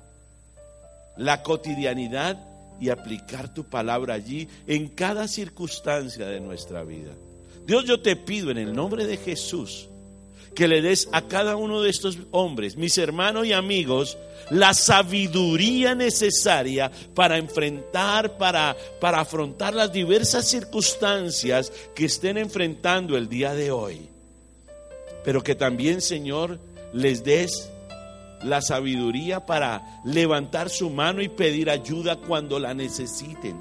la 1.17 1.43
cotidianidad 1.43 2.56
y 2.81 2.89
aplicar 2.89 3.53
tu 3.53 3.65
palabra 3.65 4.15
allí 4.15 4.49
en 4.67 4.89
cada 4.89 5.29
circunstancia 5.29 6.27
de 6.27 6.41
nuestra 6.41 6.85
vida. 6.85 7.13
Dios, 7.67 7.85
yo 7.85 8.01
te 8.01 8.17
pido 8.17 8.51
en 8.51 8.59
el 8.59 8.75
nombre 8.75 9.07
de 9.07 9.17
Jesús 9.17 9.89
que 10.57 10.67
le 10.67 10.81
des 10.81 11.09
a 11.13 11.23
cada 11.23 11.55
uno 11.55 11.83
de 11.83 11.91
estos 11.91 12.19
hombres, 12.31 12.77
mis 12.77 12.97
hermanos 12.97 13.47
y 13.47 13.53
amigos, 13.53 14.17
la 14.51 14.73
sabiduría 14.73 15.95
necesaria 15.95 16.91
para 17.15 17.37
enfrentar, 17.37 18.39
para, 18.39 18.75
para 18.99 19.21
afrontar 19.21 19.75
las 19.75 19.93
diversas 19.93 20.49
circunstancias 20.49 21.71
que 21.95 22.07
estén 22.07 22.39
enfrentando 22.39 23.17
el 23.17 23.29
día 23.29 23.55
de 23.55 23.71
hoy. 23.71 24.09
Pero 25.25 25.43
que 25.43 25.55
también, 25.55 26.01
Señor, 26.01 26.59
les 26.93 27.23
des 27.23 27.71
la 28.47 28.63
sabiduría 28.63 29.45
para 29.45 30.01
levantar 30.05 30.71
su 30.71 30.91
mano 30.91 31.21
y 31.23 31.29
pedir 31.29 31.69
ayuda 31.69 32.17
cuando 32.17 32.59
la 32.59 32.75
necesiten. 32.75 33.61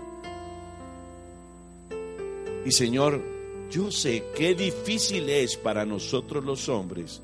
Y 2.66 2.72
Señor, 2.72 3.22
yo 3.70 3.92
sé 3.92 4.24
qué 4.36 4.56
difícil 4.56 5.30
es 5.30 5.58
para 5.58 5.86
nosotros 5.86 6.44
los 6.44 6.70
hombres 6.70 7.22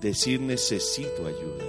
decir 0.00 0.40
necesito 0.40 1.26
ayuda. 1.26 1.64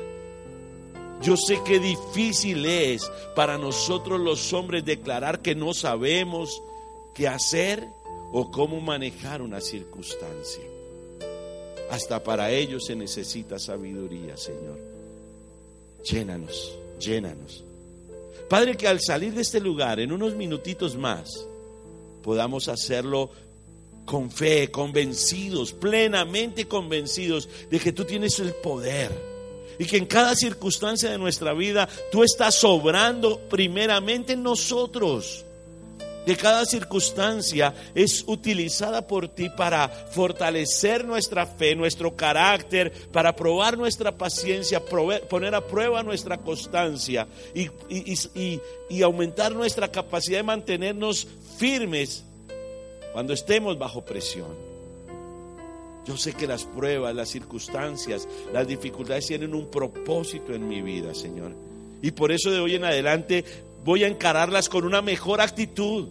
Yo 1.21 1.37
sé 1.37 1.61
qué 1.65 1.79
difícil 1.79 2.65
es 2.65 3.09
para 3.35 3.57
nosotros 3.57 4.19
los 4.19 4.51
hombres 4.53 4.83
declarar 4.83 5.41
que 5.41 5.55
no 5.55 5.73
sabemos 5.73 6.61
qué 7.13 7.27
hacer 7.27 7.87
o 8.31 8.51
cómo 8.51 8.81
manejar 8.81 9.41
una 9.41 9.61
circunstancia. 9.61 10.63
Hasta 11.89 12.23
para 12.23 12.51
ello 12.51 12.79
se 12.79 12.95
necesita 12.95 13.59
sabiduría, 13.59 14.35
Señor. 14.35 14.94
Llénanos, 16.05 16.77
llénanos. 16.99 17.63
Padre, 18.49 18.77
que 18.77 18.87
al 18.87 19.01
salir 19.01 19.33
de 19.33 19.41
este 19.41 19.59
lugar, 19.59 19.99
en 19.99 20.11
unos 20.11 20.35
minutitos 20.35 20.95
más, 20.95 21.29
podamos 22.21 22.67
hacerlo 22.67 23.31
con 24.05 24.29
fe, 24.29 24.69
convencidos, 24.69 25.73
plenamente 25.73 26.67
convencidos 26.67 27.49
de 27.71 27.79
que 27.79 27.91
tú 27.91 28.05
tienes 28.05 28.39
el 28.39 28.53
poder 28.53 29.11
y 29.79 29.85
que 29.85 29.97
en 29.97 30.05
cada 30.05 30.35
circunstancia 30.35 31.09
de 31.09 31.17
nuestra 31.17 31.53
vida 31.53 31.89
tú 32.11 32.23
estás 32.23 32.55
sobrando 32.55 33.39
primeramente 33.49 34.33
en 34.33 34.43
nosotros 34.43 35.43
de 36.25 36.35
cada 36.35 36.65
circunstancia 36.65 37.73
es 37.93 38.23
utilizada 38.27 39.05
por 39.05 39.27
ti 39.27 39.49
para 39.49 39.87
fortalecer 39.87 41.05
nuestra 41.05 41.45
fe, 41.45 41.75
nuestro 41.75 42.15
carácter, 42.15 42.91
para 43.11 43.35
probar 43.35 43.77
nuestra 43.77 44.11
paciencia, 44.11 44.81
poner 45.29 45.55
a 45.55 45.65
prueba 45.65 46.03
nuestra 46.03 46.37
constancia 46.37 47.27
y, 47.53 47.69
y 48.89 49.01
aumentar 49.01 49.53
nuestra 49.53 49.91
capacidad 49.91 50.39
de 50.39 50.43
mantenernos 50.43 51.27
firmes 51.57 52.23
cuando 53.13 53.33
estemos 53.33 53.77
bajo 53.77 54.03
presión. 54.03 54.75
Yo 56.05 56.17
sé 56.17 56.33
que 56.33 56.45
las 56.45 56.65
pruebas, 56.65 57.15
las 57.15 57.29
circunstancias, 57.29 58.27
las 58.53 58.67
dificultades 58.67 59.25
tienen 59.25 59.55
un 59.55 59.71
propósito 59.71 60.53
en 60.53 60.67
mi 60.67 60.81
vida, 60.81 61.15
Señor. 61.15 61.51
Y 62.01 62.11
por 62.11 62.31
eso 62.31 62.51
de 62.51 62.59
hoy 62.59 62.75
en 62.75 62.85
adelante 62.85 63.43
voy 63.85 64.03
a 64.03 64.07
encararlas 64.07 64.67
con 64.67 64.83
una 64.83 65.01
mejor 65.03 65.39
actitud. 65.39 66.09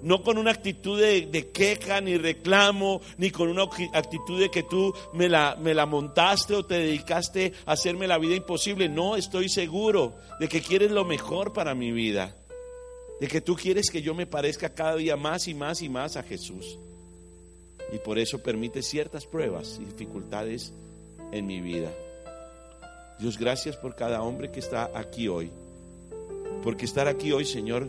No 0.00 0.22
con 0.22 0.38
una 0.38 0.50
actitud 0.50 1.00
de, 1.00 1.50
queja, 1.52 2.00
ni 2.00 2.16
reclamo, 2.16 3.00
ni 3.18 3.30
con 3.30 3.48
una 3.48 3.64
actitud 3.92 4.40
de 4.40 4.50
que 4.50 4.62
tú 4.64 4.92
me 5.12 5.28
la, 5.28 5.86
montaste 5.86 6.54
o 6.54 6.64
te 6.64 6.74
dedicaste 6.74 7.52
a 7.66 7.72
hacerme 7.72 8.08
la 8.08 8.18
vida 8.18 8.34
imposible. 8.34 8.88
No, 8.88 9.16
estoy 9.16 9.48
seguro 9.48 10.14
de 10.40 10.48
que 10.48 10.60
quieres 10.60 10.90
lo 10.90 11.04
mejor 11.04 11.52
para 11.52 11.74
mi 11.74 11.92
vida. 11.92 12.34
De 13.20 13.28
que 13.28 13.40
tú 13.40 13.54
quieres 13.54 13.90
que 13.90 14.02
yo 14.02 14.14
me 14.14 14.26
parezca 14.26 14.74
cada 14.74 14.96
día 14.96 15.16
más 15.16 15.46
y 15.46 15.54
más 15.54 15.82
y 15.82 15.88
más 15.88 16.16
a 16.16 16.24
Jesús. 16.24 16.78
Y 17.92 17.98
por 17.98 18.18
eso 18.18 18.42
permite 18.42 18.82
ciertas 18.82 19.26
pruebas 19.26 19.78
y 19.80 19.84
dificultades 19.84 20.72
en 21.32 21.46
mi 21.46 21.60
vida. 21.60 21.92
Dios, 23.20 23.38
gracias 23.38 23.76
por 23.76 23.94
cada 23.94 24.22
hombre 24.22 24.50
que 24.50 24.58
está 24.58 24.90
aquí 24.94 25.28
hoy. 25.28 25.52
Porque 26.62 26.84
estar 26.84 27.08
aquí 27.08 27.32
hoy, 27.32 27.44
Señor, 27.44 27.88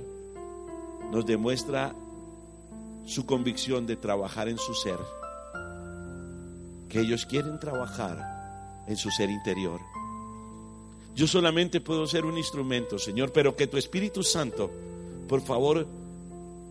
nos 1.12 1.26
demuestra 1.26 1.94
su 3.06 3.26
convicción 3.26 3.86
de 3.86 3.96
trabajar 3.96 4.48
en 4.50 4.58
su 4.58 4.74
ser. 4.74 4.98
Que 6.90 7.02
ellos 7.02 7.26
quieren 7.26 7.60
trabajar 7.60 8.84
en 8.88 8.98
su 8.98 9.10
ser 9.12 9.30
interior. 9.30 9.80
Yo 11.16 11.28
solamente 11.28 11.82
puedo 11.82 12.08
ser 12.08 12.26
un 12.26 12.38
instrumento, 12.38 12.98
Señor, 12.98 13.32
pero 13.32 13.56
que 13.56 13.68
tu 13.68 13.78
Espíritu 13.78 14.24
Santo, 14.24 14.72
por 15.28 15.42
favor, 15.42 15.86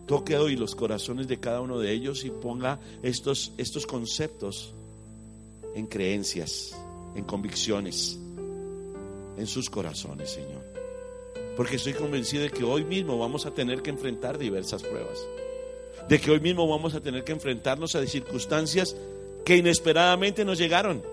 toque 0.05 0.37
hoy 0.37 0.57
los 0.57 0.75
corazones 0.75 1.27
de 1.27 1.39
cada 1.39 1.61
uno 1.61 1.79
de 1.79 1.91
ellos 1.93 2.25
y 2.25 2.29
ponga 2.29 2.79
estos, 3.01 3.53
estos 3.57 3.87
conceptos 3.87 4.73
en 5.75 5.87
creencias, 5.87 6.75
en 7.15 7.23
convicciones, 7.23 8.19
en 9.37 9.47
sus 9.47 9.69
corazones, 9.69 10.29
Señor. 10.31 10.82
Porque 11.55 11.75
estoy 11.75 11.93
convencido 11.93 12.43
de 12.43 12.49
que 12.49 12.63
hoy 12.63 12.83
mismo 12.83 13.17
vamos 13.17 13.45
a 13.45 13.51
tener 13.51 13.81
que 13.81 13.91
enfrentar 13.91 14.37
diversas 14.37 14.81
pruebas. 14.81 15.19
De 16.09 16.19
que 16.19 16.31
hoy 16.31 16.39
mismo 16.39 16.67
vamos 16.67 16.95
a 16.95 17.01
tener 17.01 17.23
que 17.23 17.31
enfrentarnos 17.31 17.95
a 17.95 18.05
circunstancias 18.05 18.95
que 19.45 19.57
inesperadamente 19.57 20.43
nos 20.45 20.57
llegaron. 20.57 21.03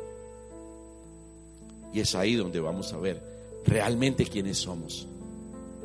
Y 1.93 2.01
es 2.01 2.14
ahí 2.14 2.36
donde 2.36 2.61
vamos 2.61 2.93
a 2.93 2.99
ver 2.99 3.20
realmente 3.66 4.24
quiénes 4.24 4.59
somos. 4.59 5.07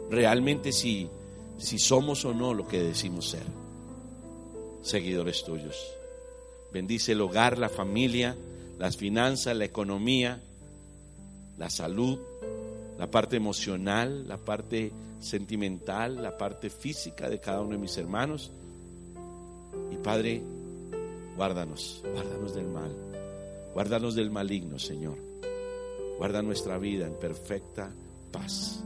Realmente 0.10 0.72
si, 0.72 1.10
si 1.58 1.80
somos 1.80 2.24
o 2.26 2.34
no 2.34 2.54
lo 2.54 2.68
que 2.68 2.82
decimos 2.82 3.30
ser. 3.30 3.44
Seguidores 4.82 5.44
tuyos. 5.44 5.76
Bendice 6.72 7.14
el 7.14 7.22
hogar, 7.22 7.58
la 7.58 7.70
familia, 7.70 8.36
las 8.78 8.98
finanzas, 8.98 9.56
la 9.56 9.66
economía, 9.66 10.42
la 11.58 11.70
salud, 11.70 12.20
la 12.98 13.10
parte 13.10 13.36
emocional, 13.36 14.28
la 14.28 14.38
parte 14.38 14.92
sentimental, 15.20 16.22
la 16.22 16.38
parte 16.38 16.70
física 16.70 17.30
de 17.30 17.40
cada 17.40 17.62
uno 17.62 17.72
de 17.72 17.78
mis 17.78 17.98
hermanos. 17.98 18.52
Y 19.92 19.98
Padre, 19.98 20.42
guárdanos, 21.36 22.02
guárdanos 22.14 22.56
del 22.56 22.68
mal, 22.68 22.96
guárdanos 23.74 24.16
del 24.16 24.32
maligno, 24.32 24.80
Señor. 24.80 25.18
Guarda 26.18 26.42
nuestra 26.42 26.78
vida 26.78 27.08
en 27.08 27.16
perfecta 27.16 27.92
paz. 28.32 28.84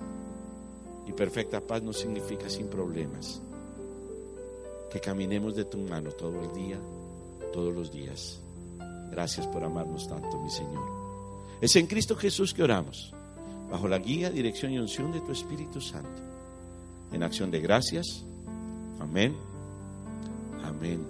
Y 1.06 1.14
perfecta 1.14 1.62
paz 1.62 1.84
no 1.84 1.94
significa 1.94 2.50
sin 2.50 2.68
problemas. 2.68 3.42
Que 4.92 5.00
caminemos 5.00 5.56
de 5.56 5.66
tu 5.66 5.78
mano 5.78 6.12
todo 6.12 6.42
el 6.42 6.52
día, 6.54 6.80
todos 7.54 7.74
los 7.74 7.92
días. 7.92 8.42
Gracias 9.12 9.46
por 9.48 9.64
amarnos 9.64 10.08
tanto, 10.08 10.40
mi 10.40 10.50
Señor. 10.50 10.90
Es 11.62 11.76
en 11.76 11.86
Cristo 11.86 12.16
Jesús 12.16 12.54
que 12.54 12.64
oramos 12.64 13.14
bajo 13.70 13.88
la 13.88 14.00
guía, 14.00 14.30
dirección 14.30 14.72
y 14.72 14.80
unción 14.80 15.12
de 15.12 15.22
tu 15.22 15.32
Espíritu 15.32 15.80
Santo. 15.80 16.22
En 17.12 17.24
acción 17.24 17.52
de 17.52 17.60
gracias. 17.60 18.26
Amén. 19.00 19.36
Amén. 20.64 21.06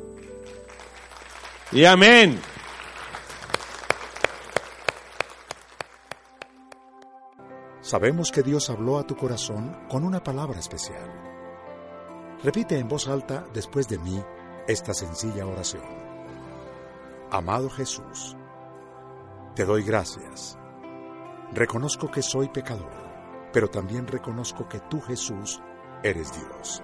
Y 1.72 1.86
amén. 1.86 2.40
Sabemos 7.82 8.32
que 8.32 8.44
Dios 8.44 8.70
habló 8.70 9.00
a 9.00 9.08
tu 9.08 9.16
corazón 9.16 9.76
con 9.90 10.04
una 10.04 10.24
palabra 10.24 10.60
especial. 10.60 11.10
Repite 12.44 12.78
en 12.78 12.88
voz 12.88 13.08
alta 13.08 13.46
después 13.54 13.88
de 13.88 13.98
mí 13.98 14.22
esta 14.68 14.94
sencilla 14.94 15.48
oración. 15.48 15.84
Amado 17.32 17.70
Jesús, 17.70 18.36
te 19.56 19.66
doy 19.66 19.84
gracias 19.84 20.59
Reconozco 21.54 22.12
que 22.12 22.22
soy 22.22 22.48
pecador, 22.50 22.92
pero 23.52 23.70
también 23.70 24.06
reconozco 24.08 24.68
que 24.70 24.80
tú, 24.82 25.02
Jesús, 25.02 25.60
eres 26.04 26.32
Dios, 26.34 26.84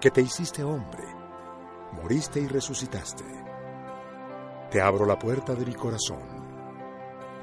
que 0.00 0.10
te 0.10 0.20
hiciste 0.20 0.62
hombre, 0.62 1.04
moriste 1.92 2.38
y 2.40 2.46
resucitaste. 2.46 3.24
Te 4.70 4.82
abro 4.82 5.06
la 5.06 5.18
puerta 5.18 5.54
de 5.54 5.64
mi 5.64 5.74
corazón. 5.74 6.42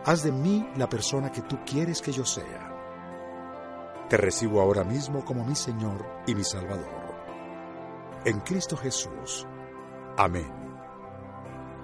Haz 0.05 0.23
de 0.23 0.31
mí 0.31 0.69
la 0.75 0.87
persona 0.87 1.31
que 1.31 1.41
tú 1.41 1.57
quieres 1.65 2.01
que 2.01 2.11
yo 2.11 2.23
sea. 2.23 2.69
Te 4.07 4.17
recibo 4.17 4.61
ahora 4.61 4.83
mismo 4.83 5.25
como 5.25 5.43
mi 5.43 5.55
Señor 5.55 6.05
y 6.27 6.35
mi 6.35 6.43
Salvador. 6.43 6.87
En 8.25 8.39
Cristo 8.41 8.77
Jesús. 8.77 9.47
Amén. 10.17 10.51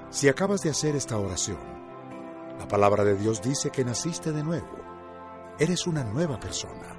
Si 0.09 0.29
acabas 0.29 0.61
de 0.61 0.69
hacer 0.69 0.95
esta 0.95 1.17
oración, 1.17 1.74
la 2.59 2.67
palabra 2.67 3.03
de 3.03 3.15
Dios 3.15 3.41
dice 3.41 3.69
que 3.69 3.83
naciste 3.83 4.31
de 4.31 4.43
nuevo. 4.43 4.77
Eres 5.59 5.87
una 5.87 6.03
nueva 6.03 6.39
persona. 6.39 6.95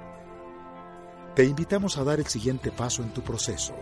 Te 1.35 1.45
invitamos 1.45 1.97
a 1.97 2.03
dar 2.03 2.19
el 2.19 2.27
siguiente 2.27 2.71
paso 2.71 3.03
en 3.03 3.13
tu 3.13 3.21
proceso. 3.21 3.73